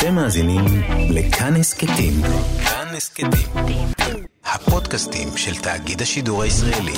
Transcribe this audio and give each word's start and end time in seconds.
אתם 0.00 0.14
מאזינים 0.14 0.64
לכאן 1.10 1.56
הסכתים. 1.56 2.12
כאן 2.64 2.86
הסכתים. 2.96 3.30
הפודקאסטים 4.44 5.28
של 5.36 5.54
תאגיד 5.54 6.02
השידור 6.02 6.42
הישראלי. 6.42 6.92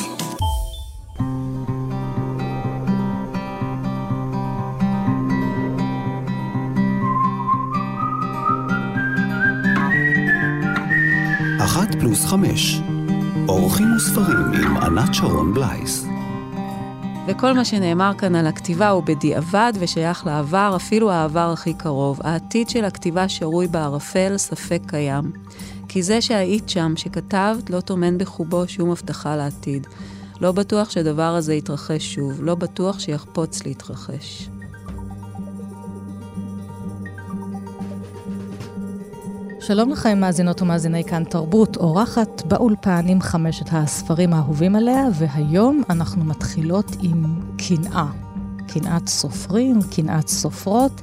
אחת 11.65 11.95
פלוס 12.01 12.25
חמש. 12.25 12.81
אורחים 13.49 13.97
וספרים 13.97 14.53
עם 14.65 14.77
ענת 14.77 15.15
שרון 15.15 15.55
בלייס. 15.55 16.12
וכל 17.27 17.53
מה 17.53 17.65
שנאמר 17.65 18.13
כאן 18.19 18.35
על 18.35 18.47
הכתיבה 18.47 18.89
הוא 18.89 19.03
בדיעבד 19.03 19.73
ושייך 19.79 20.27
לעבר, 20.27 20.73
אפילו 20.77 21.11
העבר 21.11 21.51
הכי 21.53 21.75
קרוב. 21.75 22.21
העתיד 22.25 22.69
של 22.69 22.85
הכתיבה 22.85 23.29
שרוי 23.29 23.67
בערפל, 23.67 24.37
ספק 24.37 24.81
קיים. 24.87 25.33
כי 25.89 26.03
זה 26.03 26.21
שהיית 26.21 26.69
שם, 26.69 26.93
שכתבת, 26.97 27.71
לא 27.71 27.81
טומן 27.81 28.19
בחובו 28.19 28.69
שום 28.69 28.91
הבטחה 28.91 29.37
לעתיד. 29.37 29.87
לא 30.41 30.53
בטוח 30.53 30.91
שהדבר 30.91 31.35
הזה 31.35 31.55
יתרחש 31.55 32.15
שוב, 32.15 32.43
לא 32.43 32.55
בטוח 32.55 32.99
שיחפוץ 32.99 33.67
להתרחש. 33.67 34.49
שלום 39.67 39.91
לכם, 39.91 40.21
מאזינות 40.21 40.63
ומאזיני 40.63 41.05
כאן 41.05 41.25
תרבות, 41.25 41.77
אורחת 41.77 42.43
באולפן 42.47 43.05
עם 43.09 43.21
חמשת 43.21 43.67
הספרים 43.73 44.33
האהובים 44.33 44.77
עליה, 44.77 45.05
והיום 45.15 45.83
אנחנו 45.91 46.25
מתחילות 46.25 46.87
עם 47.03 47.41
קנאה. 47.59 48.07
קנאת 48.69 49.09
סופרים, 49.09 49.79
קנאת 49.97 50.29
סופרות, 50.29 51.01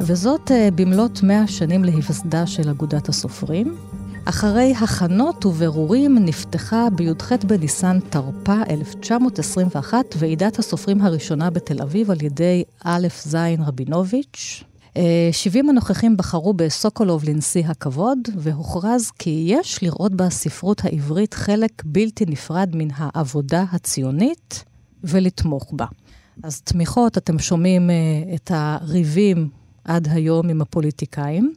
וזאת 0.00 0.50
uh, 0.50 0.74
במלאת 0.74 1.22
מאה 1.22 1.46
שנים 1.46 1.84
להיווסדה 1.84 2.46
של 2.46 2.70
אגודת 2.70 3.08
הסופרים. 3.08 3.76
אחרי 4.24 4.74
הכנות 4.80 5.46
ובירורים 5.46 6.18
נפתחה 6.18 6.88
בי"ח 6.96 7.32
בניסן 7.46 7.98
תרפ"א 8.10 8.62
1921 8.70 10.04
ועידת 10.18 10.58
הסופרים 10.58 11.00
הראשונה 11.00 11.50
בתל 11.50 11.82
אביב 11.82 12.10
על 12.10 12.22
ידי 12.22 12.64
א' 12.84 13.06
ז' 13.26 13.36
רבינוביץ', 13.58 14.64
70 15.32 15.64
אה, 15.64 15.70
הנוכחים 15.70 16.16
בחרו 16.16 16.54
בסוקולוב 16.54 17.24
לנשיא 17.24 17.66
הכבוד, 17.66 18.18
והוכרז 18.36 19.10
כי 19.10 19.44
יש 19.46 19.82
לראות 19.82 20.14
בספרות 20.14 20.84
העברית 20.84 21.34
חלק 21.34 21.82
בלתי 21.84 22.24
נפרד 22.28 22.70
מן 22.74 22.88
העבודה 22.96 23.64
הציונית, 23.72 24.64
ולתמוך 25.04 25.72
בה. 25.72 25.86
אז 26.42 26.60
תמיכות, 26.60 27.18
אתם 27.18 27.38
שומעים 27.38 27.90
uh, 27.90 28.34
את 28.34 28.50
הריבים 28.54 29.48
עד 29.84 30.08
היום 30.10 30.48
עם 30.48 30.62
הפוליטיקאים, 30.62 31.54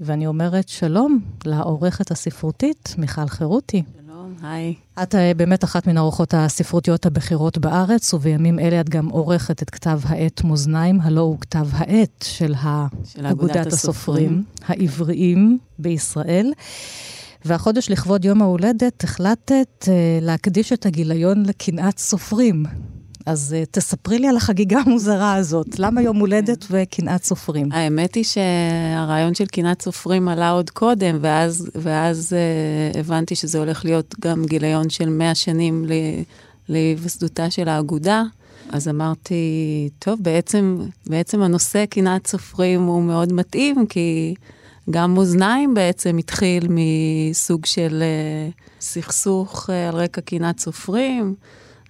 ואני 0.00 0.26
אומרת 0.26 0.68
שלום 0.68 1.20
לעורכת 1.44 2.10
הספרותית, 2.10 2.94
מיכל 2.98 3.26
חירותי. 3.26 3.82
היי. 4.42 4.74
את 5.02 5.14
אה, 5.14 5.32
באמת 5.36 5.64
אחת 5.64 5.86
מן 5.86 5.96
האורחות 5.96 6.34
הספרותיות 6.34 7.06
הבכירות 7.06 7.58
בארץ, 7.58 8.14
ובימים 8.14 8.58
אלה 8.58 8.80
את 8.80 8.88
גם 8.88 9.08
עורכת 9.08 9.62
את 9.62 9.70
כתב 9.70 10.00
העת 10.04 10.44
מאזניים, 10.44 11.00
הלא 11.00 11.20
הוא 11.20 11.38
כתב 11.40 11.66
העת 11.72 12.24
של, 12.28 12.54
של 13.04 13.26
אגודת 13.26 13.66
הסופרים 13.66 14.44
העבריים 14.66 15.58
בישראל. 15.78 16.52
והחודש 17.44 17.90
לכבוד 17.90 18.24
יום 18.24 18.42
ההולדת 18.42 19.04
החלטת 19.04 19.84
uh, 19.84 19.88
להקדיש 20.20 20.72
את 20.72 20.86
הגיליון 20.86 21.46
לקנאת 21.46 21.98
סופרים. 21.98 22.64
אז 23.26 23.56
uh, 23.58 23.66
תספרי 23.70 24.18
לי 24.18 24.28
על 24.28 24.36
החגיגה 24.36 24.78
המוזרה 24.86 25.34
הזאת. 25.34 25.78
למה 25.78 26.02
יום 26.02 26.16
הולדת 26.16 26.66
וקנאת 26.70 27.24
סופרים? 27.24 27.72
האמת 27.72 28.14
היא 28.14 28.24
שהרעיון 28.24 29.34
של 29.34 29.46
קנאת 29.46 29.82
סופרים 29.82 30.28
עלה 30.28 30.50
עוד 30.50 30.70
קודם, 30.70 31.18
ואז, 31.20 31.70
ואז 31.74 32.36
uh, 32.92 32.98
הבנתי 32.98 33.34
שזה 33.34 33.58
הולך 33.58 33.84
להיות 33.84 34.14
גם 34.20 34.44
גיליון 34.44 34.90
של 34.90 35.08
100 35.08 35.34
שנים 35.34 35.84
להיווסדותה 36.68 37.50
של 37.50 37.68
האגודה. 37.68 38.22
אז 38.70 38.88
אמרתי, 38.88 39.88
טוב, 39.98 40.18
בעצם, 40.22 40.78
בעצם 41.06 41.42
הנושא 41.42 41.84
קנאת 41.86 42.26
סופרים 42.26 42.82
הוא 42.82 43.02
מאוד 43.02 43.32
מתאים, 43.32 43.86
כי 43.86 44.34
גם 44.90 45.14
מאזניים 45.14 45.74
בעצם 45.74 46.18
התחיל 46.18 46.66
מסוג 46.70 47.66
של 47.66 48.02
uh, 48.02 48.80
סכסוך 48.80 49.70
על 49.70 49.94
רקע 49.94 50.20
קנאת 50.20 50.60
סופרים. 50.60 51.34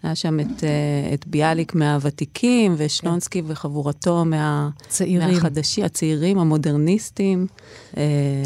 היה 0.03 0.15
שם 0.15 0.41
את, 0.41 0.65
אה, 0.65 1.15
את 1.15 1.27
ביאליק 1.27 1.75
מהוותיקים, 1.75 2.75
ושלונסקי 2.77 3.43
כן. 3.43 3.51
וחבורתו 3.51 4.25
מה, 4.25 4.69
צעירים. 4.89 5.29
מהחדשים, 5.29 5.85
הצעירים, 5.85 6.39
המודרניסטים. 6.39 7.47
אה, 7.97 8.03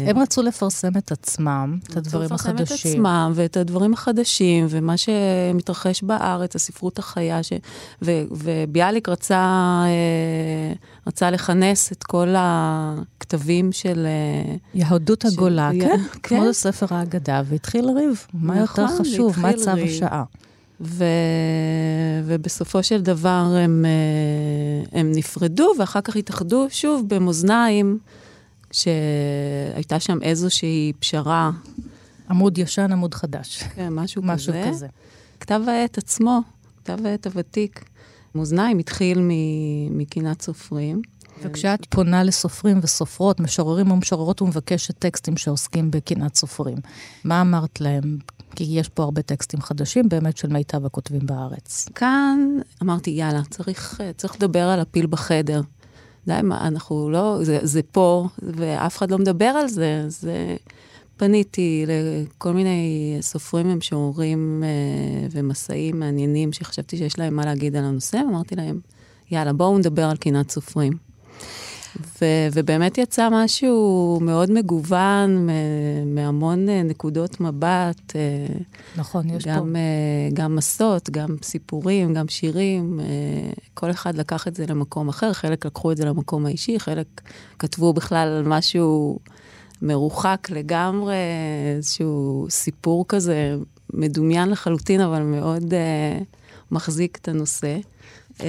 הם 0.07 0.19
רצו 0.19 0.41
לפרסם 0.41 0.97
את 0.97 1.11
עצמם, 1.11 1.77
את 1.91 1.97
הדברים 1.97 2.31
החדשים. 2.31 2.53
רצו 2.53 2.63
לפרסם 2.63 2.85
את 2.85 2.95
עצמם 2.95 3.31
ואת 3.35 3.57
הדברים 3.57 3.93
החדשים, 3.93 4.65
ומה 4.69 4.97
שמתרחש 4.97 6.03
בארץ, 6.03 6.55
הספרות 6.55 6.99
החיה, 6.99 7.43
ש... 7.43 7.53
ו, 8.01 8.11
וביאליק 8.31 9.09
רצה, 9.09 9.83
אה, 9.85 10.73
רצה 11.07 11.31
לכנס 11.31 11.91
את 11.91 12.03
כל 12.03 12.33
הכתבים 12.37 13.71
של... 13.71 14.07
יהדות 14.73 15.21
של... 15.21 15.27
הגולה, 15.27 15.69
כן, 15.79 15.87
כן, 16.23 16.37
כמו 16.37 16.53
ספר 16.53 16.85
האגדה, 16.89 17.41
והתחיל 17.45 17.85
לריב. 17.85 18.25
מה 18.33 18.63
נכון, 18.63 18.83
יותר 18.83 18.97
חשוב, 18.97 19.39
מה 19.39 19.53
צו 19.53 19.71
השעה. 19.71 20.23
ו... 20.81 21.03
ובסופו 22.25 22.83
של 22.83 23.01
דבר 23.01 23.55
הם, 23.63 23.85
אה, 23.85 24.99
הם 24.99 25.11
נפרדו, 25.15 25.73
ואחר 25.79 26.01
כך 26.01 26.15
התאחדו 26.15 26.67
שוב 26.69 27.05
במאזניים, 27.07 27.99
שהייתה 28.71 29.99
שם 29.99 30.17
איזושהי 30.21 30.93
פשרה. 30.99 31.51
עמוד 32.29 32.57
ישן, 32.57 32.91
עמוד 32.91 33.13
חדש. 33.13 33.63
כן, 33.75 33.89
משהו, 33.93 34.21
משהו 34.25 34.53
כזה. 34.53 34.69
כזה. 34.69 34.87
כתב 35.39 35.61
העת 35.67 35.97
עצמו, 35.97 36.41
כתב 36.77 37.05
העת 37.05 37.27
הוותיק, 37.27 37.85
מאזניים 38.35 38.79
התחיל 38.79 39.19
מקנאת 39.91 40.41
סופרים. 40.41 41.01
וכשאת 41.41 41.85
פונה 41.89 42.23
לסופרים 42.23 42.79
וסופרות, 42.81 43.39
משוררים 43.39 43.91
ומשוררות 43.91 44.41
ומבקשת 44.41 44.99
טקסטים 44.99 45.37
שעוסקים 45.37 45.91
בקנאת 45.91 46.35
סופרים, 46.35 46.77
מה 47.23 47.41
אמרת 47.41 47.81
להם? 47.81 48.17
כי 48.55 48.63
יש 48.69 48.89
פה 48.89 49.03
הרבה 49.03 49.21
טקסטים 49.21 49.61
חדשים 49.61 50.09
באמת 50.09 50.37
של 50.37 50.47
מיטב 50.47 50.85
הכותבים 50.85 51.21
בארץ. 51.25 51.89
כאן 51.95 52.39
אמרתי, 52.83 53.11
יאללה, 53.11 53.41
צריך, 53.49 54.01
צריך 54.17 54.35
לדבר 54.35 54.63
על 54.63 54.79
הפיל 54.79 55.07
בחדר. 55.07 55.61
די, 56.27 56.39
מה, 56.43 56.67
אנחנו 56.67 57.09
לא, 57.09 57.39
זה, 57.41 57.59
זה 57.61 57.81
פה, 57.91 58.27
ואף 58.41 58.97
אחד 58.97 59.11
לא 59.11 59.17
מדבר 59.17 59.45
על 59.45 59.67
זה, 59.67 60.03
אז 60.05 60.29
פניתי 61.17 61.85
לכל 61.87 62.53
מיני 62.53 63.17
סופרים 63.21 63.73
ומשוררים 63.73 64.63
אה, 64.63 65.27
ומסעים 65.31 65.99
מעניינים 65.99 66.53
שחשבתי 66.53 66.97
שיש 66.97 67.19
להם 67.19 67.35
מה 67.35 67.45
להגיד 67.45 67.75
על 67.75 67.83
הנושא, 67.83 68.19
אמרתי 68.29 68.55
להם, 68.55 68.79
יאללה, 69.31 69.53
בואו 69.53 69.77
נדבר 69.77 70.03
על 70.05 70.17
קנאת 70.17 70.51
סופרים. 70.51 71.06
ו- 72.21 72.47
ובאמת 72.53 72.97
יצא 72.97 73.29
משהו 73.31 74.19
מאוד 74.21 74.51
מגוון, 74.51 75.47
מהמון 76.05 76.69
אה, 76.69 76.83
נקודות 76.83 77.41
מבט. 77.41 78.15
אה, 78.15 78.55
נכון, 78.97 79.29
יש 79.29 79.45
גם, 79.45 79.59
פה. 79.59 79.79
אה, 79.79 80.29
גם 80.33 80.55
מסות, 80.55 81.09
גם 81.09 81.35
סיפורים, 81.43 82.13
גם 82.13 82.27
שירים. 82.27 82.99
כל 83.73 83.91
אחד 83.91 84.15
לקח 84.15 84.47
את 84.47 84.55
זה 84.55 84.65
למקום 84.67 85.09
אחר, 85.09 85.33
חלק 85.33 85.65
לקחו 85.65 85.91
את 85.91 85.97
זה 85.97 86.05
למקום 86.05 86.45
האישי, 86.45 86.79
חלק 86.79 87.21
כתבו 87.59 87.93
בכלל 87.93 88.27
על 88.27 88.43
משהו 88.45 89.19
מרוחק 89.81 90.47
לגמרי, 90.49 91.15
איזשהו 91.75 92.47
סיפור 92.49 93.05
כזה 93.07 93.55
מדומיין 93.93 94.49
לחלוטין, 94.49 95.01
אבל 95.01 95.21
מאוד 95.21 95.73
מחזיק 96.71 97.17
את 97.21 97.27
הנושא. 97.27 97.77
אה, 98.41 98.47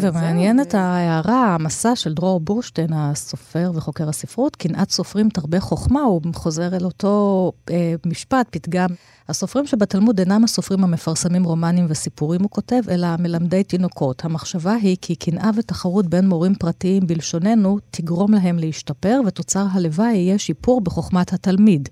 ומעניינת 0.00 0.74
ההערה, 0.74 1.54
המסע 1.54 1.96
של 1.96 2.14
דרור 2.14 2.40
בורשטיין, 2.40 2.92
הסופר 2.92 3.70
וחוקר 3.74 4.08
הספרות, 4.08 4.56
קנאת 4.56 4.90
סופרים 4.90 5.28
תרבה 5.28 5.60
חוכמה, 5.60 6.00
הוא 6.00 6.22
חוזר 6.34 6.76
אל 6.76 6.84
אותו 6.84 7.52
אה, 7.70 7.94
משפט, 8.06 8.46
פתגם. 8.50 8.88
הסופרים 9.28 9.66
שבתלמוד 9.66 10.18
אינם 10.18 10.44
הסופרים 10.44 10.84
המפרסמים 10.84 11.44
רומנים 11.44 11.86
וסיפורים, 11.88 12.42
הוא 12.42 12.50
כותב, 12.50 12.82
אלא 12.88 13.08
מלמדי 13.18 13.64
תינוקות. 13.64 14.24
המחשבה 14.24 14.72
היא 14.72 14.96
כי 15.00 15.16
קנאה 15.16 15.50
ותחרות 15.56 16.06
בין 16.06 16.28
מורים 16.28 16.54
פרטיים 16.54 17.06
בלשוננו 17.06 17.78
תגרום 17.90 18.34
להם 18.34 18.58
להשתפר, 18.58 19.20
ותוצר 19.26 19.66
הלוואי 19.72 20.12
יהיה 20.12 20.38
שיפור 20.38 20.80
בחוכמת 20.80 21.32
התלמיד. 21.32 21.88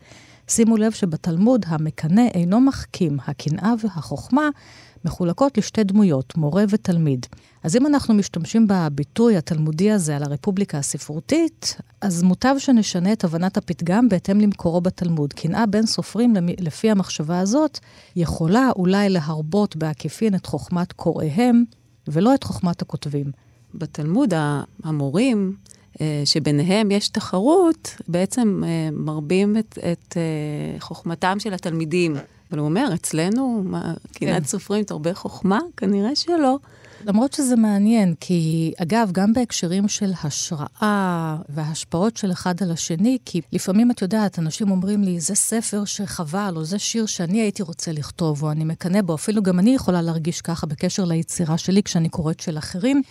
שימו 0.48 0.76
לב 0.76 0.92
שבתלמוד 0.92 1.64
המקנא 1.68 2.28
אינו 2.34 2.60
מחכים, 2.60 3.18
הקנאה 3.26 3.74
והחוכמה 3.84 4.48
מחולקות 5.04 5.58
לשתי 5.58 5.84
דמויות, 5.84 6.36
מורה 6.36 6.64
ותלמיד. 6.68 7.26
אז 7.62 7.76
אם 7.76 7.86
אנחנו 7.86 8.14
משתמשים 8.14 8.66
בביטוי 8.68 9.36
התלמודי 9.36 9.92
הזה 9.92 10.16
על 10.16 10.22
הרפובליקה 10.22 10.78
הספרותית, 10.78 11.76
אז 12.00 12.22
מוטב 12.22 12.54
שנשנה 12.58 13.12
את 13.12 13.24
הבנת 13.24 13.56
הפתגם 13.56 14.08
בהתאם 14.08 14.40
למקורו 14.40 14.80
בתלמוד. 14.80 15.32
קנאה 15.32 15.66
בין 15.66 15.86
סופרים 15.86 16.34
לפי 16.58 16.90
המחשבה 16.90 17.38
הזאת 17.38 17.78
יכולה 18.16 18.70
אולי 18.76 19.08
להרבות 19.08 19.76
בעקיפין 19.76 20.34
את 20.34 20.46
חוכמת 20.46 20.92
קוראיהם, 20.92 21.64
ולא 22.08 22.34
את 22.34 22.44
חוכמת 22.44 22.82
הכותבים. 22.82 23.26
בתלמוד 23.74 24.34
המורים 24.84 25.56
שביניהם 26.24 26.90
יש 26.90 27.08
תחרות, 27.08 27.96
בעצם 28.08 28.62
אה, 28.66 28.88
מרבים 28.92 29.56
את, 29.56 29.78
את 29.92 30.16
אה, 30.16 30.80
חוכמתם 30.80 31.36
של 31.40 31.54
התלמידים. 31.54 32.16
אבל 32.50 32.58
הוא 32.58 32.68
אומר, 32.68 32.90
אצלנו, 32.94 33.64
קנאת 34.12 34.42
כן. 34.42 34.44
סופרים 34.44 34.84
תרבה 34.84 35.14
חוכמה? 35.14 35.58
כנראה 35.76 36.16
שלא. 36.16 36.58
למרות 37.06 37.32
שזה 37.32 37.56
מעניין, 37.56 38.14
כי 38.20 38.72
אגב, 38.82 39.10
גם 39.12 39.32
בהקשרים 39.32 39.88
של 39.88 40.12
השראה 40.22 41.36
והשפעות 41.48 42.16
של 42.16 42.32
אחד 42.32 42.62
על 42.62 42.70
השני, 42.70 43.18
כי 43.24 43.40
לפעמים 43.52 43.90
את 43.90 44.02
יודעת, 44.02 44.38
אנשים 44.38 44.70
אומרים 44.70 45.02
לי, 45.04 45.20
זה 45.20 45.34
ספר 45.34 45.84
שחבל, 45.84 46.52
או 46.56 46.64
זה 46.64 46.78
שיר 46.78 47.06
שאני 47.06 47.40
הייתי 47.40 47.62
רוצה 47.62 47.92
לכתוב, 47.92 48.42
או 48.42 48.50
אני 48.50 48.64
מקנא 48.64 49.02
בו, 49.02 49.14
אפילו 49.14 49.42
גם 49.42 49.58
אני 49.58 49.74
יכולה 49.74 50.02
להרגיש 50.02 50.40
ככה 50.40 50.66
בקשר 50.66 51.04
ליצירה 51.04 51.58
שלי 51.58 51.82
כשאני 51.82 52.08
קוראת 52.08 52.40
של 52.40 52.58
אחרים. 52.58 53.02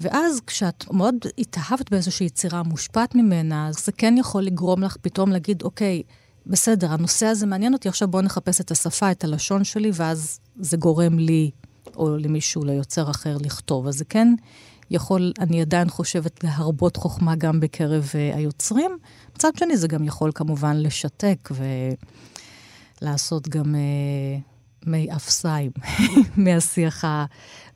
ואז 0.00 0.40
כשאת 0.46 0.90
מאוד 0.90 1.14
התאהבת 1.38 1.90
באיזושהי 1.90 2.26
יצירה 2.26 2.62
מושפעת 2.62 3.14
ממנה, 3.14 3.68
אז 3.68 3.84
זה 3.84 3.92
כן 3.92 4.14
יכול 4.18 4.42
לגרום 4.42 4.82
לך 4.82 4.96
פתאום 5.02 5.30
להגיד, 5.30 5.62
אוקיי, 5.62 6.02
בסדר, 6.46 6.92
הנושא 6.92 7.26
הזה 7.26 7.46
מעניין 7.46 7.72
אותי, 7.72 7.88
עכשיו 7.88 8.08
בואו 8.08 8.22
נחפש 8.22 8.60
את 8.60 8.70
השפה, 8.70 9.10
את 9.10 9.24
הלשון 9.24 9.64
שלי, 9.64 9.90
ואז 9.94 10.40
זה 10.60 10.76
גורם 10.76 11.18
לי, 11.18 11.50
או 11.96 12.16
למישהו, 12.16 12.64
ליוצר 12.64 13.10
אחר, 13.10 13.36
לכתוב. 13.40 13.86
אז 13.86 13.98
זה 13.98 14.04
כן 14.04 14.34
יכול, 14.90 15.32
אני 15.40 15.60
עדיין 15.60 15.88
חושבת, 15.88 16.44
להרבות 16.44 16.96
חוכמה 16.96 17.36
גם 17.36 17.60
בקרב 17.60 18.10
uh, 18.12 18.36
היוצרים. 18.36 18.98
מצד 19.34 19.50
שני, 19.58 19.76
זה 19.76 19.88
גם 19.88 20.04
יכול 20.04 20.30
כמובן 20.34 20.76
לשתק 20.76 21.50
ולעשות 23.00 23.48
גם... 23.48 23.74
Uh, 23.74 24.53
מי 24.86 25.08
אפסיים 25.16 25.70
מהשיח, 26.36 27.04
ה, 27.04 27.24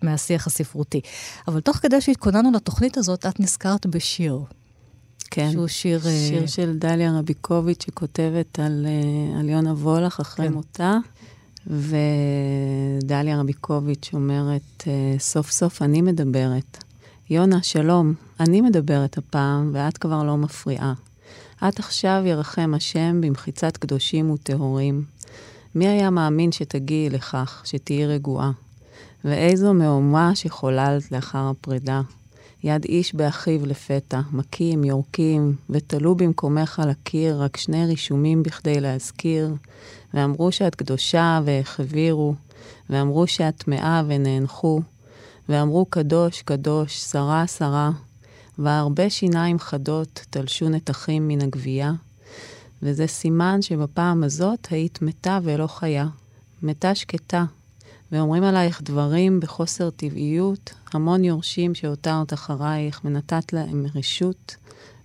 מהשיח 0.02 0.46
הספרותי. 0.46 1.00
אבל 1.48 1.60
תוך 1.60 1.76
כדי 1.76 2.00
שהתכוננו 2.00 2.52
לתוכנית 2.52 2.96
הזאת, 2.96 3.26
את 3.26 3.40
נזכרת 3.40 3.86
בשיר. 3.86 4.40
כן. 5.30 5.50
שהוא 5.52 5.66
שיר... 5.66 6.00
שיר 6.28 6.44
uh... 6.44 6.46
של 6.46 6.78
דליה 6.78 7.18
רביקוביץ', 7.18 7.84
שכותבת 7.84 8.58
על, 8.58 8.86
uh, 8.86 9.38
על 9.38 9.48
יונה 9.48 9.72
וולך 9.72 10.20
אחרי 10.20 10.48
כן. 10.48 10.52
מותה. 10.52 10.96
ודליה 11.66 13.40
רביקוביץ' 13.40 14.10
אומרת, 14.12 14.82
uh, 14.82 14.84
סוף 15.18 15.50
סוף 15.50 15.82
אני 15.82 16.02
מדברת. 16.02 16.84
יונה, 17.30 17.62
שלום, 17.62 18.14
אני 18.40 18.60
מדברת 18.60 19.18
הפעם, 19.18 19.70
ואת 19.72 19.98
כבר 19.98 20.22
לא 20.22 20.36
מפריעה. 20.36 20.92
את 21.68 21.78
עכשיו 21.78 22.22
ירחם 22.26 22.72
השם 22.76 23.20
במחיצת 23.20 23.76
קדושים 23.76 24.30
וטהורים. 24.30 25.04
מי 25.74 25.88
היה 25.88 26.10
מאמין 26.10 26.52
שתגיעי 26.52 27.10
לכך, 27.10 27.62
שתהיי 27.64 28.06
רגועה? 28.06 28.50
ואיזו 29.24 29.74
מהומה 29.74 30.34
שחוללת 30.34 31.12
לאחר 31.12 31.48
הפרידה. 31.50 32.00
יד 32.64 32.84
איש 32.84 33.14
באחיו 33.14 33.66
לפתע, 33.66 34.20
מכים, 34.32 34.84
יורקים, 34.84 35.56
ותלו 35.70 36.14
במקומך 36.14 36.80
על 36.80 36.90
הקיר 36.90 37.42
רק 37.42 37.56
שני 37.56 37.86
רישומים 37.86 38.42
בכדי 38.42 38.80
להזכיר, 38.80 39.54
ואמרו 40.14 40.52
שאת 40.52 40.74
קדושה 40.74 41.40
והחבירו, 41.44 42.34
ואמרו 42.90 43.26
שאת 43.26 43.56
טמאה 43.56 44.02
ונאנחו, 44.06 44.80
ואמרו 45.48 45.86
קדוש, 45.86 46.42
קדוש, 46.42 46.98
שרה, 46.98 47.46
שרה, 47.46 47.90
והרבה 48.58 49.10
שיניים 49.10 49.58
חדות 49.58 50.26
תלשו 50.30 50.68
נתחים 50.68 51.28
מן 51.28 51.42
הגבייה, 51.42 51.92
וזה 52.82 53.06
סימן 53.06 53.62
שבפעם 53.62 54.24
הזאת 54.24 54.66
היית 54.70 55.02
מתה 55.02 55.38
ולא 55.42 55.66
חיה. 55.66 56.06
מתה 56.62 56.94
שקטה, 56.94 57.44
ואומרים 58.12 58.44
עלייך 58.44 58.82
דברים 58.82 59.40
בחוסר 59.40 59.90
טבעיות, 59.90 60.74
המון 60.92 61.24
יורשים 61.24 61.74
שהותרת 61.74 62.32
אחרייך, 62.32 63.00
ונתת 63.04 63.52
להם 63.52 63.86
רשות, 63.94 64.56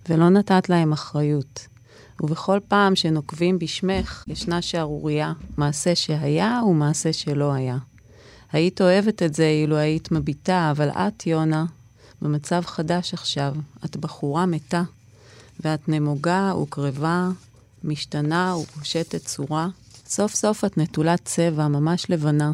ולא 0.08 0.28
נתת 0.28 0.68
להם 0.68 0.92
אחריות. 0.92 1.66
ובכל 2.20 2.58
פעם 2.68 2.96
שנוקבים 2.96 3.58
בשמך, 3.58 4.24
ישנה 4.28 4.62
שערורייה, 4.62 5.32
מעשה 5.56 5.94
שהיה 5.94 6.60
ומעשה 6.66 7.12
שלא 7.12 7.52
היה. 7.52 7.78
היית 8.52 8.80
אוהבת 8.80 9.22
את 9.22 9.34
זה 9.34 9.46
אילו 9.46 9.76
היית 9.76 10.12
מביטה, 10.12 10.68
אבל 10.70 10.88
את, 10.88 11.26
יונה, 11.26 11.64
במצב 12.22 12.62
חדש 12.66 13.14
עכשיו. 13.14 13.54
את 13.84 13.96
בחורה 13.96 14.46
מתה, 14.46 14.82
ואת 15.60 15.88
נמוגה 15.88 16.52
וקרבה, 16.62 17.30
משתנה 17.84 18.56
ופושטת 18.56 19.24
צורה. 19.24 19.68
סוף 20.06 20.34
סוף 20.34 20.64
את 20.64 20.78
נטולת 20.78 21.24
צבע, 21.24 21.68
ממש 21.68 22.10
לבנה. 22.10 22.52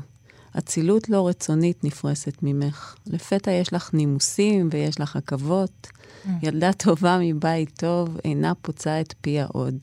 אצילות 0.59 1.09
לא 1.09 1.29
רצונית 1.29 1.85
נפרסת 1.85 2.35
ממך. 2.43 2.95
לפתע 3.07 3.51
יש 3.51 3.73
לך 3.73 3.95
נימוסים 3.95 4.69
ויש 4.73 5.01
לך 5.01 5.17
עכבות. 5.17 5.87
Mm. 5.87 6.29
ילדה 6.43 6.73
טובה 6.73 7.19
מבית 7.21 7.71
טוב 7.79 8.19
אינה 8.25 8.55
פוצה 8.55 9.01
את 9.01 9.15
פיה 9.21 9.47
עוד. 9.47 9.77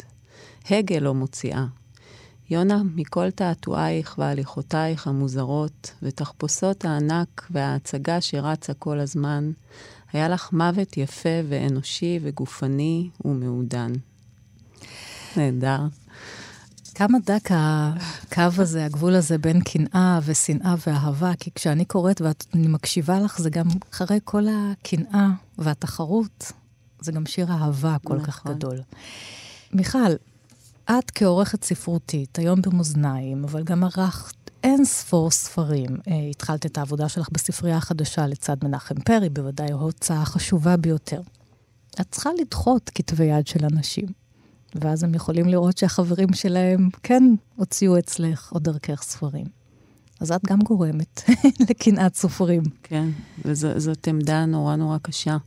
הגה 0.70 1.00
לא 1.00 1.14
מוציאה. 1.14 1.66
יונה, 2.50 2.82
מכל 2.96 3.32
תעתועייך 3.32 4.16
והליכותייך 4.18 5.08
המוזרות, 5.08 5.92
ותחפושות 6.04 6.86
הענק 6.86 7.48
וההצגה 7.52 8.22
שרצה 8.22 8.74
כל 8.74 9.00
הזמן, 9.00 9.52
היה 10.14 10.30
לך 10.30 10.54
מוות 10.54 10.98
יפה 10.98 11.30
ואנושי 11.50 12.20
וגופני 12.24 13.10
ומעודן. 13.26 13.92
נהדר. 15.38 15.80
כמה 16.96 17.18
דק 17.26 17.50
הקו 17.50 18.62
הזה, 18.62 18.86
הגבול 18.86 19.16
הזה 19.16 19.38
בין 19.38 19.62
קנאה 19.62 20.20
ושנאה 20.26 20.76
ואהבה, 20.88 21.32
כי 21.40 21.52
כשאני 21.56 21.86
קוראת 21.86 22.22
ואני 22.22 22.68
מקשיבה 22.68 23.20
לך, 23.20 23.42
זה 23.42 23.50
גם 23.50 23.68
אחרי 23.94 24.20
כל 24.24 24.44
הקנאה 24.50 25.28
והתחרות, 25.58 26.52
זה 27.02 27.12
גם 27.12 27.26
שיר 27.26 27.52
אהבה 27.52 27.96
כל 28.04 28.16
נכון. 28.16 28.26
כך 28.26 28.48
גדול. 28.48 28.82
מיכל, 29.74 30.14
את 30.86 31.12
כעורכת 31.16 31.64
ספרותית, 31.64 32.40
היום 32.40 32.62
במאזניים, 32.62 33.44
אבל 33.44 33.64
גם 33.64 33.84
ערכת 33.84 34.36
אין 34.64 34.86
ספור 34.86 35.32
ספרים. 35.32 35.90
Uh, 35.90 36.12
התחלת 36.32 36.66
את 36.66 36.78
העבודה 36.78 37.10
שלך 37.10 37.30
בספרייה 37.32 37.78
החדשה 37.78 38.28
לצד 38.28 38.58
מנחם 38.64 38.96
פרי, 38.96 39.30
בוודאי 39.30 39.72
ההוצאה 39.72 40.22
החשובה 40.22 40.78
ביותר. 40.78 41.22
את 42.02 42.06
צריכה 42.12 42.30
לדחות 42.42 42.92
כתבי 42.96 43.26
יד 43.26 43.48
של 43.48 43.66
אנשים. 43.66 44.06
ואז 44.76 45.04
הם 45.04 45.14
יכולים 45.14 45.46
לראות 45.46 45.78
שהחברים 45.78 46.34
שלהם 46.34 46.90
כן 47.04 47.24
הוציאו 47.56 48.00
אצלך 48.00 48.52
או 48.56 48.60
דרכך 48.60 49.04
ספרים. 49.04 49.46
אז 50.20 50.32
את 50.32 50.46
גם 50.46 50.60
גורמת 50.60 51.22
לקנאת 51.70 52.16
סופרים. 52.16 52.64
כן, 52.84 53.10
וזאת 53.46 54.08
עמדה 54.08 54.46
נורא 54.46 54.76
נורא 54.76 54.98
קשה. 55.02 55.38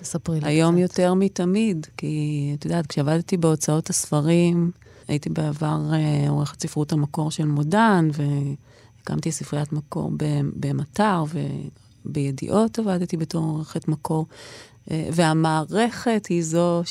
תספרי 0.00 0.40
לי 0.40 0.48
היום 0.48 0.74
קצת. 0.74 0.82
יותר 0.82 1.14
מתמיד, 1.14 1.86
כי 1.96 2.54
את 2.58 2.64
יודעת, 2.64 2.86
כשעבדתי 2.86 3.36
בהוצאות 3.36 3.90
הספרים, 3.90 4.70
הייתי 5.08 5.30
בעבר 5.30 5.80
אה, 5.92 6.28
עורכת 6.28 6.62
ספרות 6.62 6.92
המקור 6.92 7.30
של 7.30 7.44
מודן, 7.44 8.08
והקמתי 8.12 9.32
ספריית 9.32 9.72
מקור 9.72 10.10
במטר, 10.60 11.24
ובידיעות 12.04 12.78
עבדתי 12.78 13.16
בתור 13.16 13.44
עורכת 13.44 13.88
מקור. 13.88 14.26
אה, 14.90 15.08
והמערכת 15.12 16.26
היא 16.28 16.44
זו 16.44 16.82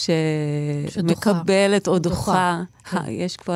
שמקבלת 0.89 1.87
או 1.87 1.99
דוחה. 1.99 2.63
כן. 2.83 2.97
יש 3.07 3.37
כבר 3.37 3.55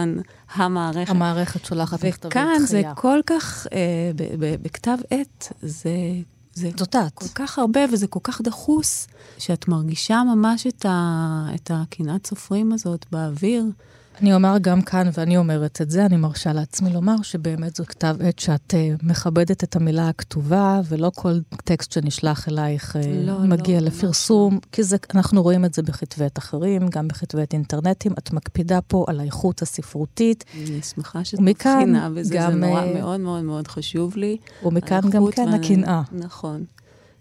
המערכת. 0.54 1.12
המערכת 1.12 1.66
שולחת 1.66 2.06
מכתבי 2.06 2.30
דחייה. 2.30 2.46
וכאן 2.46 2.66
זה 2.66 2.82
כל 2.96 3.20
כך, 3.26 3.68
אה, 3.74 4.12
בכתב 4.38 4.98
עת, 5.10 5.54
זה... 5.62 5.92
זה 6.56 6.70
זאת 6.78 6.96
את. 6.96 7.14
כל 7.14 7.26
כך 7.36 7.60
הרבה 7.60 7.80
וזה 7.92 8.08
כל 8.08 8.20
כך 8.24 8.42
דחוס, 8.42 9.08
שאת 9.38 9.68
מרגישה 9.68 10.22
ממש 10.36 10.68
את 11.56 11.72
הקנאת 11.74 12.28
סופרים 12.28 12.74
הזאת 12.74 13.06
באוויר. 13.12 13.64
אני 14.22 14.34
אומר 14.34 14.58
גם 14.62 14.82
כאן, 14.82 15.10
ואני 15.14 15.38
אומרת 15.38 15.82
את 15.82 15.90
זה, 15.90 16.06
אני 16.06 16.18
מרשה 16.18 16.54
לעצמי 16.54 16.94
לומר 16.94 17.22
שבאמת 17.22 17.76
זו 17.76 17.86
כתב 17.86 18.16
עת 18.20 18.40
שאת 18.40 18.74
uh, 18.74 19.06
מכבדת 19.06 19.64
את 19.64 19.76
המילה 19.76 20.10
הכתובה, 20.10 20.82
ולא 20.90 21.12
כל 21.16 21.40
טקסט 21.64 21.92
שנשלח 21.92 22.50
אלייך 22.50 22.96
uh, 22.96 23.00
לא, 23.26 23.40
מגיע 23.40 23.80
לא, 23.80 23.86
לפרסום, 23.86 24.54
לא. 24.54 24.60
כי 24.72 24.84
זה, 24.84 24.98
אנחנו 25.16 25.44
רואים 25.44 25.66
את 25.66 25.74
זה 25.74 25.82
בכתבי 25.82 26.26
עת 26.26 26.38
אחרים, 26.38 26.88
גם 26.88 27.08
בכתבי 27.08 27.42
עת 27.42 27.54
אינטרנטיים. 27.54 28.14
את 28.18 28.34
מקפידה 28.34 28.82
פה 28.82 29.06
על 29.08 29.20
האיכות 29.20 29.62
הספרותית. 29.62 30.44
אני 30.58 30.82
שמחה 30.82 31.24
שאת 31.24 31.40
מבחינה 31.40 32.10
בזה, 32.10 32.36
גם, 32.36 32.52
זה 32.52 32.58
נורא 32.58 32.82
uh, 32.82 32.98
מאוד 32.98 33.20
מאוד 33.20 33.44
מאוד 33.44 33.68
חשוב 33.68 34.16
לי. 34.16 34.38
ומכאן 34.66 35.02
גם 35.10 35.32
כן 35.32 35.42
ואני, 35.42 35.56
הקנאה. 35.56 36.02
נכון. 36.12 36.64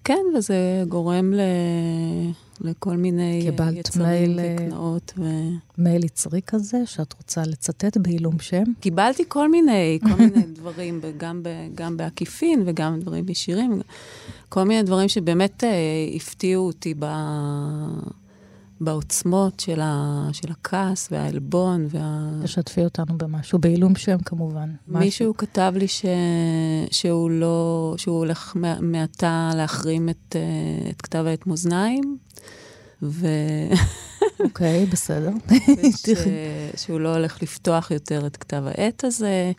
כן, 0.04 0.22
וזה 0.36 0.84
גורם 0.88 1.32
ל... 1.34 1.40
לכל 2.60 2.96
מיני 2.96 3.50
יצרים 3.74 4.38
אה, 4.38 4.54
וקנאות. 4.54 5.12
ו... 5.18 5.22
מייל 5.78 6.04
יצרי 6.04 6.40
כזה, 6.46 6.78
שאת 6.86 7.12
רוצה 7.12 7.42
לצטט 7.46 7.96
בעילום 7.96 8.38
שם? 8.38 8.62
קיבלתי 8.80 9.22
כל 9.28 9.48
מיני, 9.50 9.98
כל 10.02 10.14
מיני 10.14 10.42
דברים, 10.58 11.00
גם, 11.16 11.42
ב, 11.42 11.48
גם 11.74 11.96
בעקיפין 11.96 12.62
וגם 12.66 13.00
דברים 13.00 13.28
ישירים. 13.28 13.80
כל 14.48 14.64
מיני 14.64 14.82
דברים 14.82 15.08
שבאמת 15.08 15.64
אה, 15.64 15.70
הפתיעו 16.16 16.66
אותי 16.66 16.94
ב... 16.98 17.04
בעוצמות 18.84 19.60
של, 19.60 19.80
ה, 19.80 20.28
של 20.32 20.50
הכעס 20.50 21.08
והעלבון. 21.10 21.86
וה... 21.90 22.30
תשתפי 22.42 22.84
אותנו 22.84 23.18
במשהו, 23.18 23.58
בעילום 23.58 23.94
שם 23.96 24.18
כמובן. 24.18 24.70
מישהו 24.88 25.30
משהו. 25.30 25.36
כתב 25.36 25.72
לי 25.76 25.88
ש, 25.88 26.04
שהוא 26.90 27.30
לא, 27.30 27.94
שהוא 27.96 28.18
הולך 28.18 28.56
מעתה 28.80 29.50
להחרים 29.54 30.08
את, 30.08 30.36
אה, 30.36 30.90
את 30.90 31.02
כתב 31.02 31.24
העת 31.26 31.46
מאזניים, 31.46 32.16
ו... 33.02 33.26
אוקיי, 34.40 34.86
בסדר. 34.86 35.32
ש... 35.96 36.08
שהוא 36.76 37.00
לא 37.00 37.16
הולך 37.16 37.42
לפתוח 37.42 37.90
יותר 37.90 38.26
את 38.26 38.36
כתב 38.36 38.62
העת 38.66 39.04
הזה. 39.04 39.52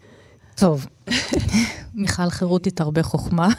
טוב, 0.55 0.87
מיכל 1.93 2.29
חירותית 2.29 2.81
הרבה 2.81 3.03
חוכמה. 3.03 3.49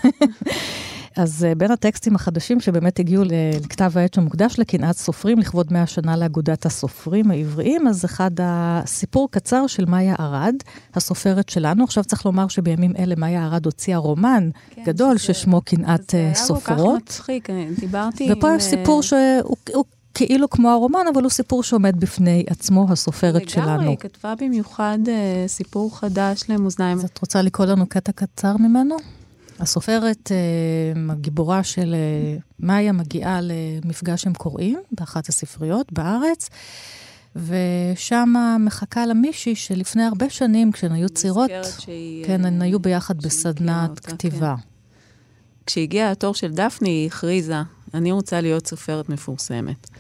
אז 1.16 1.47
uh, 1.50 1.54
בין 1.54 1.71
הטקסטים 1.71 2.14
החדשים 2.14 2.61
שבאמת 2.61 2.99
הגיעו 2.99 3.25
לכתב 3.64 3.92
העת 3.94 4.14
שמוקדש 4.14 4.59
לקנאת 4.59 4.97
סופרים, 4.97 5.38
לכבוד 5.38 5.73
100 5.73 5.87
שנה 5.87 6.16
לאגודת 6.16 6.66
הסופרים 6.66 7.30
העבריים, 7.30 7.88
אז 7.88 8.04
אחד 8.04 8.30
הסיפור 8.38 9.30
קצר 9.30 9.66
של 9.66 9.85
מאיה 9.85 10.14
ארד, 10.21 10.54
הסופרת 10.94 11.49
שלנו. 11.49 11.85
עכשיו 11.85 12.04
צריך 12.04 12.26
לומר 12.26 12.49
שבימים 12.49 12.92
אלה 12.99 13.14
מאיה 13.18 13.44
ארד 13.44 13.66
הוציאה 13.66 13.99
רומן 13.99 14.50
כן, 14.71 14.83
גדול 14.85 15.18
שזה, 15.18 15.35
ששמו 15.35 15.61
קנאת 15.61 16.14
סופרות. 16.35 16.62
זה 16.66 16.73
היה 16.75 16.85
כל 16.85 17.00
כך 17.00 17.02
מצחיק, 17.02 17.49
דיברתי 17.80 18.25
ופה 18.25 18.33
עם... 18.33 18.38
ופה 18.38 18.56
יש 18.56 18.62
סיפור 18.62 19.02
שהוא... 19.02 19.56
כאילו 20.14 20.50
כמו 20.50 20.71
הרומן, 20.71 21.04
אבל 21.14 21.23
הוא 21.23 21.30
סיפור 21.30 21.62
שעומד 21.62 22.00
בפני 22.00 22.44
עצמו, 22.47 22.87
הסופרת 22.90 23.35
לגמרי, 23.35 23.50
שלנו. 23.50 23.73
לגמרי, 23.73 23.88
היא 23.88 23.97
כתבה 23.97 24.35
במיוחד 24.40 24.99
uh, 25.04 25.09
סיפור 25.49 25.99
חדש 25.99 26.44
למאזניים. 26.49 26.99
אז 26.99 27.04
את 27.04 27.18
רוצה 27.18 27.42
לקרוא 27.42 27.66
לנו 27.66 27.87
קטע 27.87 28.12
קצר 28.12 28.56
ממנו? 28.56 28.97
הסופרת, 29.64 30.30
uh, 30.30 31.12
הגיבורה 31.12 31.64
של 31.64 31.94
uh, 31.94 32.42
מאיה, 32.61 32.92
מגיעה 32.92 33.40
למפגש 33.42 34.26
עם 34.26 34.35
קוראים 34.35 34.80
באחת 34.92 35.28
הספריות 35.28 35.92
בארץ, 35.92 36.50
ושם 37.37 38.35
מחכה 38.61 39.06
לה 39.06 39.14
מישהי 39.14 39.54
שלפני 39.54 40.02
הרבה 40.02 40.30
שנים, 40.30 40.73
כשהן 40.73 40.92
היו 40.92 41.09
צעירות, 41.09 41.50
כן, 42.26 42.44
הן 42.44 42.62
היו 42.62 42.78
ביחד 42.78 43.16
בסדנת 43.23 43.90
אותה, 43.90 44.11
כתיבה. 44.11 44.54
כן. 44.56 44.62
כשהגיע 45.66 46.11
התור 46.11 46.35
של 46.35 46.52
דפני, 46.52 46.88
היא 46.88 47.06
הכריזה, 47.06 47.62
אני 47.94 48.12
רוצה 48.12 48.40
להיות 48.40 48.66
סופרת 48.66 49.09
מפורסמת. 49.09 49.90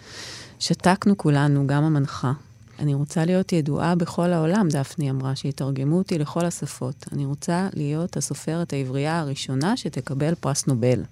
שתקנו 0.58 1.16
כולנו, 1.16 1.66
גם 1.66 1.84
המנחה. 1.84 2.32
אני 2.78 2.94
רוצה 2.94 3.24
להיות 3.24 3.52
ידועה 3.52 3.94
בכל 3.94 4.32
העולם, 4.32 4.68
דפני 4.68 5.10
אמרה, 5.10 5.36
שיתרגמו 5.36 5.98
אותי 5.98 6.18
לכל 6.18 6.44
השפות. 6.44 7.04
אני 7.12 7.24
רוצה 7.24 7.68
להיות 7.74 8.16
הסופרת 8.16 8.72
העברייה 8.72 9.20
הראשונה 9.20 9.76
שתקבל 9.76 10.34
פרס 10.34 10.66
נובל. 10.66 11.02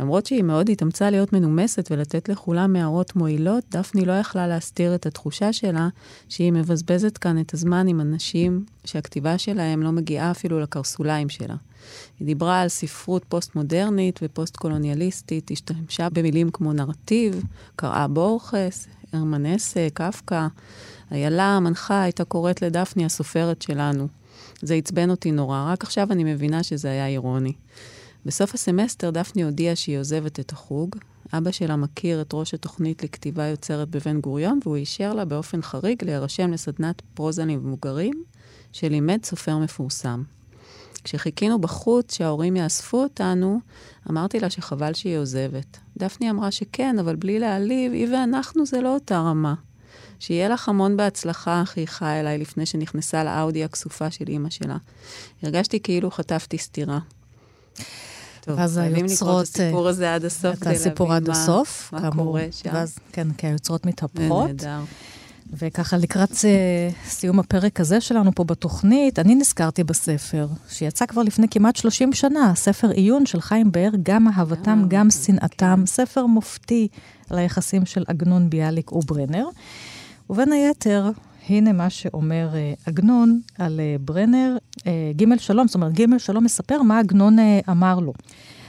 למרות 0.00 0.26
שהיא 0.26 0.42
מאוד 0.42 0.70
התאמצה 0.70 1.10
להיות 1.10 1.32
מנומסת 1.32 1.88
ולתת 1.90 2.28
לכולם 2.28 2.76
הערות 2.76 3.16
מועילות, 3.16 3.64
דפני 3.70 4.04
לא 4.04 4.12
יכלה 4.12 4.46
להסתיר 4.46 4.94
את 4.94 5.06
התחושה 5.06 5.52
שלה 5.52 5.88
שהיא 6.28 6.52
מבזבזת 6.52 7.18
כאן 7.18 7.40
את 7.40 7.54
הזמן 7.54 7.88
עם 7.88 8.00
אנשים 8.00 8.64
שהכתיבה 8.84 9.38
שלהם 9.38 9.82
לא 9.82 9.92
מגיעה 9.92 10.30
אפילו 10.30 10.60
לקרסוליים 10.60 11.28
שלה. 11.28 11.54
היא 12.20 12.26
דיברה 12.26 12.60
על 12.60 12.68
ספרות 12.68 13.24
פוסט-מודרנית 13.28 14.20
ופוסט-קולוניאליסטית, 14.22 15.50
השתמשה 15.50 16.08
במילים 16.12 16.50
כמו 16.50 16.72
נרטיב, 16.72 17.42
קראה 17.76 18.08
בורכס, 18.08 18.88
הרמנסה, 19.14 19.88
קפקא. 19.94 20.46
איילה 21.12 21.56
המנחה 21.56 22.02
הייתה 22.02 22.24
קוראת 22.24 22.62
לדפני 22.62 23.04
הסופרת 23.04 23.62
שלנו. 23.62 24.08
זה 24.62 24.74
עצבן 24.74 25.10
אותי 25.10 25.32
נורא, 25.32 25.72
רק 25.72 25.84
עכשיו 25.84 26.12
אני 26.12 26.24
מבינה 26.24 26.62
שזה 26.62 26.88
היה 26.88 27.06
אירוני. 27.06 27.52
בסוף 28.26 28.54
הסמסטר 28.54 29.10
דפני 29.10 29.42
הודיעה 29.42 29.76
שהיא 29.76 29.98
עוזבת 29.98 30.40
את 30.40 30.52
החוג. 30.52 30.96
אבא 31.32 31.50
שלה 31.50 31.76
מכיר 31.76 32.20
את 32.20 32.30
ראש 32.34 32.54
התוכנית 32.54 33.04
לכתיבה 33.04 33.44
יוצרת 33.44 33.88
בבן 33.88 34.20
גוריון, 34.20 34.60
והוא 34.64 34.76
אישר 34.76 35.14
לה 35.14 35.24
באופן 35.24 35.62
חריג 35.62 36.04
להירשם 36.04 36.52
לסדנת 36.52 37.02
פרוזה 37.14 37.44
למבוגרים, 37.44 38.24
שלימד 38.72 39.24
סופר 39.24 39.58
מפורסם. 39.58 40.22
כשחיכינו 41.04 41.60
בחוץ 41.60 42.14
שההורים 42.14 42.56
יאספו 42.56 43.02
אותנו, 43.02 43.60
אמרתי 44.10 44.40
לה 44.40 44.50
שחבל 44.50 44.94
שהיא 44.94 45.18
עוזבת. 45.18 45.78
דפני 45.96 46.30
אמרה 46.30 46.50
שכן, 46.50 46.98
אבל 46.98 47.16
בלי 47.16 47.38
להעליב, 47.38 47.92
היא 47.92 48.08
ואנחנו 48.12 48.66
זה 48.66 48.80
לא 48.80 48.94
אותה 48.94 49.18
רמה. 49.18 49.54
שיהיה 50.18 50.48
לך 50.48 50.68
המון 50.68 50.96
בהצלחה, 50.96 51.62
חייכה 51.66 52.20
אליי 52.20 52.38
לפני 52.38 52.66
שנכנסה 52.66 53.24
לאאודי 53.24 53.64
הכסופה 53.64 54.10
של 54.10 54.24
אימא 54.28 54.50
שלה. 54.50 54.76
הרגשתי 55.42 55.80
כאילו 55.80 56.10
חטפתי 56.10 56.58
סטירה. 56.58 56.98
טוב, 58.40 58.58
ואז 58.58 58.76
היוצרות... 58.76 58.94
חייבים 58.94 59.16
לקרוא 59.16 59.42
את 59.42 59.46
הסיפור 59.46 59.88
הזה 59.88 60.14
עד 60.14 60.24
הסוף 60.24 60.56
כדי 60.60 60.74
להבין 60.74 60.92
מה, 61.92 62.00
מה 62.00 62.10
קורה 62.10 62.46
שם. 62.50 62.70
ואז, 62.72 62.98
כן, 63.12 63.32
כי 63.32 63.46
היוצרות 63.46 63.86
מתהפכות. 63.86 64.46
נהדר. 64.46 64.80
וככה 65.52 65.96
לקראת 65.96 66.30
אה, 66.44 66.88
סיום 67.06 67.38
הפרק 67.38 67.80
הזה 67.80 68.00
שלנו 68.00 68.32
פה 68.34 68.44
בתוכנית, 68.44 69.18
אני 69.18 69.34
נזכרתי 69.34 69.84
בספר, 69.84 70.46
שיצא 70.68 71.06
כבר 71.06 71.22
לפני 71.22 71.48
כמעט 71.48 71.76
30 71.76 72.12
שנה, 72.12 72.52
ספר 72.54 72.90
עיון 72.90 73.26
של 73.26 73.40
חיים 73.40 73.72
באר, 73.72 73.90
גם 74.02 74.28
אהבתם, 74.28 74.80
אה, 74.82 74.88
גם 74.88 75.10
שנאתם, 75.10 75.76
כן. 75.80 75.86
ספר 75.86 76.26
מופתי 76.26 76.88
על 77.30 77.38
היחסים 77.38 77.86
של 77.86 78.04
עגנון, 78.06 78.50
ביאליק 78.50 78.92
וברנר. 78.92 79.46
ובין 80.30 80.52
היתר, 80.52 81.10
הנה 81.48 81.72
מה 81.72 81.90
שאומר 81.90 82.48
uh, 82.52 82.88
עגנון 82.88 83.40
על 83.58 83.80
ברנר, 84.00 84.56
ג' 85.16 85.38
שלום, 85.38 85.66
זאת 85.66 85.74
אומרת, 85.74 85.92
ג' 86.00 86.18
שלום 86.18 86.44
מספר 86.44 86.82
מה 86.82 86.98
עגנון 86.98 87.36
אמר 87.70 88.00
לו. 88.00 88.12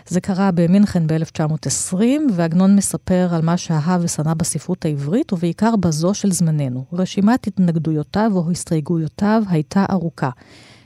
זה 0.07 0.21
קרה 0.21 0.51
במינכן 0.51 1.07
ב-1920, 1.07 1.95
ועגנון 2.33 2.75
מספר 2.75 3.29
על 3.31 3.41
מה 3.41 3.57
שאהב 3.57 4.01
ושנא 4.03 4.33
בספרות 4.33 4.85
העברית, 4.85 5.33
ובעיקר 5.33 5.75
בזו 5.75 6.13
של 6.13 6.31
זמננו. 6.31 6.85
רשימת 6.93 7.47
התנגדויותיו 7.47 8.31
או 8.35 8.51
הסתייגויותיו 8.51 9.43
הייתה 9.49 9.85
ארוכה. 9.91 10.29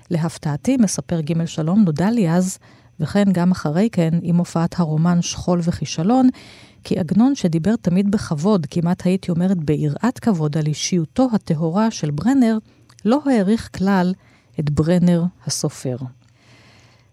להפתעתי, 0.10 0.78
מספר 0.78 1.22
ג' 1.22 1.46
שלום, 1.46 1.84
נודע 1.84 2.12
לי 2.12 2.32
אז, 2.32 2.58
וכן 3.00 3.32
גם 3.32 3.52
אחרי 3.52 3.90
כן, 3.92 4.10
עם 4.22 4.38
הופעת 4.38 4.80
הרומן 4.80 5.22
שכול 5.22 5.60
וכישלון, 5.64 6.30
כי 6.84 7.00
עגנון 7.00 7.36
שדיבר 7.36 7.76
תמיד 7.76 8.12
בכבוד, 8.12 8.66
כמעט 8.70 9.06
הייתי 9.06 9.32
אומרת 9.32 9.58
ביראת 9.58 10.20
כבוד, 10.20 10.58
על 10.58 10.68
אישיותו 10.68 11.28
הטהורה 11.34 11.92
של 11.92 12.12
ברנר, 12.12 12.58
לא 13.06 13.22
העריך 13.26 13.70
כלל 13.78 14.14
את 14.60 14.70
ברנר 14.70 15.24
הסופר. 15.46 15.98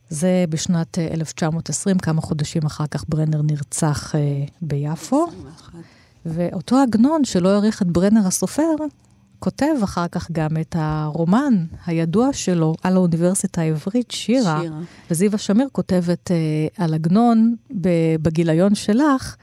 זה 0.09 0.45
בשנת 0.49 0.99
1920, 0.99 1.97
אה, 1.97 2.01
כמה 2.01 2.21
חודשים 2.21 2.63
אחר 2.67 2.87
כך 2.87 3.05
ברנר 3.09 3.43
נרצח 3.43 4.15
uh, 4.15 4.19
ביפו. 4.63 5.27
ואותו 6.27 6.77
עגנון, 6.77 7.25
שלא 7.25 7.49
העריך 7.49 7.83
את 7.83 7.87
ברנר 7.87 8.27
הסופר, 8.27 8.75
כותב 9.39 9.75
אחר 9.85 10.09
כך 10.09 10.31
גם 10.33 10.49
את 10.61 10.77
הרומן 10.79 11.65
הידוע 11.87 12.33
שלו 12.33 12.75
על 12.83 12.97
האוניברסיטה 12.97 13.61
העברית, 13.61 14.11
שירה. 14.11 14.61
שירה. 14.63 14.81
וזיווה 15.11 15.39
שמיר 15.39 15.69
כותבת 15.73 16.31
uh, 16.31 16.83
על 16.83 16.95
עגנון 16.95 17.55
בגיליון 18.23 18.75
שלך, 18.75 19.37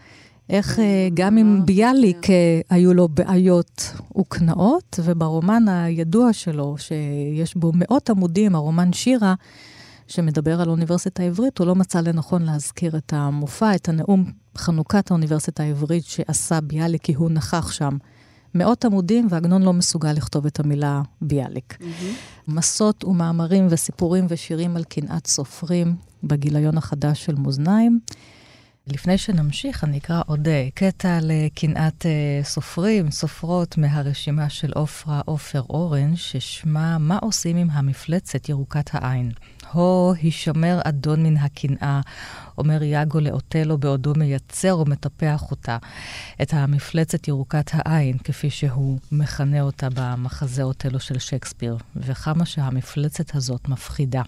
איך 0.49 0.79
uh, 0.79 0.81
גם 1.13 1.37
עם 1.37 1.65
ביאליק 1.65 2.25
uh, 2.25 2.29
היו 2.69 2.93
לו 2.93 3.07
בעיות 3.07 3.93
וקנאות, 4.19 4.99
וברומן 5.03 5.67
הידוע 5.67 6.33
שלו, 6.33 6.75
שיש 6.77 7.55
בו 7.55 7.71
מאות 7.75 8.09
עמודים, 8.09 8.55
הרומן 8.55 8.93
שירה, 8.93 9.33
שמדבר 10.07 10.61
על 10.61 10.67
האוניברסיטה 10.67 11.23
העברית, 11.23 11.57
הוא 11.57 11.67
לא 11.67 11.75
מצא 11.75 12.01
לנכון 12.01 12.41
להזכיר 12.41 12.97
את 12.97 13.13
המופע, 13.13 13.75
את 13.75 13.89
הנאום 13.89 14.31
חנוכת 14.57 15.11
האוניברסיטה 15.11 15.63
העברית 15.63 16.05
שעשה 16.05 16.61
ביאליק, 16.61 17.01
כי 17.01 17.13
הוא 17.13 17.29
נכח 17.29 17.71
שם. 17.71 17.97
מאות 18.55 18.85
עמודים, 18.85 19.27
ועגנון 19.29 19.61
לא 19.61 19.73
מסוגל 19.73 20.11
לכתוב 20.11 20.45
את 20.45 20.59
המילה 20.59 21.01
ביאליק. 21.21 21.77
Mm-hmm. 21.79 22.03
מסות 22.47 23.03
ומאמרים 23.03 23.67
וסיפורים 23.69 24.25
ושירים 24.29 24.75
על 24.75 24.83
קנאת 24.83 25.27
סופרים 25.27 25.95
בגיליון 26.23 26.77
החדש 26.77 27.25
של 27.25 27.35
מאזניים. 27.35 27.99
לפני 28.87 29.17
שנמשיך, 29.17 29.83
אני 29.83 29.97
אקרא 29.97 30.21
עוד 30.25 30.47
uh, 30.47 30.71
קטע 30.73 31.19
לקנאת 31.21 32.01
uh, 32.01 32.45
סופרים, 32.45 33.11
סופרות 33.11 33.77
מהרשימה 33.77 34.49
של 34.49 34.71
עופרה 34.73 35.21
עופר 35.25 35.61
אורן, 35.69 36.15
ששמה 36.15 36.97
"מה 36.97 37.17
עושים 37.21 37.57
עם 37.57 37.69
המפלצת 37.69 38.49
ירוקת 38.49 38.89
העין". 38.93 39.31
הו, 39.73 40.13
הישמר 40.13 40.79
אדון 40.83 41.23
מן 41.23 41.37
הקנאה, 41.37 42.01
אומר 42.57 42.83
יאגו 42.83 43.19
לאוטלו 43.19 43.77
בעודו 43.77 44.13
מייצר 44.17 44.79
ומטפח 44.79 45.51
אותה, 45.51 45.77
את 46.41 46.53
המפלצת 46.53 47.27
ירוקת 47.27 47.71
העין, 47.73 48.17
כפי 48.17 48.49
שהוא 48.49 48.99
מכנה 49.11 49.61
אותה 49.61 49.87
במחזה 49.93 50.63
אוטלו 50.63 50.99
של 50.99 51.19
שייקספיר, 51.19 51.77
וכמה 51.95 52.45
שהמפלצת 52.45 53.35
הזאת 53.35 53.67
מפחידה. 53.69 54.21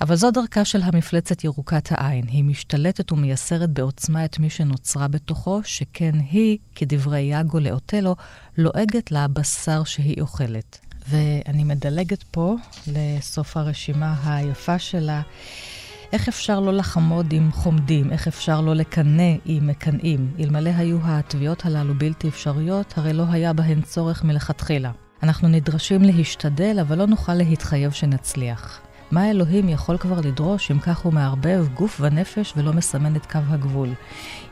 אבל 0.00 0.16
זו 0.16 0.30
דרכה 0.30 0.64
של 0.64 0.82
המפלצת 0.82 1.44
ירוקת 1.44 1.88
העין. 1.90 2.24
היא 2.28 2.44
משתלטת 2.44 3.12
ומייסרת 3.12 3.70
בעוצמה 3.70 4.24
את 4.24 4.38
מי 4.38 4.50
שנוצרה 4.50 5.08
בתוכו, 5.08 5.60
שכן 5.64 6.12
היא, 6.30 6.58
כדברי 6.74 7.20
יאגו 7.20 7.60
לאוטלו, 7.60 8.16
לועגת 8.58 9.10
לה 9.10 9.28
בשר 9.28 9.84
שהיא 9.84 10.20
אוכלת. 10.20 10.83
ואני 11.08 11.64
מדלגת 11.64 12.22
פה 12.22 12.56
לסוף 12.86 13.56
הרשימה 13.56 14.14
היפה 14.24 14.78
שלה. 14.78 15.22
איך 16.12 16.28
אפשר 16.28 16.60
לא 16.60 16.72
לחמוד 16.72 17.32
עם 17.32 17.52
חומדים? 17.52 18.12
איך 18.12 18.28
אפשר 18.28 18.60
לא 18.60 18.74
לקנא 18.74 19.32
עם 19.44 19.66
מקנאים? 19.66 20.32
אלמלא 20.40 20.70
היו 20.76 20.98
התביעות 21.02 21.66
הללו 21.66 21.94
בלתי 21.98 22.28
אפשריות, 22.28 22.94
הרי 22.96 23.12
לא 23.12 23.24
היה 23.30 23.52
בהן 23.52 23.82
צורך 23.82 24.24
מלכתחילה. 24.24 24.90
אנחנו 25.22 25.48
נדרשים 25.48 26.02
להשתדל, 26.02 26.78
אבל 26.80 26.98
לא 26.98 27.06
נוכל 27.06 27.34
להתחייב 27.34 27.92
שנצליח. 27.92 28.80
מה 29.10 29.30
אלוהים 29.30 29.68
יכול 29.68 29.98
כבר 29.98 30.20
לדרוש 30.20 30.70
אם 30.70 30.78
כך 30.78 30.98
הוא 30.98 31.12
מערבב 31.12 31.66
גוף 31.74 32.00
ונפש 32.00 32.52
ולא 32.56 32.72
מסמן 32.72 33.16
את 33.16 33.26
קו 33.26 33.38
הגבול? 33.48 33.88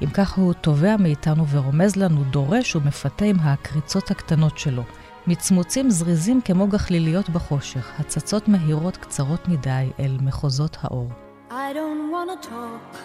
אם 0.02 0.10
כך 0.10 0.32
הוא 0.32 0.52
תובע 0.52 0.96
מאיתנו 0.96 1.48
ורומז 1.48 1.96
לנו, 1.96 2.24
דורש 2.24 2.76
ומפתה 2.76 3.24
עם 3.24 3.36
הקריצות 3.40 4.10
הקטנות 4.10 4.58
שלו. 4.58 4.82
מצמוצים 5.26 5.90
זריזים 5.90 6.40
כמו 6.40 6.66
גחליליות 6.66 7.30
בחושך, 7.30 8.00
הצצות 8.00 8.48
מהירות 8.48 8.96
קצרות 8.96 9.48
מדי 9.48 9.90
אל 10.00 10.18
מחוזות 10.20 10.76
האור. 10.80 11.08
I 11.50 11.74
don't 11.74 12.10
wanna 12.14 12.36
talk 12.46 12.96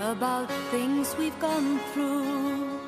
about 0.00 0.48
things 0.72 1.06
we've 1.18 1.40
gone 1.40 1.78
through, 1.92 2.78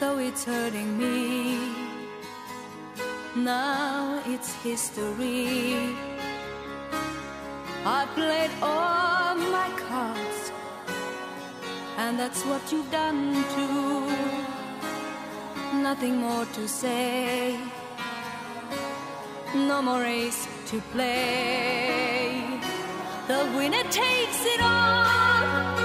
though 0.00 0.18
it's 0.18 0.44
hurting 0.44 0.90
me. 0.98 1.88
now 3.44 4.20
it's 4.26 4.52
history. 4.62 5.94
I 7.84 8.06
played 8.14 8.50
all 8.62 9.34
my 9.36 9.70
cards, 9.88 10.52
and 11.96 12.18
that's 12.18 12.44
what 12.44 12.62
you've 12.72 12.90
done 12.90 13.44
too. 13.54 14.37
Nothing 15.74 16.16
more 16.16 16.44
to 16.54 16.68
say, 16.68 17.58
no 19.54 19.82
more 19.82 20.00
race 20.00 20.48
to 20.66 20.80
play. 20.92 22.34
The 23.28 23.40
winner 23.56 23.82
takes 23.84 24.40
it 24.54 24.60
all, 24.60 25.76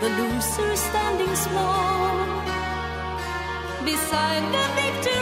the 0.00 0.08
loser 0.18 0.76
standing 0.76 1.34
small 1.36 2.26
beside 3.84 4.44
the 4.52 4.64
victory. 4.80 5.19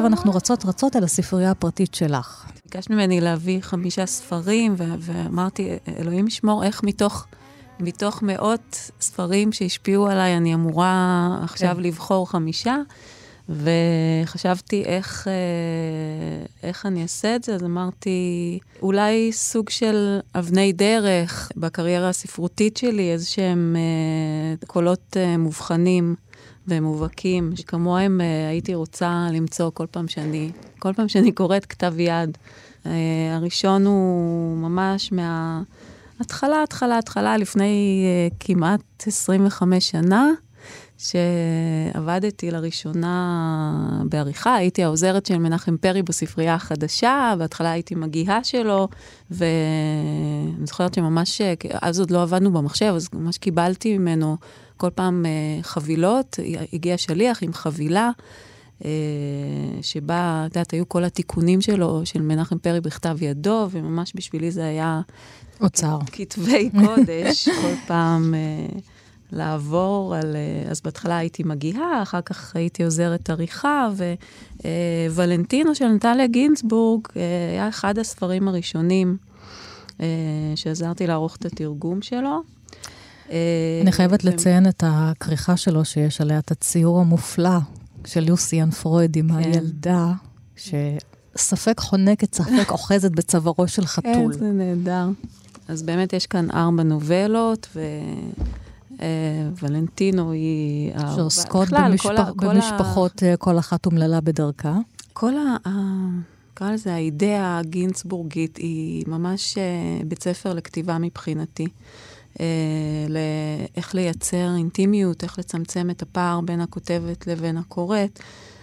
ועכשיו 0.00 0.12
אנחנו 0.12 0.32
רצות 0.32 0.64
רצות 0.64 0.96
אל 0.96 1.04
הספרייה 1.04 1.50
הפרטית 1.50 1.94
שלך. 1.94 2.44
ביקשת 2.64 2.90
ממני 2.90 3.20
להביא 3.20 3.60
חמישה 3.60 4.06
ספרים, 4.06 4.74
ו- 4.78 4.94
ואמרתי, 4.98 5.68
אלוהים 5.98 6.26
ישמור, 6.26 6.64
איך 6.64 6.82
מתוך, 6.84 7.26
מתוך 7.80 8.22
מאות 8.22 8.90
ספרים 9.00 9.52
שהשפיעו 9.52 10.06
עליי, 10.06 10.36
אני 10.36 10.54
אמורה 10.54 11.38
עכשיו 11.42 11.74
כן. 11.76 11.82
לבחור 11.82 12.30
חמישה. 12.30 12.76
וחשבתי 13.48 14.84
איך, 14.84 15.28
אה, 15.28 16.68
איך 16.68 16.86
אני 16.86 17.02
אעשה 17.02 17.36
את 17.36 17.44
זה, 17.44 17.54
אז 17.54 17.64
אמרתי, 17.64 18.58
אולי 18.82 19.32
סוג 19.32 19.70
של 19.70 20.18
אבני 20.34 20.72
דרך 20.72 21.52
בקריירה 21.56 22.08
הספרותית 22.08 22.76
שלי, 22.76 23.12
איזה 23.12 23.26
שהם 23.26 23.76
אה, 23.78 24.66
קולות 24.66 25.16
אה, 25.16 25.36
מובחנים. 26.66 26.84
ומובהקים, 26.84 27.52
שכמוהם 27.56 28.20
uh, 28.20 28.48
הייתי 28.50 28.74
רוצה 28.74 29.26
למצוא 29.32 29.70
כל 29.74 29.86
פעם 29.90 30.08
שאני, 30.08 30.50
כל 30.78 30.92
פעם 30.92 31.08
שאני 31.08 31.32
קוראת 31.32 31.66
כתב 31.66 31.94
יד. 31.98 32.38
Uh, 32.84 32.86
הראשון 33.32 33.86
הוא 33.86 34.56
ממש 34.56 35.12
מההתחלה, 35.12 36.62
התחלה, 36.62 36.98
התחלה, 36.98 37.36
לפני 37.36 38.04
uh, 38.30 38.34
כמעט 38.40 38.80
25 39.06 39.90
שנה. 39.90 40.30
שעבדתי 40.98 42.50
לראשונה 42.50 44.02
בעריכה, 44.08 44.54
הייתי 44.54 44.84
העוזרת 44.84 45.26
של 45.26 45.38
מנחם 45.38 45.76
פרי 45.76 46.02
בספרייה 46.02 46.54
החדשה, 46.54 47.34
בהתחלה 47.38 47.70
הייתי 47.70 47.94
מגיהה 47.94 48.44
שלו, 48.44 48.88
ואני 49.30 50.66
זוכרת 50.66 50.94
שממש, 50.94 51.40
אז 51.82 52.00
עוד 52.00 52.10
לא 52.10 52.22
עבדנו 52.22 52.52
במחשב, 52.52 52.92
אז 52.96 53.08
ממש 53.12 53.38
קיבלתי 53.38 53.98
ממנו 53.98 54.36
כל 54.80 54.90
פעם 54.94 55.24
uh, 55.24 55.62
חבילות, 55.64 56.38
הגיע 56.72 56.98
שליח 56.98 57.42
עם 57.42 57.52
חבילה. 57.52 58.10
uh, 58.78 58.82
שבה, 59.82 60.44
את 60.46 60.56
יודעת, 60.56 60.70
היו 60.70 60.88
כל 60.88 61.04
התיקונים 61.04 61.60
שלו, 61.60 62.00
של 62.04 62.22
מנחם 62.22 62.58
פרי 62.58 62.80
בכתב 62.80 63.16
ידו, 63.20 63.68
וממש 63.70 64.12
בשבילי 64.14 64.50
זה 64.50 64.64
היה... 64.64 65.00
אוצר. 65.60 65.98
כתבי 66.12 66.70
קודש, 66.84 67.48
כל 67.62 67.74
פעם 67.86 68.34
uh, 68.34 68.80
לעבור 69.32 70.14
על... 70.14 70.36
אז 70.70 70.80
בהתחלה 70.80 71.16
הייתי 71.16 71.42
מגיהה, 71.42 72.02
אחר 72.02 72.20
כך 72.20 72.56
הייתי 72.56 72.84
עוזרת 72.84 73.30
עריכה, 73.30 73.88
וולנטינו 75.10 75.74
של 75.74 75.88
נטליה 75.88 76.26
גינצבורג 76.26 77.06
uh, 77.06 77.12
היה 77.52 77.68
אחד 77.68 77.98
הספרים 77.98 78.48
הראשונים 78.48 79.16
שעזרתי 80.56 81.06
לערוך 81.06 81.36
את 81.36 81.44
התרגום 81.44 82.02
שלו. 82.02 82.42
אה, 83.30 83.36
אני 83.82 83.92
חייבת 83.92 84.24
לציין 84.24 84.68
את 84.68 84.84
הכריכה 84.86 85.56
שלו, 85.56 85.84
שיש 85.84 86.20
עליה 86.20 86.38
את 86.38 86.50
הציור 86.50 87.00
המופלא 87.00 87.58
של 88.06 88.20
לוסיאן 88.20 88.70
פרויד 88.70 89.16
עם 89.16 89.28
כן. 89.28 89.34
הילדה, 89.38 90.12
שספק 90.56 91.80
חונקת, 91.80 92.34
ספק 92.34 92.70
אוחזת 92.76 93.10
בצווארו 93.10 93.68
של 93.68 93.86
חתול. 93.86 94.32
כן, 94.32 94.32
זה 94.32 94.52
נהדר. 94.52 95.08
אז 95.68 95.82
באמת 95.82 96.12
יש 96.12 96.26
כאן 96.26 96.50
ארבע 96.50 96.82
נובלות, 96.82 97.68
ו... 97.76 97.80
אה, 99.02 99.06
ולנטינו 99.62 100.32
היא... 100.32 100.92
שעוסקות 101.16 101.68
במשפחות, 102.36 103.22
אה, 103.22 103.36
כל 103.36 103.58
אחת 103.58 103.86
אומללה 103.86 104.20
בדרכה. 104.20 104.78
כל 105.12 105.32
ה... 105.36 105.68
נקרא 106.52 106.72
לזה 106.72 106.94
האידאה 106.94 107.58
הגינצבורגית, 107.58 108.56
היא 108.56 109.04
ממש 109.06 109.58
בית 110.04 110.22
ספר 110.22 110.54
לכתיבה 110.54 110.98
מבחינתי. 110.98 111.66
אה, 112.40 112.46
לאיך 113.08 113.94
לייצר 113.94 114.56
אינטימיות, 114.56 115.22
איך 115.22 115.38
לצמצם 115.38 115.90
את 115.90 116.02
הפער 116.02 116.40
בין 116.40 116.60
הכותבת 116.60 117.26
לבין 117.26 117.56
הקוראת. 117.56 118.20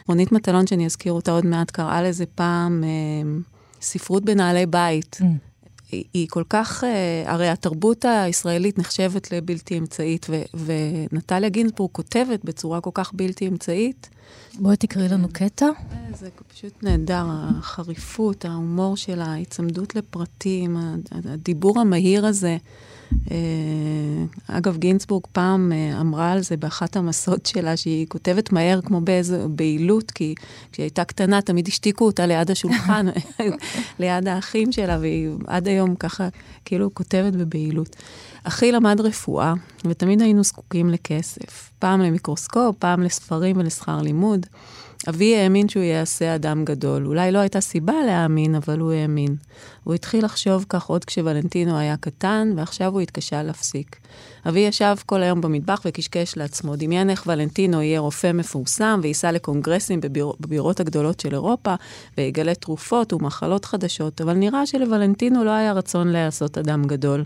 רונית 0.08 0.32
מטלון, 0.32 0.68
שאני 0.68 0.86
אזכיר 0.86 1.14
אותה 1.14 1.32
עוד 1.32 1.46
מעט, 1.46 1.72
קראה 1.72 2.02
לזה 2.02 2.26
פעם 2.26 2.84
אה, 2.84 2.90
ספרות 3.82 4.26
בנעלי 4.26 4.66
בית. 4.66 5.18
Mm. 5.22 5.26
היא, 5.92 6.04
היא 6.14 6.28
כל 6.30 6.44
כך, 6.50 6.84
אה, 6.84 7.24
הרי 7.26 7.50
התרבות 7.50 8.06
הישראלית 8.06 8.80
נחשבת 8.80 9.32
לבלתי 9.32 9.78
אמצעית, 9.78 10.26
ו, 10.30 10.42
ונטליה 11.12 11.50
גינזבורג 11.50 11.92
כותבת 11.92 12.46
בצורה 12.46 12.82
כל 12.82 12.90
כך 12.94 13.12
בלתי 13.14 13.48
אמצעית. 13.48 14.10
בואי 14.60 14.78
תקראי 14.78 15.08
לנו 15.08 15.28
קטע. 15.34 15.66
אה, 15.66 15.98
זה 16.20 16.30
פשוט 16.48 16.84
נהדר, 16.84 17.26
החריפות, 17.30 18.46
ההומור 18.46 18.98
שלה, 18.98 19.26
ההיצמדות 19.26 19.96
לפרטים, 19.96 20.78
הדיבור 21.12 21.80
המהיר 21.80 22.26
הזה. 22.26 22.58
אה, 23.32 23.38
אגב, 24.48 24.78
גינצבורג 24.78 25.24
פעם 25.32 25.72
אה, 25.72 26.02
אמרה 26.02 26.32
על 26.32 26.42
זה 26.42 26.58
באחת 26.58 26.96
המסות 26.96 27.46
שלה, 27.46 27.78
שהיא 27.78 28.08
כותבת 28.08 28.52
מהר 28.52 28.82
כמו 28.82 29.02
באיזו 29.02 29.50
בהילות, 29.50 30.12
כי 30.12 30.36
כשהיא 30.72 30.84
הייתה 30.84 31.04
קטנה 31.04 31.42
תמיד 31.42 31.68
השתיקו 31.68 32.06
אותה 32.06 32.26
ליד 32.26 32.52
השולחן, 32.52 33.06
ליד 34.00 34.28
האחים 34.28 34.72
שלה, 34.72 34.98
והיא 35.00 35.30
עד 35.48 35.68
היום 35.68 35.96
ככה 35.96 36.28
כאילו 36.66 36.94
כותבת 36.94 37.34
בבהילות. 37.34 37.96
אחי 38.44 38.72
למד 38.72 39.02
רפואה, 39.02 39.54
ותמיד 39.86 40.22
היינו 40.22 40.44
זקוקים 40.44 40.90
לכסף. 40.90 41.72
פעם 41.80 42.02
למיקרוסקופ, 42.02 42.76
פעם 42.80 43.04
לספרים 43.04 43.58
ולשכר 43.58 44.02
לימוד. 44.02 44.46
אבי 45.10 45.38
האמין 45.38 45.70
שהוא 45.70 45.84
יעשה 45.84 46.36
אדם 46.36 46.66
גדול. 46.66 47.06
אולי 47.06 47.32
לא 47.32 47.40
הייתה 47.40 47.62
סיבה 47.62 47.94
להאמין, 48.06 48.56
אבל 48.56 48.80
הוא 48.80 48.92
האמין. 48.92 49.36
הוא 49.84 49.94
התחיל 49.94 50.26
לחשוב 50.26 50.66
כך 50.70 50.86
עוד 50.86 51.06
כשוולנטינו 51.06 51.78
היה 51.78 51.98
קטן, 51.98 52.54
ועכשיו 52.56 52.94
הוא 52.94 53.02
התקשה 53.02 53.44
להפסיק. 53.44 53.96
אבי 54.50 54.60
ישב 54.60 54.96
כל 55.06 55.24
היום 55.24 55.42
במטבח 55.42 55.82
וקשקש 55.86 56.38
לעצמו. 56.38 56.76
דמיין 56.76 57.10
איך 57.10 57.24
ולנטינו 57.28 57.82
יהיה 57.82 58.00
רופא 58.00 58.32
מפורסם, 58.32 59.00
וייסע 59.04 59.32
לקונגרסים 59.32 60.02
בביר... 60.02 60.32
בבירות 60.40 60.80
הגדולות 60.80 61.20
של 61.20 61.34
אירופה, 61.34 61.76
ויגלה 62.18 62.56
תרופות 62.56 63.14
ומחלות 63.14 63.66
חדשות, 63.66 64.22
אבל 64.22 64.34
נראה 64.34 64.66
שלוולנטינו 64.66 65.44
לא 65.44 65.52
היה 65.52 65.74
רצון 65.74 66.08
להיעשות 66.08 66.58
אדם 66.58 66.84
גדול. 66.84 67.24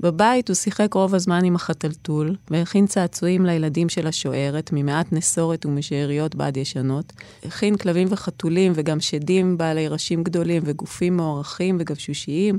בבית 0.00 0.48
הוא 0.48 0.54
שיחק 0.54 0.94
רוב 0.94 1.14
הזמן 1.14 1.44
עם 1.44 1.56
החתלתול, 1.56 2.36
והכין 2.50 2.86
צעצועים 2.86 3.46
לילדים 3.46 3.88
של 3.88 4.06
השוערת, 4.06 4.70
ממעט 4.72 5.12
נסורת 5.12 5.66
ומשאריות 5.66 6.34
בד 6.34 6.56
ישנות. 6.56 7.12
הכין 7.44 7.76
כלבים 7.76 8.08
וחתולים, 8.10 8.72
וגם 8.74 9.00
שדים 9.00 9.58
בעלי 9.58 9.88
ראשים 9.88 10.22
גדולים, 10.22 10.62
וגופים 10.66 11.16
מוערכים 11.16 11.76
וגבשושיים, 11.80 12.56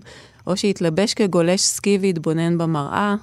או 0.48 0.58
שהתלבש 0.58 1.14
כגולש 1.14 1.62
סקי 1.62 1.98
והתבונן 2.02 2.58
במראה. 2.58 3.16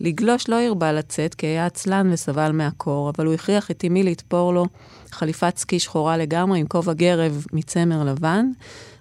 לגלוש 0.00 0.48
לא 0.48 0.60
הרבה 0.60 0.92
לצאת, 0.92 1.34
כי 1.34 1.46
היה 1.46 1.66
עצלן 1.66 2.10
וסבל 2.12 2.52
מהקור, 2.52 3.10
אבל 3.10 3.26
הוא 3.26 3.34
הכריח 3.34 3.70
את 3.70 3.84
אמי 3.86 4.02
לתפור 4.02 4.54
לו 4.54 4.66
חליפת 5.10 5.56
סקי 5.56 5.78
שחורה 5.78 6.16
לגמרי 6.16 6.60
עם 6.60 6.66
כובע 6.66 6.92
גרב 6.92 7.46
מצמר 7.52 8.04
לבן. 8.04 8.46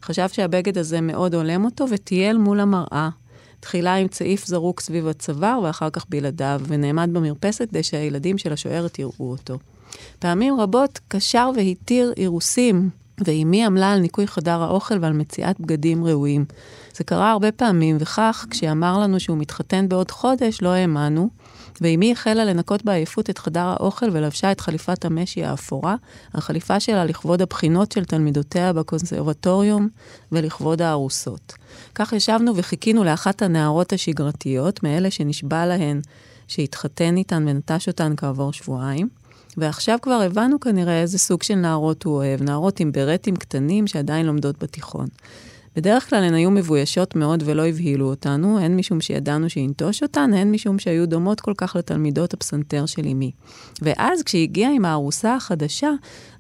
חשב 0.04 0.30
שהבגד 0.30 0.78
הזה 0.78 1.02
מאוד 1.02 1.36
הולם 1.36 1.66
אותו, 1.66 1.86
וטייל 1.90 2.38
מול 2.38 2.60
המראה, 2.60 3.10
תחילה 3.64 3.96
עם 3.96 4.08
צעיף 4.08 4.46
זרוק 4.46 4.80
סביב 4.80 5.08
הצוואר, 5.08 5.60
ואחר 5.64 5.90
כך 5.90 6.06
בלעדיו, 6.10 6.62
ונעמד 6.68 7.10
במרפסת 7.14 7.70
כדי 7.70 7.84
שהילדים 7.84 8.38
של 8.38 8.54
השוערת 8.54 9.00
יראו 9.00 9.14
אותו. 9.20 9.58
פעמים 10.20 10.60
רבות 10.60 11.00
קשר 11.08 11.50
והתיר 11.56 12.14
אירוסים, 12.18 12.90
ואימי 13.26 13.66
עמלה 13.66 13.92
על 13.92 14.00
ניקוי 14.00 14.28
חדר 14.28 14.62
האוכל 14.62 14.96
ועל 15.02 15.14
מציאת 15.14 15.60
בגדים 15.60 16.06
ראויים. 16.06 16.46
זה 16.94 17.04
קרה 17.04 17.32
הרבה 17.32 17.52
פעמים, 17.52 17.98
וכך, 18.00 18.46
כשאמר 18.50 19.00
לנו 19.00 19.20
שהוא 19.20 19.38
מתחתן 19.38 19.90
בעוד 19.90 20.12
חודש, 20.12 20.62
לא 20.62 20.70
האמנו, 20.70 21.30
ואימי 21.82 22.12
החלה 22.12 22.46
לנקות 22.46 22.86
בעייפות 22.86 23.30
את 23.30 23.38
חדר 23.38 23.60
האוכל 23.66 24.06
ולבשה 24.12 24.52
את 24.52 24.60
חליפת 24.60 25.06
המשי 25.06 25.44
האפורה, 25.44 25.96
החליפה 26.34 26.80
שלה 26.80 27.06
לכבוד 27.06 27.42
הבחינות 27.42 27.92
של 27.92 28.06
תלמידותיה 28.06 28.74
בקונסרבטוריום 28.74 29.88
ולכבוד 30.32 30.82
הארוסות. 30.82 31.54
כך 31.96 32.14
ישבנו 32.14 32.56
וחיכינו 32.56 33.04
לאחת 33.04 33.42
הנערות 33.42 33.94
השגרתיות, 33.94 34.84
מאלה 34.84 35.12
שנשבע 35.12 35.66
להן 35.66 36.02
שהתחתן 36.48 37.18
איתן 37.18 37.46
ונטש 37.48 37.88
אותן 37.88 38.14
כעבור 38.18 38.54
שבועיים. 38.54 39.10
ועכשיו 39.58 39.98
כבר 40.02 40.22
הבנו 40.22 40.60
כנראה 40.60 41.02
איזה 41.02 41.20
סוג 41.20 41.44
של 41.44 41.56
נערות 41.56 42.04
הוא 42.04 42.16
אוהב, 42.16 42.42
נערות 42.42 42.80
עם 42.80 42.92
ברטים 42.92 43.36
קטנים 43.36 43.88
שעדיין 43.88 44.26
לומדות 44.26 44.64
בתיכון. 44.64 45.08
בדרך 45.76 46.10
כלל 46.10 46.24
הן 46.24 46.34
היו 46.34 46.52
מבוישות 46.52 47.16
מאוד 47.16 47.44
ולא 47.46 47.68
הבהילו 47.68 48.06
אותנו, 48.06 48.60
הן 48.60 48.78
משום 48.78 49.02
שידענו 49.02 49.50
שינטוש 49.50 50.04
אותן, 50.04 50.32
הן 50.34 50.52
משום 50.52 50.80
שהיו 50.80 51.08
דומות 51.08 51.42
כל 51.42 51.54
כך 51.58 51.76
לתלמידות 51.76 52.34
הפסנתר 52.34 52.86
של 52.86 53.08
אמי. 53.12 53.32
ואז 53.82 54.24
כשהיא 54.24 54.44
הגיעה 54.44 54.72
עם 54.72 54.86
הארוסה 54.86 55.36
החדשה, 55.36 55.92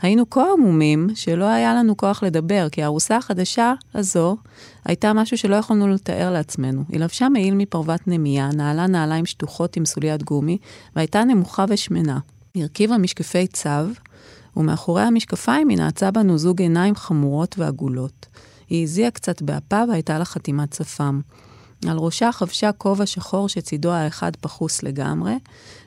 היינו 0.01 0.29
כה 0.29 0.45
עמומים 0.57 1.07
שלא 1.15 1.45
היה 1.45 1.73
לנו 1.73 1.97
כוח 1.97 2.23
לדבר, 2.23 2.67
כי 2.71 2.83
הארוסה 2.83 3.17
החדשה 3.17 3.73
הזו 3.93 4.37
הייתה 4.85 5.13
משהו 5.13 5.37
שלא 5.37 5.55
יכולנו 5.55 5.87
לתאר 5.87 6.31
לעצמנו. 6.31 6.83
היא 6.89 6.99
לבשה 6.99 7.29
מעיל 7.29 7.53
מפרוות 7.53 8.07
נמייה, 8.07 8.49
נעלה 8.53 8.87
נעליים 8.87 9.25
שטוחות 9.25 9.77
עם 9.77 9.85
סוליית 9.85 10.23
גומי, 10.23 10.57
והייתה 10.95 11.23
נמוכה 11.23 11.65
ושמנה. 11.69 12.19
היא 12.53 12.63
הרכיבה 12.63 12.97
משקפי 12.97 13.47
צב, 13.47 13.87
ומאחורי 14.57 15.01
המשקפיים 15.01 15.69
היא 15.69 15.77
נעצה 15.77 16.11
בנו 16.11 16.37
זוג 16.37 16.61
עיניים 16.61 16.95
חמורות 16.95 17.55
ועגולות. 17.59 18.25
היא 18.73 18.83
הזיעה 18.83 19.11
קצת 19.11 19.41
באפה 19.41 19.83
והייתה 19.89 20.19
לה 20.19 20.25
חתימת 20.25 20.73
שפם. 20.73 21.21
על 21.87 21.97
ראשה 21.97 22.31
חבשה 22.31 22.71
כובע 22.71 23.05
שחור 23.05 23.49
שצידו 23.49 23.91
האחד 23.91 24.35
פחוס 24.35 24.83
לגמרי, 24.83 25.33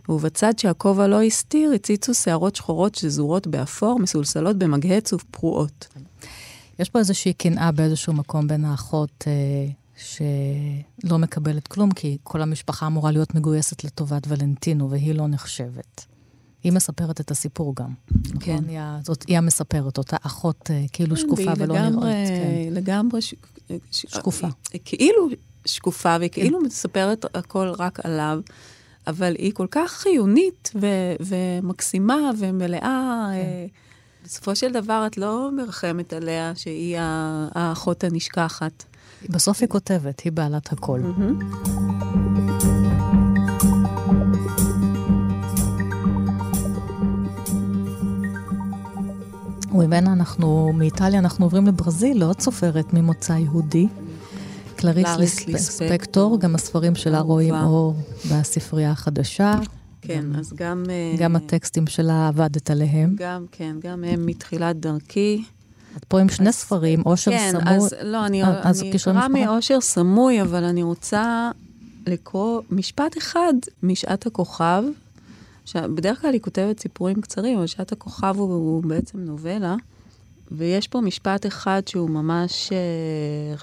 ובצד 0.08 0.58
שהכובע 0.58 1.06
לא 1.06 1.22
הסתיר 1.22 1.72
הציצו 1.72 2.14
שערות 2.14 2.56
שחורות 2.56 2.94
שזורות 2.94 3.46
באפור, 3.46 3.98
מסולסלות 3.98 4.58
במגהץ 4.58 5.12
ופרועות. 5.12 5.88
יש 6.78 6.90
פה 6.90 6.98
איזושהי 6.98 7.32
קנאה 7.32 7.72
באיזשהו 7.72 8.12
מקום 8.12 8.48
בין 8.48 8.64
האחות 8.64 9.24
אה, 9.26 9.66
שלא 9.96 11.18
מקבלת 11.18 11.68
כלום, 11.68 11.90
כי 11.90 12.18
כל 12.22 12.42
המשפחה 12.42 12.86
אמורה 12.86 13.10
להיות 13.10 13.34
מגויסת 13.34 13.84
לטובת 13.84 14.22
ולנטינו, 14.28 14.90
והיא 14.90 15.14
לא 15.14 15.28
נחשבת. 15.28 16.15
היא 16.66 16.72
מספרת 16.72 17.20
את 17.20 17.30
הסיפור 17.30 17.74
גם. 17.76 17.90
כן. 18.40 18.54
נכון? 18.54 18.68
היא, 18.68 18.80
זאת, 19.02 19.24
היא 19.28 19.38
המספרת, 19.38 19.98
אותה 19.98 20.16
אחות 20.22 20.70
אה, 20.70 20.84
כאילו 20.92 21.16
כן, 21.16 21.22
שקופה 21.22 21.52
ולא 21.56 21.74
לגמרי, 21.74 22.12
נראית. 22.12 22.28
כן. 22.28 22.74
לגמרי 22.74 23.22
ש... 23.22 23.34
שקופה. 23.90 24.48
היא, 24.72 24.80
כאילו 24.84 25.28
שקופה, 25.64 26.16
והיא 26.18 26.30
כאילו 26.30 26.58
כן. 26.58 26.66
מספרת 26.66 27.24
הכל 27.34 27.72
רק 27.78 28.06
עליו, 28.06 28.40
אבל 29.06 29.34
היא 29.38 29.52
כל 29.52 29.66
כך 29.70 29.90
חיונית 29.90 30.72
ו- 30.80 31.16
ומקסימה 31.20 32.30
ומלאה. 32.38 33.28
כן. 33.32 33.38
אה, 33.38 33.66
בסופו 34.24 34.56
של 34.56 34.72
דבר 34.72 35.04
את 35.06 35.18
לא 35.18 35.50
מרחמת 35.52 36.12
עליה 36.12 36.52
שהיא 36.56 36.96
האחות 37.54 38.04
הנשכחת. 38.04 38.84
בסוף 39.28 39.60
היא 39.60 39.68
כותבת, 39.68 40.20
היא 40.20 40.32
בעלת 40.32 40.72
הכל. 40.72 41.00
Mm-hmm. 41.00 42.75
וממנה 49.78 50.12
אנחנו, 50.12 50.72
מאיטליה 50.74 51.18
אנחנו 51.18 51.44
עוברים 51.46 51.66
לברזיל, 51.66 52.18
לעוד 52.18 52.40
סופרת 52.40 52.92
ממוצא 52.92 53.32
יהודי. 53.32 53.86
קלריס 54.76 55.08
ספקטור, 55.56 56.40
גם 56.40 56.54
הספרים 56.54 56.94
שלה 56.94 57.20
רואים 57.20 57.54
אור 57.54 57.94
בספרייה 58.30 58.90
החדשה. 58.90 59.54
כן, 60.02 60.24
אז 60.38 60.52
גם... 60.56 60.84
גם 61.18 61.36
הטקסטים 61.36 61.86
שלה 61.86 62.28
עבדת 62.28 62.70
עליהם. 62.70 63.14
גם, 63.18 63.44
כן, 63.52 63.76
גם 63.80 64.04
הם 64.04 64.26
מתחילת 64.26 64.80
דרכי. 64.80 65.44
את 65.96 66.04
פה 66.04 66.20
עם 66.20 66.28
שני 66.28 66.52
ספרים, 66.52 67.02
אושר 67.06 67.30
סמוי. 67.50 67.62
כן, 67.62 67.68
אז 67.68 67.94
לא, 68.02 68.26
אני 68.26 68.42
אקרא 68.44 69.28
מאושר 69.28 69.80
סמוי, 69.80 70.42
אבל 70.42 70.64
אני 70.64 70.82
רוצה 70.82 71.50
לקרוא 72.06 72.60
משפט 72.70 73.18
אחד 73.18 73.54
משעת 73.82 74.26
הכוכב, 74.26 74.82
בדרך 75.74 76.20
כלל 76.20 76.32
היא 76.32 76.40
כותבת 76.40 76.80
סיפורים 76.80 77.20
קצרים, 77.20 77.58
אבל 77.58 77.66
שעת 77.66 77.92
הכוכב 77.92 78.34
הוא, 78.36 78.54
הוא 78.54 78.82
בעצם 78.82 79.18
נובלה, 79.18 79.74
ויש 80.52 80.88
פה 80.88 81.00
משפט 81.00 81.46
אחד 81.46 81.82
שהוא 81.88 82.10
ממש 82.10 82.72
אה, 82.72 83.56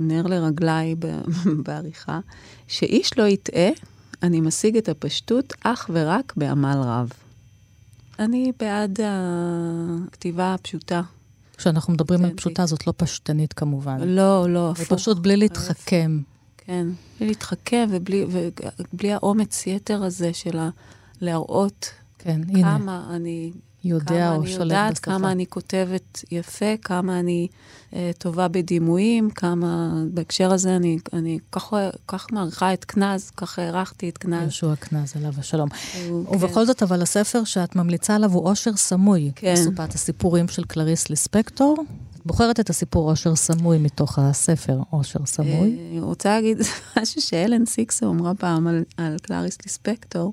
נר 0.00 0.26
לרגליי 0.26 0.94
בעריכה, 1.64 2.20
שאיש 2.66 3.18
לא 3.18 3.28
יטעה, 3.28 3.70
אני 4.22 4.40
משיג 4.40 4.76
את 4.76 4.88
הפשטות 4.88 5.52
אך 5.64 5.90
ורק 5.92 6.32
בעמל 6.36 6.78
רב. 6.82 7.12
אני 8.18 8.52
בעד 8.60 8.98
הכתיבה 10.06 10.54
הפשוטה. 10.54 11.02
כשאנחנו 11.56 11.92
מדברים 11.92 12.24
על 12.24 12.34
פשוטה, 12.34 12.66
זאת 12.66 12.86
לא 12.86 12.92
פשטנית 12.96 13.52
כמובן. 13.52 14.00
לא, 14.00 14.46
לא, 14.48 14.70
הפוך. 14.70 14.92
פשוט 14.92 15.18
בלי 15.18 15.36
להתחכם. 15.36 16.20
כן, 16.56 16.86
בלי 17.18 17.28
להתחכם 17.28 17.86
ובלי, 17.90 18.26
ובלי 18.92 19.12
האומץ 19.12 19.66
יתר 19.66 20.04
הזה 20.04 20.34
של. 20.34 20.58
להראות 21.20 21.90
כן, 22.18 22.40
כמה 22.44 22.76
הנה. 22.76 23.16
אני 23.16 23.52
יודע 23.84 24.34
או 24.34 24.46
שולט 24.46 24.52
בשפה. 24.52 24.64
כמה 24.64 24.72
אני 24.72 24.74
יודעת, 24.74 24.98
כמה 24.98 25.32
אני 25.32 25.46
כותבת 25.46 26.24
יפה, 26.30 26.76
כמה 26.82 27.20
אני 27.20 27.48
אה, 27.94 28.10
טובה 28.18 28.48
בדימויים, 28.48 29.30
כמה... 29.30 29.92
בהקשר 30.10 30.52
הזה 30.52 30.76
אני, 30.76 30.98
אני 31.12 31.38
כך, 31.52 31.72
כך 32.08 32.26
מעריכה 32.32 32.72
את 32.72 32.84
קנז, 32.84 33.30
כך 33.30 33.58
הערכתי 33.58 34.08
את 34.08 34.18
קנז. 34.18 34.42
יהושע 34.42 34.74
קנז, 34.74 35.16
עליו 35.16 35.32
השלום. 35.38 35.68
הוא, 36.08 36.34
ובכל 36.34 36.60
כן. 36.60 36.64
זאת, 36.64 36.82
אבל 36.82 37.02
הספר 37.02 37.44
שאת 37.44 37.76
ממליצה 37.76 38.14
עליו 38.14 38.32
הוא 38.32 38.48
אושר 38.48 38.76
סמוי. 38.76 39.30
כן. 39.34 39.52
אסופת 39.52 39.94
הסיפורים 39.94 40.48
של 40.48 40.64
קלריס 40.64 41.10
ליספקטור. 41.10 41.84
בוחרת 42.28 42.60
את 42.60 42.70
הסיפור 42.70 43.10
אושר 43.10 43.36
סמוי 43.36 43.78
מתוך 43.78 44.18
הספר 44.18 44.80
אושר 44.92 45.26
סמוי. 45.26 45.78
אה, 45.78 45.88
אני 45.90 46.00
רוצה 46.00 46.28
להגיד 46.28 46.58
משהו 46.96 47.22
שאלן 47.22 47.66
סיקסו 47.66 48.10
אמרה 48.10 48.34
פעם 48.34 48.66
על, 48.66 48.84
על 48.96 49.16
קלריס 49.22 49.58
ליספקטור, 49.64 50.32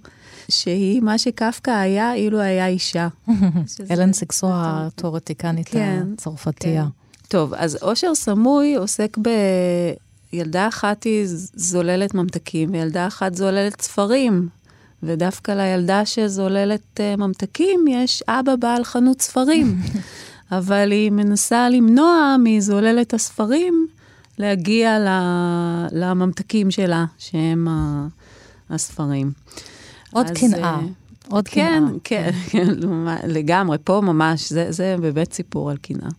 שהיא 0.49 1.01
מה 1.01 1.17
שקפקא 1.17 1.71
היה 1.71 2.13
אילו 2.13 2.39
היה 2.39 2.67
אישה. 2.67 3.07
אלן 3.91 4.13
סיקסו 4.13 4.47
התיאורטיקנית 4.51 5.69
כן, 5.69 6.07
הצרפתייה. 6.13 6.83
כן. 6.83 7.27
טוב, 7.27 7.53
אז 7.53 7.77
אושר 7.81 8.15
סמוי 8.15 8.75
עוסק 8.75 9.17
ב... 9.21 9.29
ילדה 10.33 10.67
אחת 10.67 11.03
היא 11.03 11.25
זוללת 11.53 12.13
ממתקים, 12.13 12.69
וילדה 12.73 13.07
אחת 13.07 13.35
זוללת 13.35 13.81
ספרים. 13.81 14.49
ודווקא 15.03 15.51
לילדה 15.51 16.05
שזוללת 16.05 16.99
uh, 16.99 17.17
ממתקים 17.17 17.85
יש 17.87 18.23
אבא 18.27 18.55
בעל 18.55 18.83
חנות 18.83 19.21
ספרים. 19.21 19.77
אבל 20.51 20.91
היא 20.91 21.11
מנסה 21.11 21.69
למנוע 21.69 22.35
מזוללת 22.43 23.13
הספרים 23.13 23.87
להגיע. 24.37 24.97
לממתקים 25.91 26.71
שלה, 26.71 27.05
שהם. 27.17 27.67
הספרים. 28.69 29.31
עוד 30.11 30.27
קנאה. 30.29 30.63
אה, 30.63 30.79
עוד 31.29 31.47
כן, 31.47 31.83
קנאה. 32.03 32.31
כן, 32.49 32.67
לגמרי, 33.35 33.77
פה 33.83 34.01
ממש, 34.03 34.49
זה, 34.49 34.71
זה 34.71 34.95
באמת 35.01 35.33
סיפור 35.33 35.71
על 35.71 35.77
קנאה. 35.77 36.09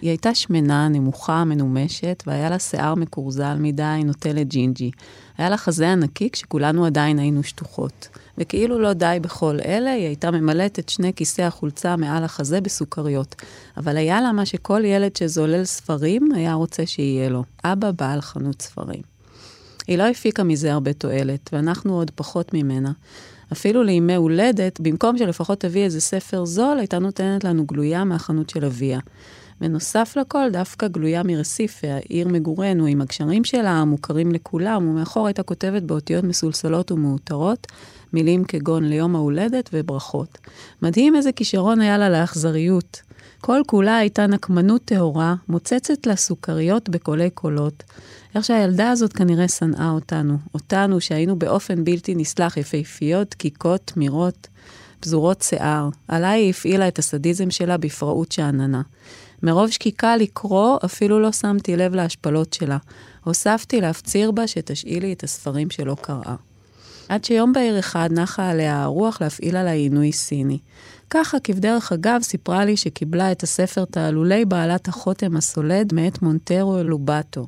היא 0.00 0.10
הייתה 0.10 0.34
שמנה, 0.34 0.88
נמוכה, 0.88 1.44
מנומשת, 1.44 2.22
והיה 2.26 2.50
לה 2.50 2.58
שיער 2.58 2.94
מקורזל 2.94 3.54
מדי, 3.58 4.02
נוטה 4.04 4.32
לג'ינג'י. 4.32 4.90
היה 5.38 5.50
לה 5.50 5.56
חזה 5.56 5.92
ענקי 5.92 6.30
כשכולנו 6.30 6.86
עדיין 6.86 7.18
היינו 7.18 7.42
שטוחות. 7.42 8.08
וכאילו 8.38 8.78
לא 8.78 8.92
די 8.92 9.18
בכל 9.20 9.58
אלה, 9.64 9.92
היא 9.92 10.06
הייתה 10.06 10.30
ממלאת 10.30 10.78
את 10.78 10.88
שני 10.88 11.12
כיסי 11.16 11.42
החולצה 11.42 11.96
מעל 11.96 12.24
החזה 12.24 12.60
בסוכריות. 12.60 13.34
אבל 13.76 13.96
היה 13.96 14.20
לה 14.20 14.32
מה 14.32 14.46
שכל 14.46 14.84
ילד 14.84 15.16
שזולל 15.16 15.64
ספרים 15.64 16.28
היה 16.34 16.54
רוצה 16.54 16.86
שיהיה 16.86 17.28
לו. 17.28 17.44
אבא 17.64 17.90
בעל 17.90 18.20
חנות 18.20 18.62
ספרים. 18.62 19.02
היא 19.86 19.98
לא 19.98 20.02
הפיקה 20.02 20.42
מזה 20.42 20.72
הרבה 20.72 20.92
תועלת, 20.92 21.50
ואנחנו 21.52 21.94
עוד 21.94 22.10
פחות 22.14 22.54
ממנה. 22.54 22.92
אפילו 23.52 23.82
לימי 23.82 24.14
הולדת, 24.14 24.80
במקום 24.80 25.18
שלפחות 25.18 25.60
תביא 25.60 25.84
איזה 25.84 26.00
ספר 26.00 26.44
זול, 26.44 26.78
הייתה 26.78 26.98
נותנת 26.98 27.44
לנו 27.44 27.66
גלויה 27.66 28.04
מהחנות 28.04 28.50
של 28.50 28.64
אביה. 28.64 28.98
ונוסף 29.60 30.16
לכל, 30.20 30.50
דווקא 30.52 30.88
גלויה 30.88 31.22
מרסיפה, 31.22 31.96
עיר 32.08 32.28
מגורנו, 32.28 32.86
עם 32.86 33.00
הגשרים 33.00 33.44
שלה, 33.44 33.70
המוכרים 33.70 34.32
לכולם, 34.32 34.88
ומאחור 34.88 35.26
הייתה 35.26 35.42
כותבת 35.42 35.82
באותיות 35.82 36.24
מסולסלות 36.24 36.92
ומעוטרות, 36.92 37.66
מילים 38.12 38.44
כגון 38.44 38.84
ליום 38.84 39.16
ההולדת 39.16 39.70
וברכות. 39.72 40.38
מדהים 40.82 41.16
איזה 41.16 41.32
כישרון 41.32 41.80
היה 41.80 41.98
לה 41.98 42.08
לאכזריות. 42.08 43.02
כל 43.40 43.60
כולה 43.66 43.96
הייתה 43.96 44.26
נקמנות 44.26 44.84
טהורה, 44.84 45.34
מוצצת 45.48 46.06
לה 46.06 46.16
סוכריות 46.16 46.88
בקולי 46.88 47.30
קולות. 47.30 47.82
איך 48.34 48.44
שהילדה 48.44 48.90
הזאת 48.90 49.12
כנראה 49.12 49.48
שנאה 49.48 49.90
אותנו, 49.90 50.36
אותנו 50.54 51.00
שהיינו 51.00 51.36
באופן 51.36 51.84
בלתי 51.84 52.14
נסלח 52.14 52.56
יפהפיות, 52.56 53.30
דקיקות, 53.30 53.80
תמירות, 53.84 54.48
פזורות 55.00 55.42
שיער. 55.42 55.88
עליי 56.08 56.40
היא 56.40 56.50
הפעילה 56.50 56.88
את 56.88 56.98
הסדיזם 56.98 57.50
שלה 57.50 57.76
בפראות 57.76 58.32
שאננה. 58.32 58.82
מרוב 59.42 59.70
שקיקה 59.70 60.16
לקרוא, 60.16 60.78
אפילו 60.84 61.20
לא 61.20 61.32
שמתי 61.32 61.76
לב 61.76 61.94
להשפלות 61.94 62.52
שלה. 62.52 62.78
הוספתי 63.24 63.80
להפציר 63.80 64.30
בה 64.30 64.46
שתשאילי 64.46 65.12
את 65.12 65.24
הספרים 65.24 65.70
שלא 65.70 65.96
קראה. 66.00 66.34
עד 67.08 67.24
שיום 67.24 67.52
בהיר 67.52 67.78
אחד 67.78 68.08
נחה 68.12 68.50
עליה 68.50 68.82
הרוח 68.82 69.20
להפעיל 69.20 69.56
עליי 69.56 69.78
עינוי 69.78 70.12
סיני. 70.12 70.58
ככה, 71.10 71.40
כבדרך 71.40 71.92
אגב, 71.92 72.22
סיפרה 72.22 72.64
לי 72.64 72.76
שקיבלה 72.76 73.32
את 73.32 73.42
הספר 73.42 73.84
תעלולי 73.84 74.44
בעלת 74.44 74.88
החותם 74.88 75.36
הסולד 75.36 75.94
מאת 75.94 76.22
מונטרו 76.22 76.82
לובטו. 76.82 77.46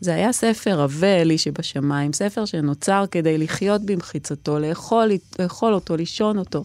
זה 0.00 0.14
היה 0.14 0.32
ספר 0.32 0.80
עבה 0.80 1.06
אלי 1.06 1.38
שבשמיים, 1.38 2.12
ספר 2.12 2.44
שנוצר 2.44 3.04
כדי 3.10 3.38
לחיות 3.38 3.82
במחיצתו, 3.82 4.58
לאכול, 4.58 5.10
לאכול 5.38 5.74
אותו, 5.74 5.96
לישון 5.96 6.38
אותו. 6.38 6.64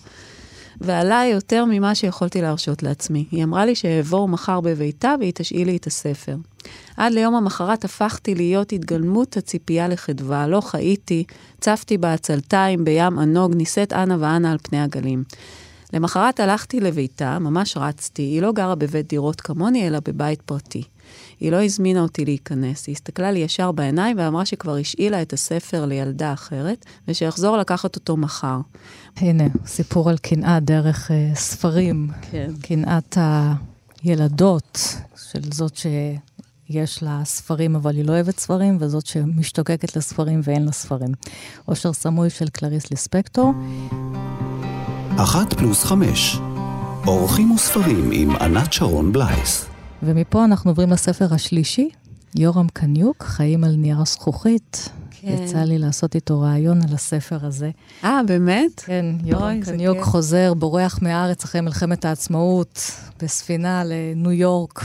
ועליי 0.82 1.32
יותר 1.32 1.66
ממה 1.66 1.96
שיכולתי 1.96 2.42
להרשות 2.42 2.84
לעצמי. 2.84 3.26
היא 3.32 3.44
אמרה 3.44 3.66
לי 3.66 3.76
שאעבור 3.76 4.28
מחר 4.28 4.62
בביתה 4.62 5.16
והיא 5.20 5.32
תשאיל 5.36 5.68
לי 5.68 5.78
את 5.78 5.88
הספר. 5.88 6.36
עד 6.98 7.14
ליום 7.14 7.36
המחרת 7.36 7.86
הפכתי 7.86 8.36
להיות 8.36 8.72
התגלמות 8.72 9.38
הציפייה 9.38 9.88
לחדווה, 9.88 10.48
לא 10.48 10.62
חייתי, 10.62 11.24
צפתי 11.60 11.98
בעצלתיים 11.98 12.86
בים 12.86 13.20
ענוג, 13.20 13.56
נישאת 13.56 13.94
אנה 13.94 14.18
ואנה 14.20 14.52
על 14.52 14.58
פני 14.64 14.82
הגלים. 14.82 15.24
למחרת 15.94 16.40
הלכתי 16.40 16.80
לביתה, 16.80 17.40
ממש 17.40 17.78
רצתי, 17.78 18.22
היא 18.22 18.42
לא 18.42 18.52
גרה 18.52 18.76
בבית 18.76 19.08
דירות 19.08 19.42
כמוני, 19.42 19.88
אלא 19.88 20.00
בבית 20.08 20.42
פרטי. 20.42 20.84
היא 21.40 21.52
לא 21.52 21.64
הזמינה 21.64 22.02
אותי 22.02 22.26
להיכנס, 22.26 22.88
היא 22.88 22.94
הסתכלה 22.94 23.32
לי 23.32 23.40
ישר 23.40 23.72
בעיניים 23.72 24.18
ואמרה 24.20 24.46
שכבר 24.46 24.76
השאילה 24.76 25.22
את 25.22 25.34
הספר 25.34 25.86
לילדה 25.86 26.34
אחרת, 26.34 26.86
ושיחזור 27.08 27.58
לקחת 27.58 27.96
אותו 27.96 28.18
מחר. 28.18 28.60
הנה, 29.18 29.44
סיפור 29.66 30.10
על 30.10 30.18
קנאה 30.18 30.60
דרך 30.60 31.12
uh, 31.12 31.38
ספרים. 31.38 32.08
כן. 32.32 32.52
קנאת 32.62 33.18
הילדות, 34.04 34.96
של 35.32 35.40
זאת 35.54 35.76
שיש 35.76 37.04
לה 37.04 37.22
ספרים 37.26 37.76
אבל 37.76 37.96
היא 37.96 38.06
לא 38.06 38.12
אוהבת 38.12 38.40
ספרים, 38.40 38.78
וזאת 38.80 39.06
שמשתוקקת 39.06 39.98
לספרים 39.98 40.42
ואין 40.44 40.66
לה 40.66 40.72
ספרים. 40.72 41.12
אושר 41.68 41.94
סמוי 41.94 42.30
של 42.30 42.50
קלריס 42.50 42.92
ליספקטור. 42.92 43.54
אחת 45.20 45.54
פלוס 45.54 45.84
חמש. 45.84 46.38
אורחים 47.08 47.52
וספרים 47.52 48.10
עם 48.14 48.36
ענת 48.36 48.74
שרון 48.74 49.12
בלייס. 49.12 49.66
ומפה 50.04 50.46
אנחנו 50.46 50.72
עוברים 50.72 50.92
לספר 50.92 51.34
השלישי, 51.34 51.90
יורם 52.36 52.68
קניוק, 52.74 53.24
חיים 53.24 53.64
על 53.64 53.76
נייר 53.76 54.06
זכוכית. 54.06 54.90
כן. 55.12 55.28
יצא 55.28 55.58
לי 55.58 55.78
לעשות 55.78 56.16
איתו 56.16 56.42
ראיון 56.42 56.82
על 56.82 56.94
הספר 56.94 57.46
הזה. 57.46 57.70
אה, 58.04 58.20
באמת? 58.28 58.82
כן, 58.86 59.06
יורם 59.24 59.62
קניוק 59.62 59.98
כיף. 59.98 60.06
חוזר, 60.06 60.54
בורח 60.54 61.00
מהארץ 61.02 61.44
אחרי 61.44 61.62
מלחמת 61.62 62.06
העצמאות, 62.06 62.92
בספינה 63.22 63.84
לניו 63.86 64.32
יורק. 64.32 64.84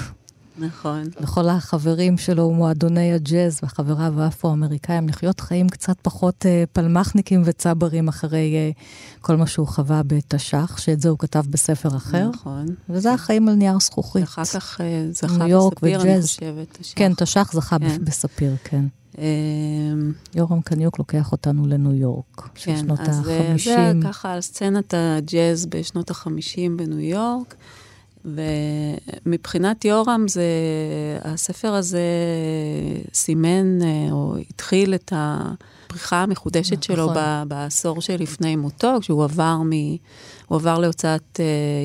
נכון. 0.59 1.03
לכל 1.21 1.49
החברים 1.49 2.19
שלו, 2.19 2.51
מועדוני 2.51 3.13
הג'אז 3.13 3.61
וחבריו 3.63 4.21
האפרו-אמריקאים, 4.21 5.09
לחיות 5.09 5.41
חיים 5.41 5.69
קצת 5.69 5.97
פחות 6.03 6.47
אה, 6.47 6.65
פלמחניקים 6.73 7.43
וצברים 7.45 8.09
אחרי 8.09 8.55
אה, 8.55 8.71
כל 9.21 9.37
מה 9.37 9.47
שהוא 9.47 9.67
חווה 9.67 10.03
בתש"ח, 10.07 10.79
שאת 10.79 11.01
זה 11.01 11.09
הוא 11.09 11.19
כתב 11.19 11.45
בספר 11.51 11.97
אחר. 11.97 12.29
נכון. 12.29 12.67
וזה 12.89 13.13
החיים 13.13 13.49
על 13.49 13.55
נייר 13.55 13.79
זכוכית. 13.81 14.23
ואחר 14.23 14.45
כך 14.45 14.81
אה, 14.81 15.07
זכה 15.11 15.37
ניו 15.37 15.49
יורק 15.49 15.73
בספיר, 15.75 16.01
אני 16.01 16.11
וג'אז. 16.11 16.25
חושבת. 16.25 16.79
השח. 16.81 16.93
כן, 16.97 17.13
תש"ח 17.17 17.53
זכה 17.53 17.79
כן. 17.79 18.05
בספיר, 18.05 18.57
כן. 18.65 18.85
אה, 19.19 19.25
יורם 20.35 20.61
קניוק 20.61 20.99
לוקח 20.99 21.33
אותנו 21.33 21.67
לניו 21.67 21.95
יורק, 21.95 22.49
של 22.55 22.65
כן, 22.65 22.79
שנות 22.79 23.01
אז 23.01 23.29
אה, 23.29 23.53
ה-50. 23.53 23.59
זה 23.65 23.93
ככה 24.05 24.33
על 24.33 24.41
סצנת 24.41 24.95
הג'אז 24.97 25.67
בשנות 25.67 26.11
ה-50 26.11 26.77
בניו 26.77 27.01
יורק. 27.01 27.55
ומבחינת 28.25 29.85
יורם, 29.85 30.25
זה, 30.29 30.43
הספר 31.25 31.75
הזה 31.75 32.01
סימן, 33.15 33.83
אה, 33.83 34.13
או 34.13 34.37
התחיל 34.51 34.95
את 34.95 35.13
הפריחה 35.17 36.23
המחודשת 36.23 36.83
שלו 36.83 37.05
נכון. 37.05 37.17
ב- 37.17 37.43
בעשור 37.49 38.01
שלפני 38.01 38.57
מותו, 38.57 38.99
כשהוא 39.01 39.25
עבר, 39.25 39.57
מ, 39.57 39.71
הוא 40.49 40.57
עבר 40.57 40.79
להוצאת 40.79 41.41
אה, 41.41 41.45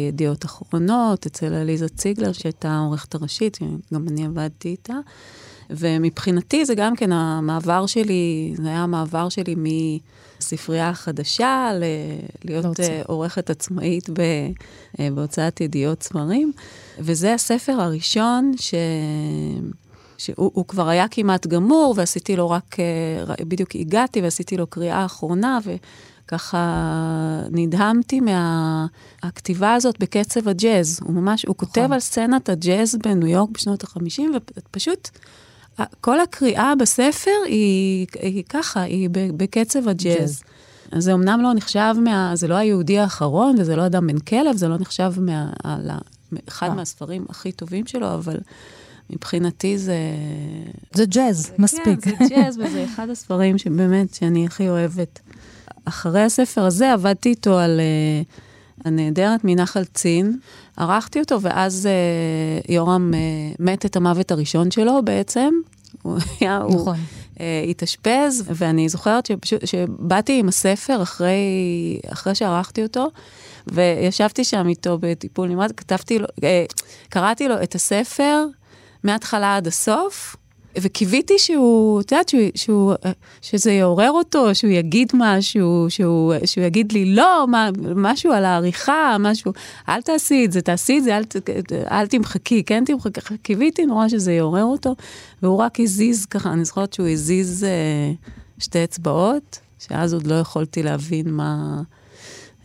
ידיעות 0.09 0.45
אחרונות 0.45 1.25
אצל 1.25 1.53
עליזה 1.53 1.89
ציגלר, 1.89 2.31
שהייתה 2.31 2.69
העורכת 2.69 3.15
הראשית, 3.15 3.57
גם 3.93 4.07
אני 4.07 4.25
עבדתי 4.25 4.69
איתה. 4.69 4.97
ומבחינתי 5.69 6.65
זה 6.65 6.75
גם 6.75 6.95
כן 6.95 7.11
המעבר 7.11 7.85
שלי, 7.85 8.53
זה 8.57 8.67
היה 8.67 8.83
המעבר 8.83 9.29
שלי 9.29 9.55
מספרייה 10.39 10.89
החדשה 10.89 11.71
ל- 11.73 11.83
להיות. 12.45 12.79
אה, 12.79 13.01
עורכת 13.07 13.49
עצמאית 13.49 14.09
ב, 14.09 14.19
אה, 14.99 15.07
בהוצאת 15.15 15.61
ידיעות 15.61 16.03
ספרים. 16.03 16.51
וזה 16.99 17.33
הספר 17.33 17.71
הראשון 17.71 18.51
ש... 18.57 18.73
שהוא 20.17 20.51
הוא 20.53 20.65
כבר 20.67 20.87
היה 20.87 21.07
כמעט 21.07 21.47
גמור, 21.47 21.93
ועשיתי 21.97 22.35
לו 22.35 22.49
רק, 22.49 22.77
אה, 22.79 23.35
בדיוק 23.45 23.75
הגעתי 23.75 24.21
ועשיתי 24.21 24.57
לו 24.57 24.67
קריאה 24.67 25.05
אחרונה, 25.05 25.59
וככה 26.25 27.41
נדהמתי 27.51 28.19
מהכתיבה 28.19 29.73
הזאת 29.73 29.99
בקצב 29.99 30.47
הג'אז. 30.47 30.99
הוא 31.03 31.13
ממש, 31.13 31.45
הוא 31.45 31.55
כותב 31.55 31.81
נכון. 31.81 31.93
על 31.93 31.99
סצנת 31.99 32.49
הג'אז 32.49 32.95
בניו 33.03 33.27
יורק 33.27 33.49
בשנות 33.49 33.83
ה-50, 33.83 34.21
ופשוט... 34.57 35.09
כל 36.01 36.19
הקריאה 36.19 36.73
בספר 36.79 37.31
היא, 37.45 38.07
היא 38.19 38.43
ככה, 38.49 38.81
היא 38.81 39.09
ב- 39.11 39.37
בקצב 39.37 39.87
הג'אז. 39.87 40.17
ג'אז. 40.17 40.43
אז 40.91 41.03
זה 41.03 41.13
אמנם 41.13 41.41
לא 41.41 41.53
נחשב 41.53 41.95
מה... 42.03 42.31
זה 42.35 42.47
לא 42.47 42.55
היהודי 42.55 42.99
האחרון, 42.99 43.55
וזה 43.59 43.75
לא 43.75 43.85
אדם 43.85 44.07
בן 44.07 44.19
כלב, 44.19 44.55
זה 44.57 44.67
לא 44.67 44.77
נחשב 44.77 45.13
מה... 45.17 45.49
על 45.63 45.89
ה- 45.89 45.97
אחד 46.47 46.69
אה. 46.69 46.73
מהספרים 46.73 47.25
הכי 47.29 47.51
טובים 47.51 47.87
שלו, 47.87 48.13
אבל 48.13 48.37
מבחינתי 49.09 49.77
זה... 49.77 49.97
זה 50.93 51.05
ג'אז, 51.05 51.51
מספיק. 51.57 51.99
כן, 52.01 52.11
זה 52.19 52.25
ג'אז, 52.29 52.57
וזה 52.57 52.85
אחד 52.85 53.09
הספרים 53.09 53.57
שבאמת, 53.57 54.13
שאני 54.13 54.45
הכי 54.45 54.69
אוהבת. 54.69 55.19
אחרי 55.85 56.21
הספר 56.21 56.65
הזה 56.65 56.93
עבדתי 56.93 57.29
איתו 57.29 57.59
על 57.59 57.79
uh, 57.79 58.46
הנעדרת 58.87 59.39
מנחל 59.43 59.83
צין. 59.83 60.37
ערכתי 60.77 61.19
אותו, 61.19 61.41
ואז 61.41 61.87
uh, 61.87 62.71
יורם 62.71 63.11
uh, 63.13 63.55
מת 63.59 63.85
את 63.85 63.95
המוות 63.95 64.31
הראשון 64.31 64.71
שלו 64.71 65.01
בעצם. 65.03 65.49
הוא 66.03 66.17
היה, 66.39 66.57
הוא 66.57 66.75
נכון. 66.75 66.95
uh, 67.35 67.39
התאשפז, 67.69 68.43
ואני 68.47 68.89
זוכרת 68.89 69.25
שפשוט, 69.25 69.67
שבאתי 69.67 70.39
עם 70.39 70.47
הספר 70.47 71.03
אחרי, 71.03 71.37
אחרי 72.09 72.35
שערכתי 72.35 72.83
אותו, 72.83 73.07
וישבתי 73.67 74.43
שם 74.43 74.67
איתו 74.67 74.97
בטיפול 75.01 75.49
נמרץ, 75.49 75.71
כתבתי 75.77 76.19
לו, 76.19 76.25
uh, 76.25 76.41
קראתי 77.09 77.47
לו 77.47 77.63
את 77.63 77.75
הספר 77.75 78.45
מההתחלה 79.03 79.55
עד 79.55 79.67
הסוף, 79.67 80.35
וקיוויתי 80.75 81.33
שהוא, 81.37 82.01
את 82.01 82.11
יודעת, 82.11 82.29
שהוא, 82.29 82.41
שהוא, 82.55 82.93
אה, 83.05 83.11
שזה 83.41 83.71
יעורר 83.71 84.11
אותו, 84.11 84.55
שהוא 84.55 84.71
יגיד 84.71 85.11
משהו, 85.13 85.85
שהוא, 85.89 86.33
שהוא 86.45 86.63
יגיד 86.63 86.91
לי 86.91 87.05
לא, 87.05 87.45
מה, 87.47 87.69
משהו 87.95 88.31
על 88.31 88.45
העריכה, 88.45 89.17
משהו, 89.19 89.53
אל 89.89 90.01
תעשי 90.01 90.45
את 90.45 90.51
זה, 90.51 90.61
תעשי 90.61 90.97
את 90.97 91.03
זה, 91.03 91.17
אל, 91.17 91.23
אל 91.91 92.07
תמחקי, 92.07 92.63
כן 92.63 92.83
תמחקי. 92.85 93.37
קיוויתי 93.41 93.85
נורא 93.85 94.07
שזה 94.07 94.33
יעורר 94.33 94.63
אותו, 94.63 94.95
והוא 95.43 95.57
רק 95.57 95.79
הזיז 95.79 96.25
ככה, 96.25 96.53
אני 96.53 96.65
זוכרת 96.65 96.93
שהוא 96.93 97.07
הזיז 97.07 97.63
אה, 97.63 98.11
שתי 98.59 98.83
אצבעות, 98.83 99.59
שאז 99.79 100.13
עוד 100.13 100.27
לא 100.27 100.35
יכולתי 100.35 100.83
להבין 100.83 101.31
מה... 101.31 101.81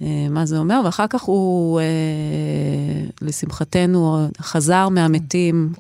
אה, 0.03 0.27
מה 0.31 0.47
זה 0.47 0.59
אומר, 0.59 0.81
ואחר 0.85 1.07
כך 1.07 1.23
הוא, 1.23 1.81
אה, 1.81 1.85
לשמחתנו, 3.21 4.27
חזר 4.41 4.89
מהמתים 4.89 5.73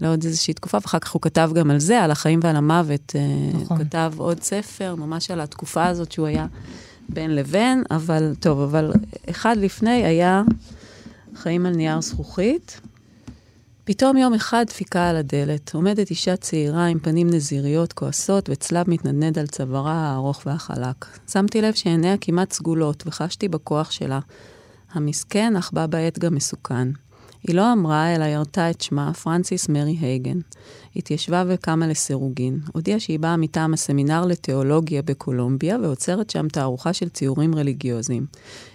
לעוד 0.00 0.24
איזושהי 0.24 0.54
תקופה, 0.54 0.78
ואחר 0.82 0.98
כך 0.98 1.10
הוא 1.10 1.22
כתב 1.22 1.50
גם 1.54 1.70
על 1.70 1.78
זה, 1.78 2.00
על 2.00 2.10
החיים 2.10 2.40
ועל 2.42 2.56
המוות. 2.56 3.12
אה, 3.16 3.20
נכון. 3.62 3.76
הוא 3.76 3.86
כתב 3.86 4.12
עוד 4.16 4.42
ספר, 4.42 4.94
ממש 4.94 5.30
על 5.30 5.40
התקופה 5.40 5.86
הזאת 5.86 6.12
שהוא 6.12 6.26
היה 6.26 6.46
בין 7.08 7.34
לבין, 7.34 7.84
אבל 7.90 8.34
טוב, 8.40 8.60
אבל 8.60 8.92
אחד 9.30 9.56
לפני 9.56 10.04
היה 10.04 10.42
חיים 11.34 11.66
על 11.66 11.72
נייר 11.72 12.00
זכוכית. 12.00 12.80
פתאום 13.84 14.16
יום 14.16 14.34
אחד 14.34 14.64
דפיקה 14.66 15.08
על 15.08 15.16
הדלת. 15.16 15.74
עומדת 15.74 16.10
אישה 16.10 16.36
צעירה 16.36 16.86
עם 16.86 16.98
פנים 16.98 17.30
נזיריות, 17.30 17.92
כועסות, 17.92 18.48
וצלב 18.52 18.90
מתנדנד 18.90 19.38
על 19.38 19.46
צווארה 19.46 19.92
הארוך 19.92 20.42
והחלק. 20.46 21.06
שמתי 21.32 21.62
לב 21.62 21.74
שעיניה 21.74 22.16
כמעט 22.20 22.52
סגולות, 22.52 23.02
וחשתי 23.06 23.48
בכוח 23.48 23.90
שלה. 23.90 24.20
המסכן, 24.92 25.56
אך 25.56 25.70
בה 25.72 25.86
בעת 25.86 26.18
גם 26.18 26.34
מסוכן. 26.34 26.88
היא 27.42 27.56
לא 27.56 27.72
אמרה, 27.72 28.14
אלא 28.14 28.24
ירתה 28.24 28.70
את 28.70 28.80
שמה, 28.80 29.14
פרנסיס 29.14 29.68
מרי 29.68 29.96
הייגן. 30.00 30.38
התיישבה 30.96 31.44
וקמה 31.48 31.86
לסירוגין. 31.86 32.60
הודיעה 32.72 33.00
שהיא 33.00 33.18
באה 33.18 33.36
מטעם 33.36 33.74
הסמינר 33.74 34.26
לתיאולוגיה 34.26 35.02
בקולומביה, 35.02 35.78
ועוצרת 35.82 36.30
שם 36.30 36.48
תערוכה 36.48 36.92
של 36.92 37.08
ציורים 37.08 37.54
רליגיוזיים. 37.54 38.26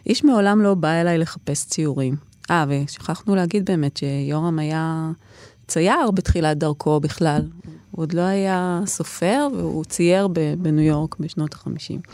איש 0.05 0.23
מעולם 0.23 0.61
לא 0.61 0.73
בא 0.73 0.91
אליי 1.01 1.17
לחפש 1.17 1.65
ציורים. 1.65 2.15
אה, 2.51 2.65
ושכחנו 2.69 3.35
להגיד 3.35 3.65
באמת 3.65 3.97
שיורם 3.97 4.59
היה 4.59 5.11
צייר 5.67 6.11
בתחילת 6.11 6.57
דרכו 6.57 6.99
בכלל. 6.99 7.41
הוא 7.91 8.03
עוד 8.03 8.13
לא 8.13 8.21
היה 8.21 8.81
סופר, 8.85 9.47
והוא 9.57 9.85
צייר 9.85 10.27
בניו 10.57 10.85
יורק 10.85 11.15
בשנות 11.19 11.53
ה-50. 11.53 12.13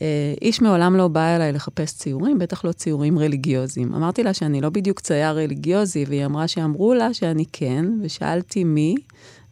אה, 0.00 0.34
איש 0.42 0.60
מעולם 0.60 0.96
לא 0.96 1.08
בא 1.08 1.36
אליי 1.36 1.52
לחפש 1.52 1.92
ציורים, 1.92 2.38
בטח 2.38 2.64
לא 2.64 2.72
ציורים 2.72 3.18
רליגיוזיים. 3.18 3.94
אמרתי 3.94 4.22
לה 4.22 4.34
שאני 4.34 4.60
לא 4.60 4.70
בדיוק 4.70 5.00
צייר 5.00 5.30
רליגיוזי, 5.30 6.04
והיא 6.08 6.24
אמרה 6.24 6.48
שאמרו 6.48 6.94
לה 6.94 7.14
שאני 7.14 7.44
כן, 7.52 7.86
ושאלתי 8.02 8.64
מי, 8.64 8.94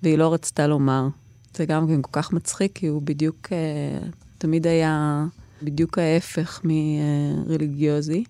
והיא 0.03 0.19
לא 0.19 0.33
רצתה 0.33 0.67
לומר. 0.67 1.09
זה 1.55 1.67
גם 1.67 1.89
כן 1.89 2.03
כל 2.03 2.11
כך 2.13 2.33
מצחיק, 2.33 2.73
כי 2.75 2.87
הוא 2.87 3.03
בדיוק, 3.03 3.49
אה, 3.53 4.09
תמיד 4.39 4.67
היה 4.67 5.25
בדיוק 5.63 5.99
ההפך 5.99 6.61
מרליגיוזי. 6.65 8.25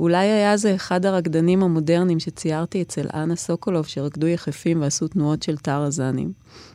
אולי 0.00 0.26
היה 0.26 0.56
זה 0.56 0.74
אחד 0.74 1.06
הרקדנים 1.06 1.62
המודרניים 1.62 2.20
שציירתי 2.20 2.82
אצל 2.82 3.06
אנה 3.14 3.36
סוקולוב, 3.36 3.86
שרקדו 3.86 4.26
יחפים 4.26 4.82
ועשו 4.82 5.08
תנועות 5.08 5.42
של 5.42 5.56
טרזנים. 5.56 6.32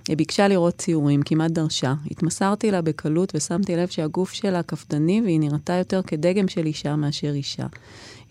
היא 0.08 0.18
ביקשה 0.18 0.48
לראות 0.48 0.78
ציורים, 0.78 1.22
כמעט 1.22 1.52
דרשה. 1.52 1.94
התמסרתי 2.12 2.72
לה 2.72 2.82
בקלות 2.82 3.32
ושמתי 3.36 3.76
לב 3.76 3.88
שהגוף 3.88 4.32
שלה 4.32 4.64
קפדני 4.64 5.22
והיא 5.24 5.40
נראתה 5.40 5.74
יותר 5.74 6.02
כדגם 6.02 6.48
של 6.48 6.66
אישה 6.66 6.96
מאשר 6.96 7.32
אישה. 7.32 7.66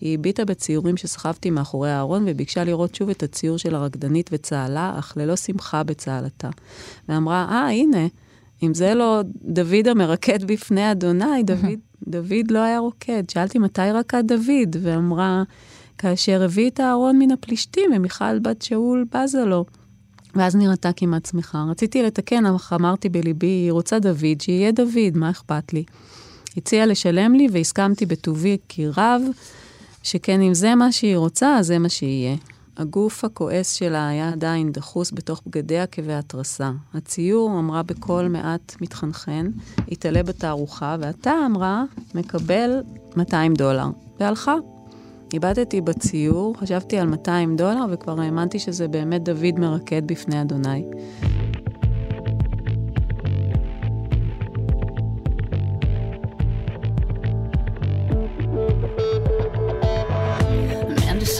היא 0.01 0.17
הביטה 0.17 0.45
בציורים 0.45 0.97
שסחבתי 0.97 1.49
מאחורי 1.49 1.91
הארון 1.91 2.23
וביקשה 2.27 2.63
לראות 2.63 2.95
שוב 2.95 3.09
את 3.09 3.23
הציור 3.23 3.57
של 3.57 3.75
הרקדנית 3.75 4.29
וצהלה, 4.33 4.95
אך 4.99 5.13
ללא 5.17 5.35
שמחה 5.35 5.83
בצהלתה. 5.83 6.49
ואמרה, 7.09 7.47
אה, 7.49 7.67
ah, 7.67 7.71
הנה, 7.71 8.07
אם 8.63 8.73
זה 8.73 8.93
לא 8.93 9.21
דוד 9.43 9.87
המרקד 9.87 10.43
בפני 10.43 10.91
אדוני, 10.91 11.43
דוד, 11.43 11.79
דוד 12.07 12.51
לא 12.51 12.59
היה 12.59 12.79
רוקד. 12.79 13.29
שאלתי 13.29 13.59
מתי 13.59 13.81
רקד 13.81 14.23
דוד, 14.27 14.75
ואמרה, 14.81 15.43
כאשר 15.97 16.43
הביא 16.43 16.69
את 16.69 16.79
הארון 16.79 17.19
מן 17.19 17.31
הפלישתים, 17.31 17.91
ומיכל 17.95 18.39
בת 18.39 18.61
שאול 18.61 19.05
בזה 19.13 19.45
לו. 19.45 19.65
ואז 20.35 20.55
נראתה 20.55 20.93
כמעט 20.93 21.25
שמחה. 21.25 21.65
רציתי 21.71 22.03
לתקן, 22.03 22.45
אך 22.45 22.73
אמרתי 22.73 23.09
בליבי, 23.09 23.47
היא 23.47 23.71
רוצה 23.71 23.99
דוד, 23.99 24.41
שיהיה 24.41 24.71
דוד, 24.71 25.15
מה 25.15 25.29
אכפת 25.29 25.73
לי? 25.73 25.83
הציעה 26.57 26.85
לשלם 26.85 27.33
לי 27.33 27.47
והסכמתי 27.51 28.05
בטובי 28.05 28.57
כי 28.67 28.87
רב, 28.87 29.21
שכן 30.03 30.41
אם 30.41 30.53
זה 30.53 30.75
מה 30.75 30.91
שהיא 30.91 31.17
רוצה, 31.17 31.57
אז 31.57 31.67
זה 31.67 31.79
מה 31.79 31.89
שיהיה. 31.89 32.35
הגוף 32.79 33.25
הכועס 33.25 33.73
שלה 33.73 34.07
היה 34.07 34.29
עדיין 34.29 34.71
דחוס 34.71 35.11
בתוך 35.13 35.41
בגדיה 35.47 35.87
כבהתרסה. 35.87 36.71
הציור, 36.93 37.59
אמרה 37.59 37.83
בקול 37.83 38.27
מעט 38.27 38.75
מתחנחן, 38.81 39.49
יתעלה 39.87 40.23
בתערוכה, 40.23 40.95
ואתה, 40.99 41.33
אמרה, 41.45 41.83
מקבל 42.15 42.81
200 43.15 43.53
דולר. 43.53 43.87
והלכה. 44.19 44.55
איבדתי 45.33 45.81
בציור, 45.81 46.55
חשבתי 46.59 46.97
על 46.97 47.07
200 47.07 47.55
דולר, 47.55 47.85
וכבר 47.89 48.21
האמנתי 48.21 48.59
שזה 48.59 48.87
באמת 48.87 49.23
דוד 49.23 49.59
מרקד 49.59 50.07
בפני 50.07 50.41
אדוני. 50.41 50.83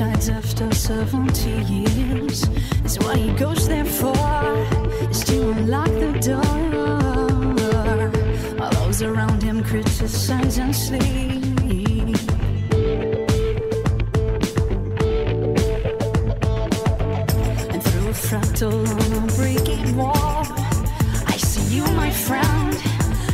After 0.01 0.71
70 0.73 1.49
years 1.49 2.47
is 2.85 2.97
what 2.99 3.17
he 3.17 3.33
goes 3.33 3.67
there 3.67 3.83
for 3.83 4.15
is 5.09 5.25
to 5.25 5.51
unlock 5.51 5.87
the 5.87 6.17
door. 6.21 8.09
While 8.57 8.71
those 8.71 9.01
around 9.01 9.43
him 9.43 9.61
criticize 9.61 10.57
and 10.57 10.73
sleep. 10.73 11.43
And 17.73 17.83
through 17.83 18.07
a 18.07 18.13
fractal 18.13 18.87
on 18.87 19.23
a 19.23 19.33
breaking 19.35 19.97
wall, 19.97 20.45
I 21.27 21.35
see 21.35 21.75
you, 21.75 21.83
my 21.91 22.09
friend, 22.09 22.73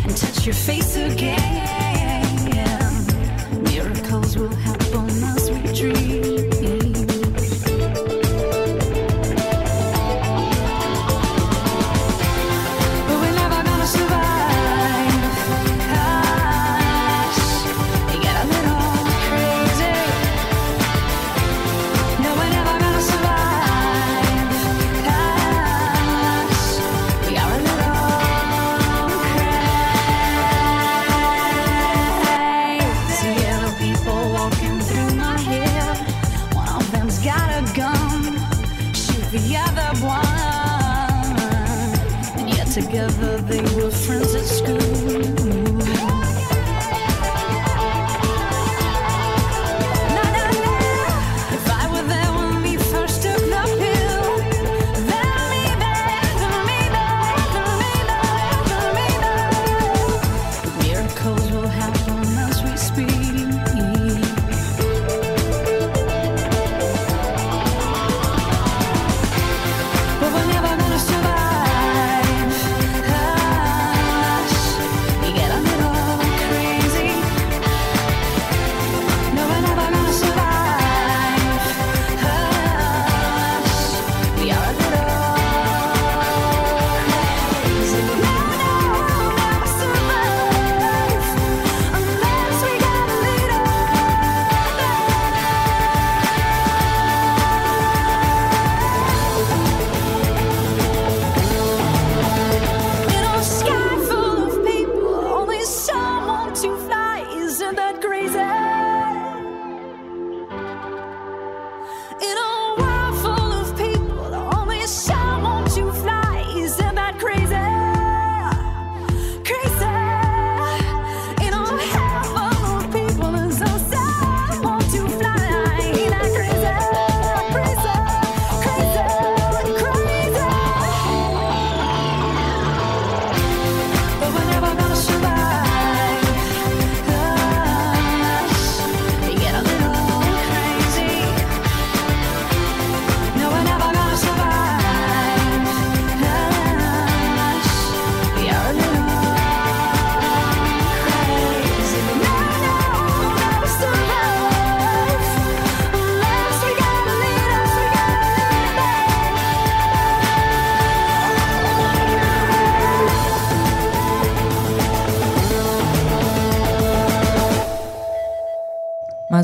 and 0.04 0.18
touch 0.18 0.48
your 0.48 0.56
face 0.56 0.96
again. 0.96 1.65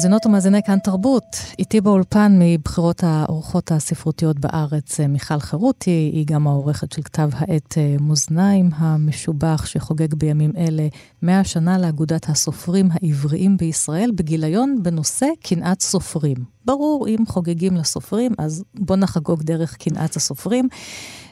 מאזינות 0.01 0.25
ומאזיני 0.25 0.63
כאן 0.63 0.79
תרבות, 0.79 1.37
איתי 1.59 1.81
באולפן 1.81 2.35
מבחירות 2.39 3.03
האורחות 3.03 3.71
הספרותיות 3.71 4.39
בארץ, 4.39 4.99
אה, 4.99 5.07
מיכל 5.07 5.39
חירותי, 5.39 6.11
היא 6.13 6.25
גם 6.25 6.47
העורכת 6.47 6.91
של 6.91 7.01
כתב 7.01 7.29
העת 7.33 7.77
אה, 7.77 7.95
מאזניים 7.99 8.69
המשובח, 8.75 9.65
שחוגג 9.65 10.13
בימים 10.13 10.51
אלה 10.57 10.87
100 11.21 11.43
שנה 11.43 11.77
לאגודת 11.77 12.29
הסופרים 12.29 12.89
העבריים 12.91 13.57
בישראל, 13.57 14.11
בגיליון 14.15 14.77
בנושא 14.83 15.27
קנאת 15.43 15.81
סופרים. 15.81 16.37
ברור, 16.65 17.07
אם 17.07 17.19
חוגגים 17.27 17.77
לסופרים, 17.77 18.31
אז 18.37 18.63
בוא 18.73 18.95
נחגוג 18.95 19.43
דרך 19.43 19.75
קנאת 19.75 20.15
הסופרים. 20.15 20.67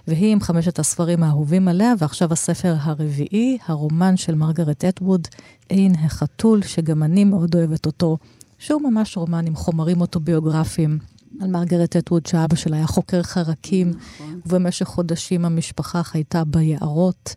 והיא 0.07 0.31
עם 0.31 0.39
חמשת 0.39 0.79
הספרים 0.79 1.23
האהובים 1.23 1.67
עליה, 1.67 1.93
ועכשיו 1.97 2.33
הספר 2.33 2.75
הרביעי, 2.79 3.57
הרומן 3.67 4.17
של 4.17 4.35
מרגרט 4.35 4.85
אטווד, 4.85 5.27
עין 5.69 5.95
החתול, 5.95 6.61
שגם 6.61 7.03
אני 7.03 7.23
מאוד 7.23 7.55
אוהבת 7.55 7.85
אותו, 7.85 8.17
שהוא 8.59 8.81
ממש 8.81 9.17
רומן 9.17 9.47
עם 9.47 9.55
חומרים 9.55 10.01
אוטוביוגרפיים. 10.01 10.99
על 11.41 11.47
מרגרט 11.47 11.95
אטווד, 11.95 12.25
שאבא 12.25 12.55
שלה 12.55 12.77
היה 12.77 12.87
חוקר 12.87 13.23
חרקים, 13.23 13.89
נכון. 13.89 14.39
ובמשך 14.45 14.85
חודשים 14.85 15.45
המשפחה 15.45 16.03
חייתה 16.03 16.43
ביערות, 16.43 17.35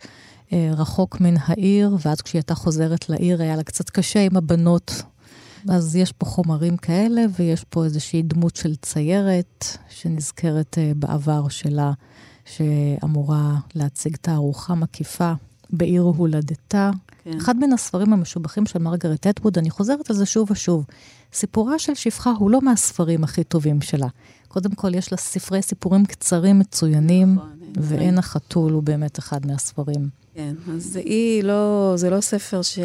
אה, 0.53 0.71
רחוק 0.77 1.21
מן 1.21 1.35
העיר, 1.39 1.97
ואז 2.05 2.21
כשהיא 2.21 2.39
הייתה 2.39 2.55
חוזרת 2.55 3.09
לעיר 3.09 3.43
היה 3.43 3.57
לה 3.57 3.63
קצת 3.63 3.91
קשה 3.91 4.21
עם 4.21 4.37
הבנות. 4.37 5.03
אז 5.69 5.97
יש 5.97 6.13
פה 6.13 6.27
חומרים 6.27 6.77
כאלה, 6.77 7.25
ויש 7.39 7.65
פה 7.65 7.85
איזושהי 7.85 8.23
דמות 8.23 8.57
של 8.57 8.77
ציירת 8.77 9.67
שנזכרת 9.91 10.79
אה, 10.79 10.93
בעבר 10.97 11.49
שלה. 11.49 11.93
שאמורה 12.45 13.57
להציג 13.75 14.17
תערוכה 14.17 14.75
מקיפה 14.75 15.33
בעיר 15.71 16.03
הולדתה. 16.03 16.91
כן. 17.25 17.37
אחד 17.37 17.57
מן 17.57 17.73
הספרים 17.73 18.13
המשובחים 18.13 18.67
של 18.67 18.79
מרגרט 18.79 19.27
אטווד, 19.27 19.59
אני 19.59 19.71
חוזרת 19.71 20.11
על 20.11 20.17
זה 20.17 20.27
שוב 20.27 20.51
ושוב. 20.51 20.85
סיפורה 21.33 21.79
של 21.79 21.95
שפחה 21.95 22.31
הוא 22.39 22.51
לא 22.51 22.61
מהספרים 22.63 23.25
הכי 23.25 23.45
טובים 23.45 23.81
שלה. 23.81 24.09
קודם 24.49 24.71
כל, 24.71 24.95
יש 24.95 25.13
לה 25.13 25.19
ספרי 25.19 25.63
סיפורים 25.63 26.05
קצרים 26.07 26.59
מצוינים, 26.59 27.35
נכון, 27.35 27.49
ואין 27.77 28.19
החתול 28.19 28.73
הוא 28.73 28.83
באמת 28.83 29.19
אחד 29.19 29.47
מהספרים. 29.47 30.09
כן, 30.35 30.55
אז 30.75 30.97
היא 30.97 31.45
לא, 31.45 31.93
זה 31.97 32.11
לא 32.11 32.21
ספר 32.21 32.63
ש... 32.63 32.79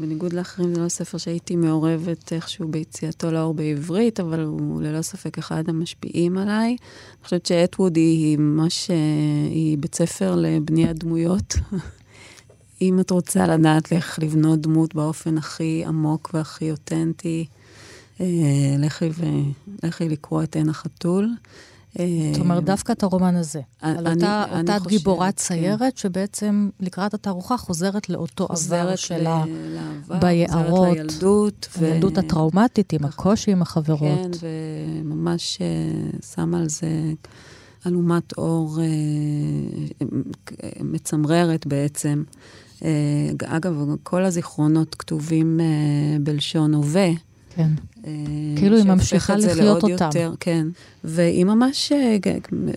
בניגוד 0.00 0.32
לאחרים, 0.32 0.74
זה 0.74 0.80
לא 0.80 0.88
ספר 0.88 1.18
שהייתי 1.18 1.56
מעורבת 1.56 2.32
איכשהו 2.32 2.68
ביציאתו 2.68 3.30
לאור 3.30 3.54
בעברית, 3.54 4.20
אבל 4.20 4.40
הוא 4.40 4.82
ללא 4.82 5.02
ספק 5.02 5.38
אחד 5.38 5.68
המשפיעים 5.68 6.38
עליי. 6.38 6.68
אני 6.68 7.24
חושבת 7.24 7.46
שאטווד 7.46 7.96
היא 7.96 8.38
ממש, 8.38 8.90
היא 9.50 9.78
בית 9.78 9.94
ספר 9.94 10.34
לבניית 10.36 10.98
דמויות. 10.98 11.54
אם 12.80 13.00
את 13.00 13.10
רוצה 13.10 13.46
לדעת 13.46 13.92
איך 13.92 14.18
לבנות 14.18 14.60
דמות 14.60 14.94
באופן 14.94 15.38
הכי 15.38 15.84
עמוק 15.86 16.30
והכי 16.34 16.70
אותנטי, 16.70 17.46
אה, 18.20 18.26
לכי, 18.78 19.08
ו... 19.14 19.24
לכי 19.82 20.08
לקרוא 20.08 20.42
את 20.42 20.56
עין 20.56 20.68
החתול. 20.68 21.28
זאת 21.94 22.40
אומרת, 22.40 22.64
דווקא 22.64 22.92
את 22.92 23.02
הרומן 23.02 23.36
הזה. 23.36 23.60
אני, 23.82 23.98
על 23.98 24.06
אותה, 24.14 24.44
אני 24.50 24.60
אותה 24.60 24.72
חושבת, 24.72 24.88
גיבורת 24.88 25.34
כן. 25.34 25.42
ציירת, 25.42 25.80
כן. 25.80 25.96
שבעצם 25.96 26.68
לקראת 26.80 27.14
התערוכה 27.14 27.56
חוזרת 27.56 28.08
לאותו 28.08 28.48
עבר 28.50 28.96
שלה 28.96 29.44
ביערות. 30.20 30.68
חוזרת 30.68 30.96
לילדות. 30.96 31.68
הילדות 31.80 32.18
ו... 32.18 32.20
הטראומטית, 32.20 32.92
עם 32.92 33.04
הקושי 33.04 33.50
עם 33.50 33.62
החברות. 33.62 34.36
כן, 34.40 34.48
וממש 35.04 35.58
שמה 36.34 36.58
על 36.58 36.68
זה 36.68 37.12
אלומת 37.86 38.38
אור 38.38 38.78
מצמררת 40.80 41.66
בעצם. 41.66 42.22
Uh, 42.80 42.82
אגב, 43.44 43.74
כל 44.02 44.24
הזיכרונות 44.24 44.94
כתובים 44.94 45.60
uh, 45.60 46.22
בלשון 46.22 46.74
הווה. 46.74 47.10
כן. 47.54 47.68
אה, 48.06 48.12
כאילו 48.56 48.76
היא 48.76 48.84
ממשיכה 48.84 49.36
לחיות 49.36 49.82
אותם. 49.82 50.04
יותר, 50.04 50.32
כן. 50.40 50.66
והיא 51.04 51.44
ממש 51.44 51.92
אה, 51.92 52.16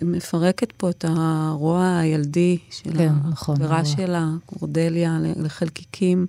מפרקת 0.02 0.72
פה 0.72 0.90
את 0.90 1.04
הרוע 1.08 1.98
הילדי 1.98 2.58
של 2.70 2.90
כן, 2.98 3.12
החברה 3.32 3.80
נכון, 3.80 3.96
שלה, 3.96 4.28
קורדליה, 4.46 5.18
לחלקיקים, 5.36 6.26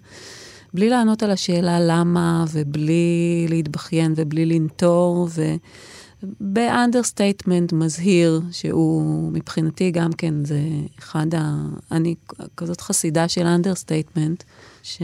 בלי 0.74 0.90
לענות 0.90 1.24
על 1.24 1.32
השאלה 1.32 1.80
למה, 1.80 2.46
ובלי 2.52 3.46
להתבכיין 3.50 4.14
ובלי 4.16 4.46
לנטור, 4.46 5.28
ו... 5.36 5.56
ב 6.40 6.49
understatement 6.49 7.74
מזהיר, 7.74 8.42
שהוא 8.52 9.32
מבחינתי 9.32 9.92
גם 9.92 10.14
כן, 10.14 10.46
זה 10.46 10.60
אחד 11.00 11.36
ה... 11.36 11.66
אני 11.92 12.16
כזאת 12.58 12.82
חסידה 12.82 13.28
של 13.28 13.46
understatement, 13.46 14.44
ש... 14.84 15.02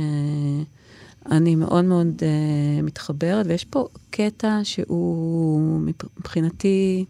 אני 1.32 1.56
מאוד 1.56 1.86
מאוד 1.86 2.08
אה, 2.08 2.84
מתחברת, 2.84 3.46
ויש 3.50 3.66
פה 3.66 3.88
קטע 4.10 4.60
שהוא 4.64 5.82
מבחינתי 6.18 7.06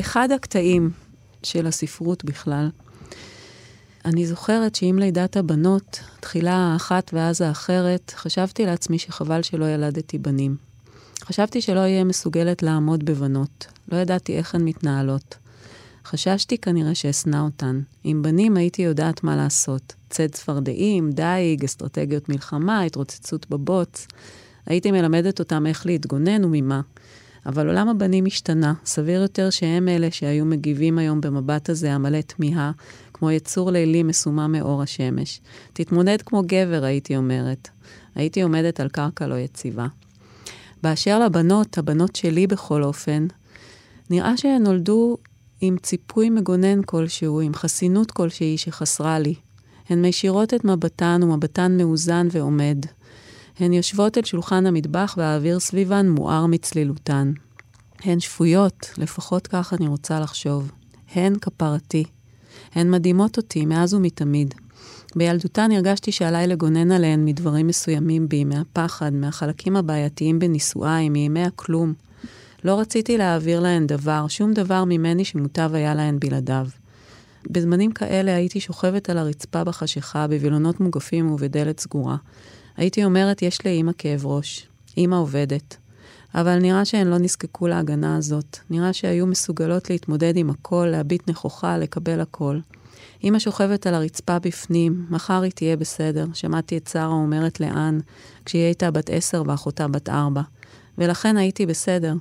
אחד 0.00 0.28
הקטעים 0.32 0.90
של 1.42 1.66
הספרות 1.66 2.24
בכלל. 2.24 2.68
אני 4.04 4.26
זוכרת 4.26 4.74
שעם 4.74 4.98
לידת 4.98 5.36
הבנות, 5.36 6.00
תחילה 6.20 6.54
האחת 6.54 7.10
ואז 7.14 7.40
האחרת, 7.40 8.12
חשבתי 8.16 8.66
לעצמי 8.66 8.98
שחבל 8.98 9.42
שלא 9.42 9.64
ילדתי 9.64 10.18
בנים. 10.18 10.67
חשבתי 11.24 11.60
שלא 11.60 11.80
אהיה 11.80 12.04
מסוגלת 12.04 12.62
לעמוד 12.62 13.04
בבנות. 13.04 13.66
לא 13.92 13.96
ידעתי 13.96 14.36
איך 14.36 14.54
הן 14.54 14.64
מתנהלות. 14.64 15.36
חששתי 16.04 16.58
כנראה 16.58 16.94
שאשנא 16.94 17.36
אותן. 17.36 17.80
עם 18.04 18.22
בנים 18.22 18.56
הייתי 18.56 18.82
יודעת 18.82 19.24
מה 19.24 19.36
לעשות. 19.36 19.94
צד 20.10 20.26
צפרדעים, 20.26 21.10
דייג, 21.10 21.64
אסטרטגיות 21.64 22.28
מלחמה, 22.28 22.82
התרוצצות 22.82 23.50
בבוץ. 23.50 24.06
הייתי 24.66 24.90
מלמדת 24.90 25.38
אותם 25.38 25.66
איך 25.66 25.86
להתגונן 25.86 26.44
וממה. 26.44 26.80
אבל 27.46 27.66
עולם 27.68 27.88
הבנים 27.88 28.26
השתנה. 28.26 28.74
סביר 28.84 29.22
יותר 29.22 29.50
שהם 29.50 29.88
אלה 29.88 30.10
שהיו 30.10 30.44
מגיבים 30.44 30.98
היום 30.98 31.20
במבט 31.20 31.70
הזה 31.70 31.92
המלא 31.92 32.20
תמיהה, 32.20 32.72
כמו 33.12 33.30
יצור 33.30 33.70
לילי 33.70 34.02
מסומם 34.02 34.52
מאור 34.52 34.82
השמש. 34.82 35.40
תתמודד 35.72 36.22
כמו 36.22 36.42
גבר, 36.46 36.84
הייתי 36.84 37.16
אומרת. 37.16 37.68
הייתי 38.14 38.42
עומדת 38.42 38.80
על 38.80 38.88
קרקע 38.88 39.26
לא 39.26 39.34
יציבה. 39.34 39.86
באשר 40.82 41.18
לבנות, 41.18 41.78
הבנות 41.78 42.16
שלי 42.16 42.46
בכל 42.46 42.82
אופן, 42.82 43.26
נראה 44.10 44.36
שהן 44.36 44.62
נולדו 44.62 45.16
עם 45.60 45.76
ציפוי 45.82 46.30
מגונן 46.30 46.82
כלשהו, 46.82 47.40
עם 47.40 47.54
חסינות 47.54 48.10
כלשהי 48.10 48.58
שחסרה 48.58 49.18
לי. 49.18 49.34
הן 49.88 50.02
מישירות 50.02 50.54
את 50.54 50.64
מבטן, 50.64 51.20
ומבטן 51.22 51.76
מאוזן 51.76 52.28
ועומד. 52.30 52.78
הן 53.58 53.72
יושבות 53.72 54.18
אל 54.18 54.24
שולחן 54.24 54.66
המטבח, 54.66 55.14
והאוויר 55.18 55.60
סביבן 55.60 56.08
מואר 56.08 56.46
מצלילותן. 56.46 57.32
הן 58.00 58.20
שפויות, 58.20 58.90
לפחות 58.98 59.46
כך 59.46 59.74
אני 59.74 59.86
רוצה 59.88 60.20
לחשוב. 60.20 60.70
הן 61.14 61.38
כפרתי. 61.38 62.04
הן 62.74 62.90
מדהימות 62.90 63.36
אותי 63.36 63.66
מאז 63.66 63.94
ומתמיד. 63.94 64.54
בילדותן 65.16 65.72
הרגשתי 65.72 66.12
שעליי 66.12 66.46
לגונן 66.46 66.92
עליהן 66.92 67.24
מדברים 67.24 67.66
מסוימים 67.66 68.28
בי, 68.28 68.44
מהפחד, 68.44 69.12
מהחלקים 69.12 69.76
הבעייתיים 69.76 70.38
בנישואיי, 70.38 71.08
מימי 71.08 71.44
הכלום. 71.44 71.92
לא 72.64 72.80
רציתי 72.80 73.18
להעביר 73.18 73.60
להן 73.60 73.86
דבר, 73.86 74.28
שום 74.28 74.52
דבר 74.52 74.84
ממני 74.84 75.24
שמוטב 75.24 75.70
היה 75.74 75.94
להן 75.94 76.18
בלעדיו. 76.18 76.66
בזמנים 77.50 77.92
כאלה 77.92 78.36
הייתי 78.36 78.60
שוכבת 78.60 79.10
על 79.10 79.18
הרצפה 79.18 79.64
בחשיכה, 79.64 80.26
בווילונות 80.26 80.80
מוגפים 80.80 81.30
ובדלת 81.30 81.80
סגורה. 81.80 82.16
הייתי 82.76 83.04
אומרת, 83.04 83.42
יש 83.42 83.66
לאימא 83.66 83.92
כאב 83.98 84.26
ראש. 84.26 84.68
אימא 84.96 85.16
עובדת. 85.16 85.76
אבל 86.34 86.58
נראה 86.58 86.84
שהן 86.84 87.06
לא 87.06 87.18
נזקקו 87.18 87.66
להגנה 87.66 88.16
הזאת. 88.16 88.58
נראה 88.70 88.92
שהיו 88.92 89.26
מסוגלות 89.26 89.90
להתמודד 89.90 90.36
עם 90.36 90.50
הכל, 90.50 90.88
להביט 90.90 91.30
נכוחה, 91.30 91.78
לקבל 91.78 92.20
הכל. 92.20 92.58
אמא 93.24 93.38
שוכבת 93.38 93.86
על 93.86 93.94
הרצפה 93.94 94.38
בפנים, 94.38 95.06
מחר 95.10 95.42
היא 95.42 95.52
תהיה 95.52 95.76
בסדר. 95.76 96.26
שמעתי 96.34 96.76
את 96.76 96.86
שרה 96.86 97.06
אומרת 97.06 97.60
לאן, 97.60 97.98
כשהיא 98.44 98.62
הייתה 98.62 98.90
בת 98.90 99.10
עשר 99.10 99.42
ואחותה 99.46 99.88
בת 99.88 100.08
ארבע. 100.08 100.42
ולכן 100.98 101.36
הייתי 101.36 101.66
בסדר. 101.66 102.14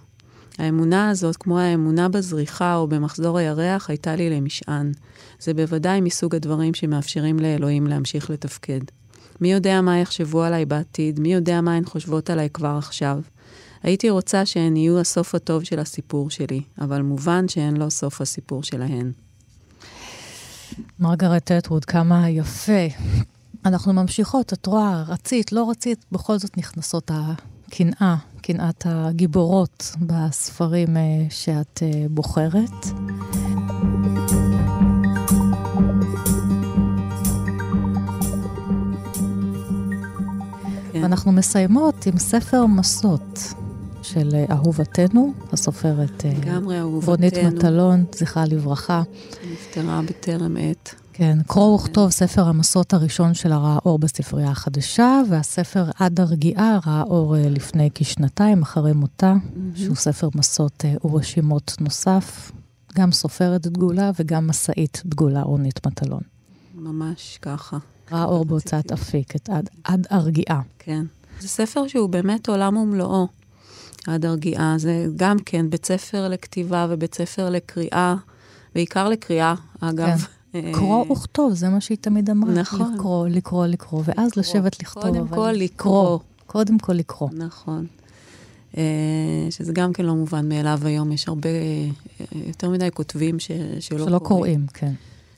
האמונה 0.57 1.09
הזאת, 1.09 1.37
כמו 1.37 1.59
האמונה 1.59 2.09
בזריחה 2.09 2.75
או 2.75 2.87
במחזור 2.87 3.37
הירח, 3.37 3.89
הייתה 3.89 4.15
לי 4.15 4.29
למשען. 4.29 4.91
זה 5.39 5.53
בוודאי 5.53 6.01
מסוג 6.01 6.35
הדברים 6.35 6.73
שמאפשרים 6.73 7.39
לאלוהים 7.39 7.87
להמשיך 7.87 8.29
לתפקד. 8.29 8.81
מי 9.41 9.51
יודע 9.51 9.81
מה 9.81 9.97
יחשבו 9.97 10.43
עליי 10.43 10.65
בעתיד, 10.65 11.19
מי 11.19 11.33
יודע 11.33 11.61
מה 11.61 11.73
הן 11.73 11.85
חושבות 11.85 12.29
עליי 12.29 12.49
כבר 12.49 12.75
עכשיו. 12.77 13.21
הייתי 13.83 14.09
רוצה 14.09 14.45
שהן 14.45 14.75
יהיו 14.75 14.99
הסוף 14.99 15.35
הטוב 15.35 15.63
של 15.63 15.79
הסיפור 15.79 16.29
שלי, 16.29 16.61
אבל 16.81 17.01
מובן 17.01 17.47
שהן 17.47 17.77
לא 17.77 17.89
סוף 17.89 18.21
הסיפור 18.21 18.63
שלהן. 18.63 19.11
מרגרט 20.99 21.51
אטווד, 21.51 21.85
כמה 21.85 22.29
יפה. 22.29 22.87
אנחנו 23.65 23.93
ממשיכות, 23.93 24.53
את 24.53 24.65
רואה, 24.65 25.03
רצית, 25.07 25.51
לא 25.51 25.69
רצית, 25.69 26.05
בכל 26.11 26.37
זאת 26.37 26.57
נכנסות 26.57 27.11
הקנאה, 27.13 28.15
קנאת 28.41 28.85
הגיבורות 28.85 29.95
בספרים 30.01 30.97
אה, 30.97 31.01
שאת 31.29 31.83
אה, 31.83 32.05
בוחרת. 32.09 32.85
כן. 40.91 41.03
ואנחנו 41.03 41.31
מסיימות 41.31 42.05
עם 42.05 42.17
ספר 42.17 42.65
מסות 42.65 43.53
של 44.07 44.29
אה, 44.35 44.45
אהובתנו, 44.51 45.33
הסופרת 45.51 46.25
אה, 46.25 46.83
רונית 47.05 47.37
מטלון, 47.37 48.05
זכרה 48.15 48.45
לברכה. 48.45 49.03
נפטרה 49.51 50.01
בטרם 50.01 50.57
עת. 50.59 50.95
כן, 51.13 51.37
קרוא 51.47 51.75
וכתוב, 51.75 52.11
ספר 52.11 52.47
המסות 52.47 52.93
הראשון 52.93 53.33
שלה 53.33 53.57
ראה 53.57 53.77
אור 53.85 53.99
בספרייה 53.99 54.49
החדשה, 54.49 55.21
והספר 55.29 55.85
עד 55.99 56.19
הרגיעה 56.19 56.79
ראה 56.87 57.03
אור 57.03 57.37
אה, 57.37 57.49
לפני 57.49 57.89
כשנתיים, 57.95 58.61
אחרי 58.61 58.93
מותה, 58.93 59.33
שהוא 59.75 59.95
ספר 59.95 60.29
מסות 60.35 60.85
ורשימות 61.03 61.75
נוסף. 61.79 62.51
גם 62.95 63.11
סופרת 63.11 63.67
דגולה 63.67 64.11
וגם 64.19 64.47
משאית 64.47 65.01
דגולה, 65.05 65.41
רונית 65.41 65.87
מטלון. 65.87 66.21
ממש 66.75 67.39
ככה, 67.41 67.77
ראה 68.11 68.23
אור 68.23 68.45
בהוצאת 68.45 68.91
אפיק, 68.91 69.35
את 69.35 69.49
עד, 69.49 69.69
עד 69.83 70.07
הרגיעה. 70.09 70.61
כן. 70.79 71.05
זה 71.39 71.47
ספר 71.47 71.87
שהוא 71.87 72.09
באמת 72.09 72.49
עולם 72.49 72.77
ומלואו. 72.77 73.27
עד 74.07 74.25
הרגיעה, 74.25 74.73
זה 74.77 75.05
גם 75.15 75.37
כן 75.45 75.69
בית 75.69 75.85
ספר 75.85 76.29
לכתיבה 76.29 76.87
ובית 76.89 77.15
ספר 77.15 77.49
לקריאה, 77.49 78.15
בעיקר 78.75 79.09
לקריאה, 79.09 79.55
אגב. 79.81 80.25
אה, 80.55 80.71
קרוא 80.73 81.11
וכתוב, 81.11 81.53
זה 81.53 81.69
מה 81.69 81.81
שהיא 81.81 81.97
תמיד 82.01 82.29
אמרה. 82.29 82.53
נכון. 82.53 82.93
לקרוא, 82.93 83.27
לקרוא, 83.27 83.65
לקרוא, 83.65 84.03
ואז 84.05 84.31
לשבת 84.35 84.81
לכתוב. 84.81 85.03
קודם 85.03 85.27
כל 85.27 85.51
לקרוא. 85.51 86.19
קודם 86.45 86.79
כל 86.79 86.93
לקרוא. 86.93 87.29
נכון. 87.33 87.85
אה, 88.77 88.83
שזה 89.49 89.73
גם 89.73 89.93
כן 89.93 90.05
לא 90.05 90.15
מובן 90.15 90.49
מאליו 90.49 90.79
היום, 90.83 91.11
יש 91.11 91.27
הרבה, 91.27 91.49
אה, 91.49 91.87
יותר 92.47 92.69
מדי 92.69 92.89
כותבים 92.93 93.39
ש, 93.39 93.51
שלא, 93.79 94.05
שלא 94.05 94.19
קוראים, 94.19 94.65
כן. 94.73 94.91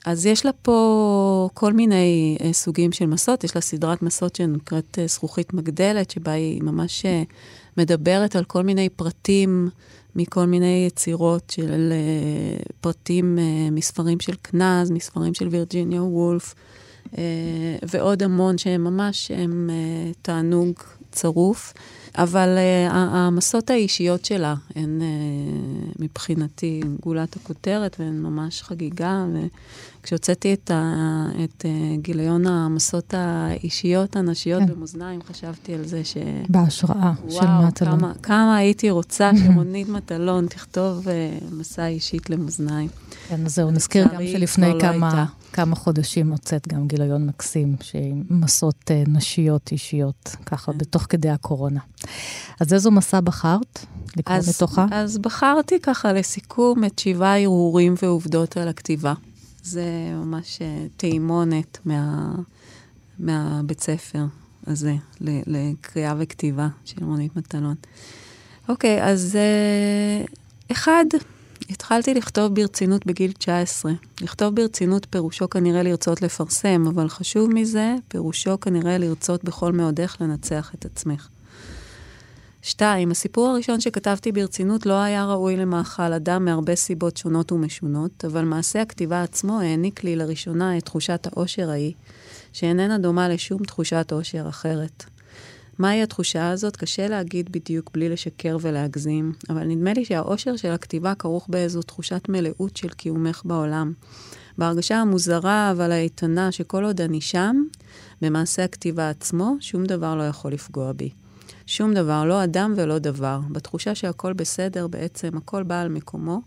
אז 0.06 0.26
יש 0.26 0.46
לה 0.46 0.52
פה 0.52 1.48
כל 1.54 1.72
מיני 1.72 2.38
סוגים 2.52 2.92
של 2.92 3.06
מסות, 3.06 3.44
יש 3.44 3.54
לה 3.54 3.60
סדרת 3.60 4.02
מסות 4.02 4.36
שנקראת 4.36 4.98
זכוכית 5.06 5.54
מגדלת, 5.54 6.10
שבה 6.10 6.32
היא 6.32 6.62
ממש 6.62 7.06
מדברת 7.80 8.36
על 8.36 8.44
כל 8.44 8.62
מיני 8.62 8.88
פרטים 8.88 9.68
מכל 10.16 10.46
מיני 10.46 10.84
יצירות 10.86 11.50
של 11.50 11.92
אה, 11.92 12.62
פרטים 12.80 13.38
אה, 13.38 13.70
מספרים 13.70 14.20
של 14.20 14.34
קנז, 14.42 14.90
מספרים 14.90 15.34
של 15.34 15.48
וירג'יניה 15.48 16.02
וולף, 16.02 16.54
אה, 17.18 17.22
ועוד 17.88 18.22
המון 18.22 18.58
שהם 18.58 18.84
ממש, 18.84 19.30
הם 19.30 19.70
תענוג 20.22 20.74
צרוף. 21.12 21.72
אבל 22.18 22.48
uh, 22.58 22.92
המסות 22.92 23.70
האישיות 23.70 24.24
שלה 24.24 24.54
הן 24.76 25.00
uh, 25.00 25.96
מבחינתי 25.98 26.80
גולת 27.02 27.36
הכותרת 27.36 27.96
והן 27.98 28.18
ממש 28.22 28.62
חגיגה. 28.62 29.24
וכשהוצאתי 30.00 30.54
את, 30.54 30.70
ה, 30.70 31.26
את 31.44 31.64
uh, 31.64 32.00
גיליון 32.02 32.46
המסות 32.46 33.14
האישיות 33.16 34.16
הנשיות 34.16 34.62
כן. 34.62 34.66
במאזניים, 34.66 35.20
חשבתי 35.22 35.74
על 35.74 35.84
זה 35.84 36.04
ש... 36.04 36.16
בהשראה 36.48 37.12
של 37.28 37.36
וואו, 37.36 37.66
מטלון. 37.66 37.98
כמה, 38.00 38.12
כמה 38.22 38.56
הייתי 38.56 38.90
רוצה 38.90 39.30
שרונית 39.44 39.88
מטלון 39.88 40.46
תכתוב 40.46 41.06
uh, 41.08 41.10
מסע 41.54 41.86
אישית 41.86 42.30
למאזניים. 42.30 42.88
כן, 43.28 43.46
אז 43.46 43.54
זהו, 43.54 43.70
נזכיר 43.70 44.08
גם 44.14 44.20
שלפני 44.32 44.66
כבר 44.66 44.76
לא 44.76 44.80
כמה, 44.80 45.08
הייתה. 45.08 45.24
כמה 45.52 45.76
חודשים 45.76 46.30
הוצאת 46.30 46.68
גם 46.68 46.86
גיליון 46.88 47.26
מקסים, 47.26 47.76
שעם 47.80 48.22
מסות 48.30 48.90
אה, 48.90 49.02
נשיות 49.06 49.72
אישיות, 49.72 50.28
כן. 50.28 50.44
ככה, 50.44 50.72
בתוך 50.72 51.06
כדי 51.08 51.30
הקורונה. 51.30 51.80
אז 52.60 52.72
איזו 52.72 52.90
מסע 52.90 53.20
בחרת 53.20 53.86
לקרוא 54.16 54.36
אז, 54.36 54.48
מתוכה? 54.48 54.86
אז 54.90 55.18
בחרתי 55.18 55.80
ככה 55.80 56.12
לסיכום 56.12 56.84
את 56.84 56.98
שבעה 56.98 57.42
הרהורים 57.42 57.94
ועובדות 58.02 58.56
על 58.56 58.68
הכתיבה. 58.68 59.14
זה 59.62 59.84
ממש 60.12 60.62
אה, 60.62 60.86
טעימונת 60.96 61.78
מה, 61.84 62.32
מהבית 63.18 63.80
ספר 63.80 64.24
הזה, 64.66 64.94
לקריאה 65.20 66.14
וכתיבה 66.18 66.68
של 66.84 67.04
רונית 67.04 67.36
מטלון. 67.36 67.74
אוקיי, 68.68 69.04
אז 69.04 69.36
אה, 69.36 70.24
אחד, 70.72 71.04
התחלתי 71.70 72.14
לכתוב 72.14 72.54
ברצינות 72.54 73.06
בגיל 73.06 73.32
19. 73.32 73.92
לכתוב 74.20 74.54
ברצינות 74.54 75.06
פירושו 75.10 75.50
כנראה 75.50 75.82
לרצות 75.82 76.22
לפרסם, 76.22 76.84
אבל 76.88 77.08
חשוב 77.08 77.50
מזה, 77.54 77.94
פירושו 78.08 78.60
כנראה 78.60 78.98
לרצות 78.98 79.44
בכל 79.44 79.72
מאודך 79.72 80.16
לנצח 80.20 80.72
את 80.74 80.84
עצמך. 80.84 81.28
שתיים, 82.62 83.10
הסיפור 83.10 83.48
הראשון 83.48 83.80
שכתבתי 83.80 84.32
ברצינות 84.32 84.86
לא 84.86 84.92
היה 84.92 85.24
ראוי 85.24 85.56
למאכל 85.56 86.12
אדם 86.12 86.44
מהרבה 86.44 86.76
סיבות 86.76 87.16
שונות 87.16 87.52
ומשונות, 87.52 88.24
אבל 88.24 88.44
מעשה 88.44 88.82
הכתיבה 88.82 89.22
עצמו 89.22 89.60
העניק 89.60 90.04
לי 90.04 90.16
לראשונה 90.16 90.78
את 90.78 90.84
תחושת 90.84 91.26
האושר 91.26 91.70
ההיא, 91.70 91.92
שאיננה 92.52 92.98
דומה 92.98 93.28
לשום 93.28 93.64
תחושת 93.64 94.08
אושר 94.12 94.48
אחרת. 94.48 95.04
מהי 95.78 96.02
התחושה 96.02 96.50
הזאת? 96.50 96.76
קשה 96.76 97.08
להגיד 97.08 97.52
בדיוק 97.52 97.90
בלי 97.94 98.08
לשקר 98.08 98.56
ולהגזים, 98.60 99.32
אבל 99.50 99.64
נדמה 99.64 99.92
לי 99.92 100.04
שהאושר 100.04 100.56
של 100.56 100.70
הכתיבה 100.70 101.14
כרוך 101.14 101.46
באיזו 101.48 101.82
תחושת 101.82 102.28
מלאות 102.28 102.76
של 102.76 102.88
קיומך 102.88 103.42
בעולם. 103.44 103.92
בהרגשה 104.58 104.96
המוזרה 104.96 105.70
אבל 105.70 105.92
האיתנה 105.92 106.52
שכל 106.52 106.84
עוד 106.84 107.00
אני 107.00 107.20
שם, 107.20 107.56
במעשה 108.22 108.64
הכתיבה 108.64 109.10
עצמו, 109.10 109.56
שום 109.60 109.84
דבר 109.84 110.14
לא 110.14 110.22
יכול 110.22 110.52
לפגוע 110.52 110.92
בי. 110.92 111.10
שום 111.66 111.94
דבר, 111.94 112.24
לא 112.24 112.44
אדם 112.44 112.74
ולא 112.76 112.98
דבר. 112.98 113.40
בתחושה 113.50 113.94
שהכל 113.94 114.32
בסדר, 114.32 114.86
בעצם 114.86 115.36
הכל 115.36 115.62
בא 115.62 115.80
על 115.80 115.88
מקומו, 115.88 116.40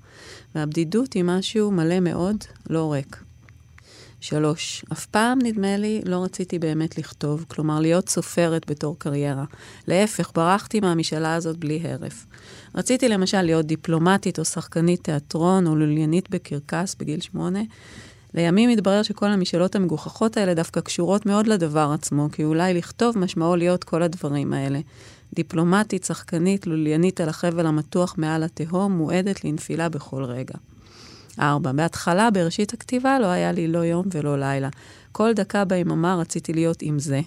והבדידות 0.56 1.14
היא 1.14 1.24
משהו 1.24 1.72
מלא 1.72 2.00
מאוד, 2.00 2.38
לא 2.70 2.94
ריק. 2.94 3.24
שלוש, 4.24 4.86
אף 4.92 5.06
פעם, 5.06 5.40
נדמה 5.44 5.78
לי, 5.78 6.02
לא 6.06 6.24
רציתי 6.24 6.60
באמת 6.60 6.98
לכתוב, 6.98 7.46
כלומר, 7.48 7.80
להיות 7.80 8.10
סופרת 8.10 8.72
בתור 8.72 9.00
קריירה. 9.00 9.46
להפך, 9.88 10.32
ברחתי 10.36 10.80
מהמשאלה 10.80 11.36
הזאת 11.36 11.58
בלי 11.58 11.82
הרף. 11.84 12.26
רציתי 12.76 13.10
למשל 13.10 13.42
להיות 13.42 13.66
דיפלומטית 13.66 14.40
או 14.40 14.46
שחקנית 14.46 15.04
תיאטרון 15.04 15.68
או 15.68 15.76
לוליינית 15.76 16.30
בקרקס 16.30 16.96
בגיל 17.00 17.22
שמונה. 17.22 17.60
לימים 18.34 18.70
התברר 18.70 19.04
שכל 19.04 19.26
המשאלות 19.26 19.76
המגוחכות 19.76 20.38
האלה 20.38 20.54
דווקא 20.54 20.82
קשורות 20.82 21.26
מאוד 21.26 21.48
לדבר 21.48 21.92
עצמו, 21.94 22.28
כי 22.32 22.44
אולי 22.44 22.74
לכתוב 22.74 23.18
משמעו 23.18 23.56
להיות 23.56 23.84
כל 23.84 24.04
הדברים 24.04 24.54
האלה. 24.54 24.80
דיפלומטית, 25.34 26.04
שחקנית, 26.04 26.68
לוליינית 26.68 27.22
על 27.22 27.30
החבל 27.30 27.66
המתוח 27.66 28.16
מעל 28.18 28.44
התהום, 28.44 28.92
מועדת 28.92 29.44
לנפילה 29.46 29.90
בכל 29.90 30.24
רגע. 30.24 30.56
ארבע, 31.40 31.72
בהתחלה, 31.72 32.32
בראשית 32.32 32.74
הכתיבה, 32.74 33.20
לא 33.20 33.26
היה 33.26 33.52
לי 33.52 33.68
לא 33.68 33.80
יום 33.80 34.06
ולא 34.12 34.40
לילה. 34.40 34.70
כל 35.12 35.34
דקה 35.34 35.66
ביממה 35.66 36.16
רציתי 36.16 36.54
להיות 36.54 36.82
עם 36.82 37.00
זה. 37.00 37.22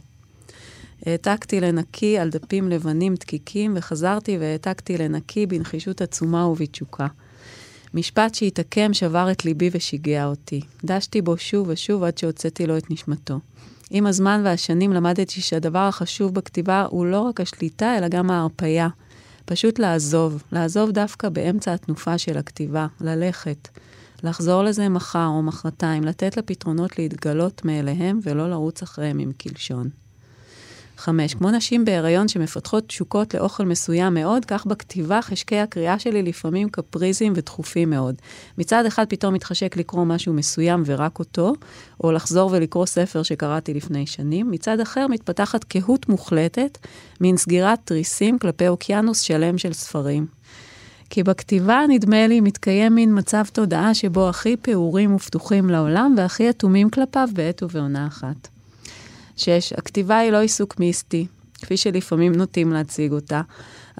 העתקתי 1.06 1.60
לנקי 1.60 2.18
על 2.18 2.30
דפים 2.30 2.68
לבנים 2.68 3.14
דקיקים, 3.14 3.74
וחזרתי 3.76 4.38
והעתקתי 4.38 4.98
לנקי 4.98 5.46
בנחישות 5.46 6.00
עצומה 6.00 6.46
ובתשוקה. 6.46 7.06
משפט 7.94 8.34
שהתעקם 8.34 8.94
שבר 8.94 9.30
את 9.30 9.44
ליבי 9.44 9.70
ושיגע 9.72 10.26
אותי. 10.26 10.60
דשתי 10.84 11.22
בו 11.22 11.38
שוב 11.38 11.68
ושוב 11.68 12.02
עד 12.02 12.18
שהוצאתי 12.18 12.66
לו 12.66 12.76
את 12.76 12.90
נשמתו. 12.90 13.40
עם 13.90 14.06
הזמן 14.06 14.40
והשנים 14.44 14.92
למדתי 14.92 15.40
שהדבר 15.40 15.78
החשוב 15.78 16.34
בכתיבה 16.34 16.86
הוא 16.90 17.06
לא 17.06 17.20
רק 17.20 17.40
השליטה, 17.40 17.98
אלא 17.98 18.08
גם 18.08 18.30
ההרפייה. 18.30 18.88
פשוט 19.44 19.78
לעזוב, 19.78 20.42
לעזוב 20.52 20.90
דווקא 20.90 21.28
באמצע 21.28 21.74
התנופה 21.74 22.18
של 22.18 22.38
הכתיבה, 22.38 22.86
ללכת. 23.00 23.68
לחזור 24.22 24.62
לזה 24.62 24.88
מחר 24.88 25.26
או 25.26 25.42
מחרתיים, 25.42 26.04
לתת 26.04 26.36
לפתרונות 26.36 26.98
להתגלות 26.98 27.64
מאליהם 27.64 28.20
ולא 28.22 28.50
לרוץ 28.50 28.82
אחריהם 28.82 29.18
עם 29.18 29.32
קלשון. 29.32 30.05
חמש, 30.96 31.34
כמו 31.34 31.50
נשים 31.50 31.84
בהיריון 31.84 32.28
שמפתחות 32.28 32.86
תשוקות 32.86 33.34
לאוכל 33.34 33.64
מסוים 33.64 34.14
מאוד, 34.14 34.44
כך 34.44 34.66
בכתיבה 34.66 35.22
חשקי 35.22 35.58
הקריאה 35.58 35.98
שלי 35.98 36.22
לפעמים 36.22 36.68
קפריזיים 36.68 37.32
ודחופים 37.36 37.90
מאוד. 37.90 38.14
מצד 38.58 38.86
אחד 38.86 39.06
פתאום 39.08 39.34
מתחשק 39.34 39.76
לקרוא 39.76 40.04
משהו 40.04 40.32
מסוים 40.32 40.82
ורק 40.86 41.18
אותו, 41.18 41.52
או 42.04 42.12
לחזור 42.12 42.50
ולקרוא 42.52 42.86
ספר 42.86 43.22
שקראתי 43.22 43.74
לפני 43.74 44.06
שנים. 44.06 44.50
מצד 44.50 44.80
אחר 44.80 45.06
מתפתחת 45.06 45.64
קהות 45.64 46.08
מוחלטת, 46.08 46.78
מין 47.20 47.36
סגירת 47.36 47.78
תריסים 47.84 48.38
כלפי 48.38 48.68
אוקיינוס 48.68 49.20
שלם 49.20 49.58
של 49.58 49.72
ספרים. 49.72 50.26
כי 51.10 51.22
בכתיבה, 51.22 51.80
נדמה 51.88 52.26
לי, 52.26 52.40
מתקיים 52.40 52.94
מין 52.94 53.18
מצב 53.18 53.44
תודעה 53.52 53.94
שבו 53.94 54.28
הכי 54.28 54.56
פעורים 54.56 55.14
ופתוחים 55.14 55.70
לעולם 55.70 56.14
והכי 56.16 56.50
אטומים 56.50 56.90
כלפיו 56.90 57.28
בעת 57.32 57.62
ובעונה 57.62 58.06
אחת. 58.06 58.55
שש, 59.36 59.72
הכתיבה 59.72 60.18
היא 60.18 60.30
לא 60.30 60.40
עיסוק 60.40 60.80
מיסטי, 60.80 61.26
כפי 61.54 61.76
שלפעמים 61.76 62.32
נוטים 62.32 62.72
להציג 62.72 63.12
אותה, 63.12 63.42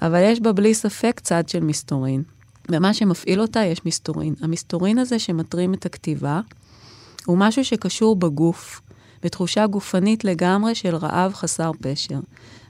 אבל 0.01 0.19
יש 0.23 0.39
בה 0.39 0.51
בלי 0.51 0.73
ספק 0.73 1.19
צד 1.23 1.49
של 1.49 1.59
מסתורין. 1.59 2.23
במה 2.69 2.93
שמפעיל 2.93 3.41
אותה 3.41 3.63
יש 3.63 3.85
מסתורין. 3.85 4.35
המסתורין 4.41 4.97
הזה 4.97 5.19
שמטרים 5.19 5.73
את 5.73 5.85
הכתיבה 5.85 6.41
הוא 7.25 7.37
משהו 7.37 7.65
שקשור 7.65 8.15
בגוף, 8.15 8.81
בתחושה 9.23 9.67
גופנית 9.67 10.23
לגמרי 10.23 10.75
של 10.75 10.95
רעב 10.95 11.33
חסר 11.33 11.71
פשר. 11.81 12.19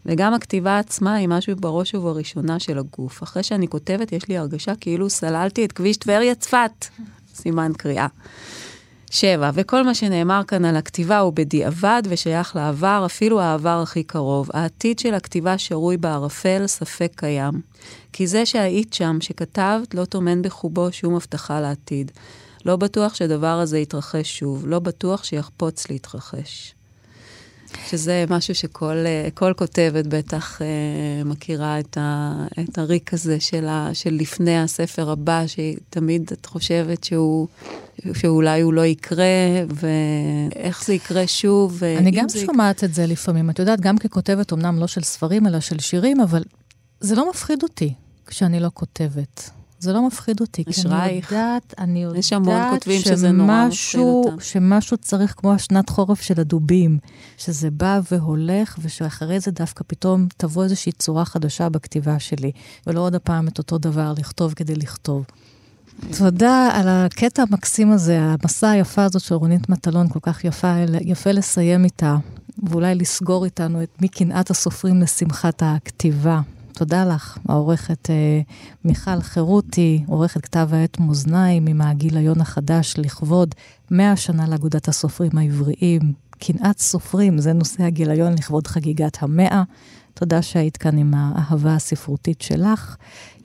וגם 0.06 0.34
הכתיבה 0.34 0.80
עצמה 0.80 1.16
היא 1.16 1.28
משהו 1.28 1.56
בראש 1.56 1.96
ובראשונה 1.96 2.60
של 2.60 2.78
הגוף. 2.78 3.24
אחרי 3.24 3.44
שאני 3.44 3.68
כותבת, 3.68 4.12
יש 4.12 4.28
לי 4.28 4.38
הרגשה 4.38 4.76
כאילו 4.76 5.10
סללתי 5.10 5.66
את 5.66 5.72
כביש 5.72 5.98
טבריה-צפת. 5.98 6.86
סימן 7.36 7.72
קריאה. 7.78 8.08
שבע, 9.12 9.52
וכל 9.54 9.84
מה 9.84 9.96
שנאמר 9.96 10.42
כאן 10.48 10.66
על 10.66 10.76
הכתיבה 10.76 11.20
הוא 11.20 11.34
בדיעבד 11.34 12.02
ושייך 12.10 12.56
לעבר, 12.56 13.04
אפילו 13.06 13.42
העבר 13.42 13.80
הכי 13.84 14.04
קרוב. 14.04 14.50
העתיד 14.54 15.00
של 15.00 15.14
הכתיבה 15.14 15.58
שרוי 15.58 15.98
בערפל, 15.98 16.68
ספק 16.68 17.12
קיים. 17.16 17.62
כי 18.14 18.28
זה 18.28 18.46
שהיית 18.46 18.94
שם, 18.94 19.18
שכתבת, 19.22 19.94
לא 19.94 20.06
טומן 20.06 20.42
בחובו 20.42 20.92
שום 20.92 21.16
הבטחה 21.16 21.62
לעתיד. 21.62 22.12
לא 22.66 22.76
בטוח 22.76 23.14
שדבר 23.14 23.60
הזה 23.60 23.80
יתרחש 23.80 24.40
שוב, 24.40 24.68
לא 24.68 24.80
בטוח 24.80 25.24
שיחפוץ 25.24 25.90
להתרחש. 25.90 26.77
שזה 27.90 28.26
משהו 28.30 28.56
שכל 28.56 29.06
כל 29.34 29.54
כותבת 29.54 30.06
בטח 30.08 30.62
אה, 30.62 30.68
מכירה 31.26 31.80
את, 31.80 31.98
ה, 31.98 32.34
את 32.60 32.78
הריק 32.78 33.14
הזה 33.14 33.40
של, 33.40 33.66
ה, 33.68 33.90
של 33.94 34.14
לפני 34.14 34.60
הספר 34.60 35.12
הבא, 35.12 35.44
שתמיד 35.48 36.32
את 36.32 36.46
חושבת 36.46 37.04
שהוא, 37.04 37.48
שאולי 38.14 38.62
הוא 38.62 38.74
לא 38.74 38.86
יקרה, 38.86 39.26
ואיך 39.70 40.86
זה 40.86 40.94
יקרה 40.94 41.28
שוב. 41.28 41.84
אני 41.84 42.12
גם 42.12 42.26
שומעת 42.30 42.78
יקרה... 42.78 42.90
את 42.90 42.94
זה 42.94 43.06
לפעמים. 43.06 43.50
את 43.50 43.60
יודעת, 43.60 43.82
גם 43.82 43.98
ככותבת, 43.98 44.54
אמנם 44.54 44.80
לא 44.80 44.88
של 44.88 45.04
ספרים, 45.04 45.48
אלא 45.48 45.60
של 45.60 45.80
שירים, 45.80 46.22
אבל 46.22 46.44
זה 47.00 47.16
לא 47.16 47.30
מפחיד 47.30 47.64
אותי 47.64 47.94
כשאני 48.28 48.60
לא 48.60 48.70
כותבת. 48.74 49.50
זה 49.80 49.94
לא 49.94 50.08
מפחיד 50.08 50.42
אותי, 50.42 50.64
כי 50.66 50.82
אני 50.86 51.22
יודעת, 51.24 51.74
אני 51.78 52.04
יודעת 52.04 52.20
יש 52.20 52.34
המון 52.34 52.70
כותבים 52.70 53.02
שזה 53.02 53.32
נורא 53.32 53.68
מפחיד 53.68 54.02
אותם. 54.02 54.40
שמשהו 54.40 54.98
צריך 54.98 55.34
כמו 55.38 55.54
השנת 55.54 55.90
חורף 55.90 56.22
של 56.22 56.40
הדובים, 56.40 57.00
שזה 57.38 57.72
בא 57.72 58.00
והולך, 58.12 58.78
ושאחרי 58.82 59.40
זה 59.40 59.52
דווקא 59.52 59.84
פתאום 59.88 60.28
תבוא 60.38 60.64
איזושהי 60.64 60.92
צורה 60.92 61.26
חדשה 61.26 61.70
בכתיבה 61.70 62.20
שלי, 62.20 62.52
ולא 62.88 63.00
עוד 63.00 63.16
הפעם 63.16 63.48
את 63.48 63.58
אותו 63.58 63.78
דבר, 63.78 64.14
לכתוב 64.18 64.54
כדי 64.54 64.76
לכתוב. 64.76 65.26
תודה 66.18 66.70
על 66.74 66.88
הקטע 66.88 67.44
המקסים 67.50 67.92
הזה, 67.92 68.20
המסע 68.22 68.70
היפה 68.70 69.04
הזאת 69.04 69.22
של 69.22 69.36
רונית 69.36 69.70
מטלון, 69.70 70.10
כל 70.10 70.20
כך 70.22 70.44
יפה, 70.44 70.74
יפה 71.02 71.32
לסיים 71.32 71.84
איתה, 71.84 72.16
ואולי 72.64 72.96
לסגור 72.96 73.46
איתנו 73.46 73.84
את 73.84 74.02
מקנאת 74.02 74.50
הסופרים 74.50 75.02
לשמחת 75.02 75.64
הכתיבה. 75.66 76.42
תודה 76.78 77.06
לך, 77.06 77.38
העורכת 77.50 78.10
אה, 78.10 78.42
מיכל 78.86 79.22
חירותי, 79.22 80.04
עורכת 80.08 80.42
כתב 80.42 80.70
העת 80.72 81.00
מאזניים 81.00 81.68
עם 81.68 81.82
הגיליון 81.82 82.42
החדש 82.42 82.94
לכבוד 82.98 83.56
100 83.92 84.16
שנה 84.16 84.48
לאגודת 84.48 84.88
הסופרים 84.88 85.38
העבריים. 85.38 86.14
קנאת 86.40 86.80
סופרים, 86.80 87.38
זה 87.38 87.54
נושא 87.54 87.84
הגיליון 87.84 88.34
לכבוד 88.34 88.68
חגיגת 88.68 89.24
המאה. 89.24 89.64
תודה 90.20 90.42
שהיית 90.42 90.78
כאן 90.78 90.98
עם 90.98 91.14
האהבה 91.16 91.76
הספרותית 91.76 92.42
שלך. 92.42 92.96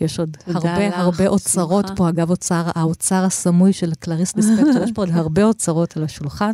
יש 0.00 0.18
עוד 0.18 0.36
הרבה 0.46 0.88
לך, 0.88 0.94
הרבה 0.96 1.26
אוצרות 1.26 1.86
פה, 1.96 2.08
אגב, 2.08 2.30
אוצר, 2.30 2.62
האוצר 2.74 3.24
הסמוי 3.24 3.72
של 3.72 3.92
קלריס 3.94 4.36
ליספקטור, 4.36 4.82
יש 4.84 4.92
פה 4.92 5.02
עוד 5.02 5.10
הרבה 5.20 5.44
אוצרות 5.44 5.96
על 5.96 6.04
השולחן. 6.04 6.50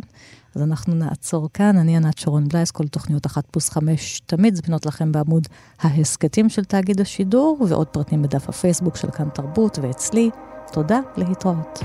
אז 0.55 0.61
אנחנו 0.61 0.95
נעצור 0.95 1.49
כאן. 1.53 1.77
אני 1.77 1.97
ענת 1.97 2.17
שרון 2.17 2.47
בלייס, 2.47 2.71
כל 2.71 2.87
תוכניות 2.87 3.25
אחת 3.25 3.45
פלוס 3.51 3.69
חמש 3.69 4.21
תמיד 4.25 4.55
זמינות 4.55 4.85
לכם 4.85 5.11
בעמוד 5.11 5.47
ההסכתים 5.81 6.49
של 6.49 6.63
תאגיד 6.63 7.01
השידור, 7.01 7.65
ועוד 7.69 7.87
פרטים 7.87 8.21
בדף 8.21 8.49
הפייסבוק 8.49 8.95
של 8.95 9.11
כאן 9.11 9.29
תרבות 9.33 9.79
ואצלי. 9.81 10.29
תודה, 10.71 10.99
להתראות. 11.17 11.79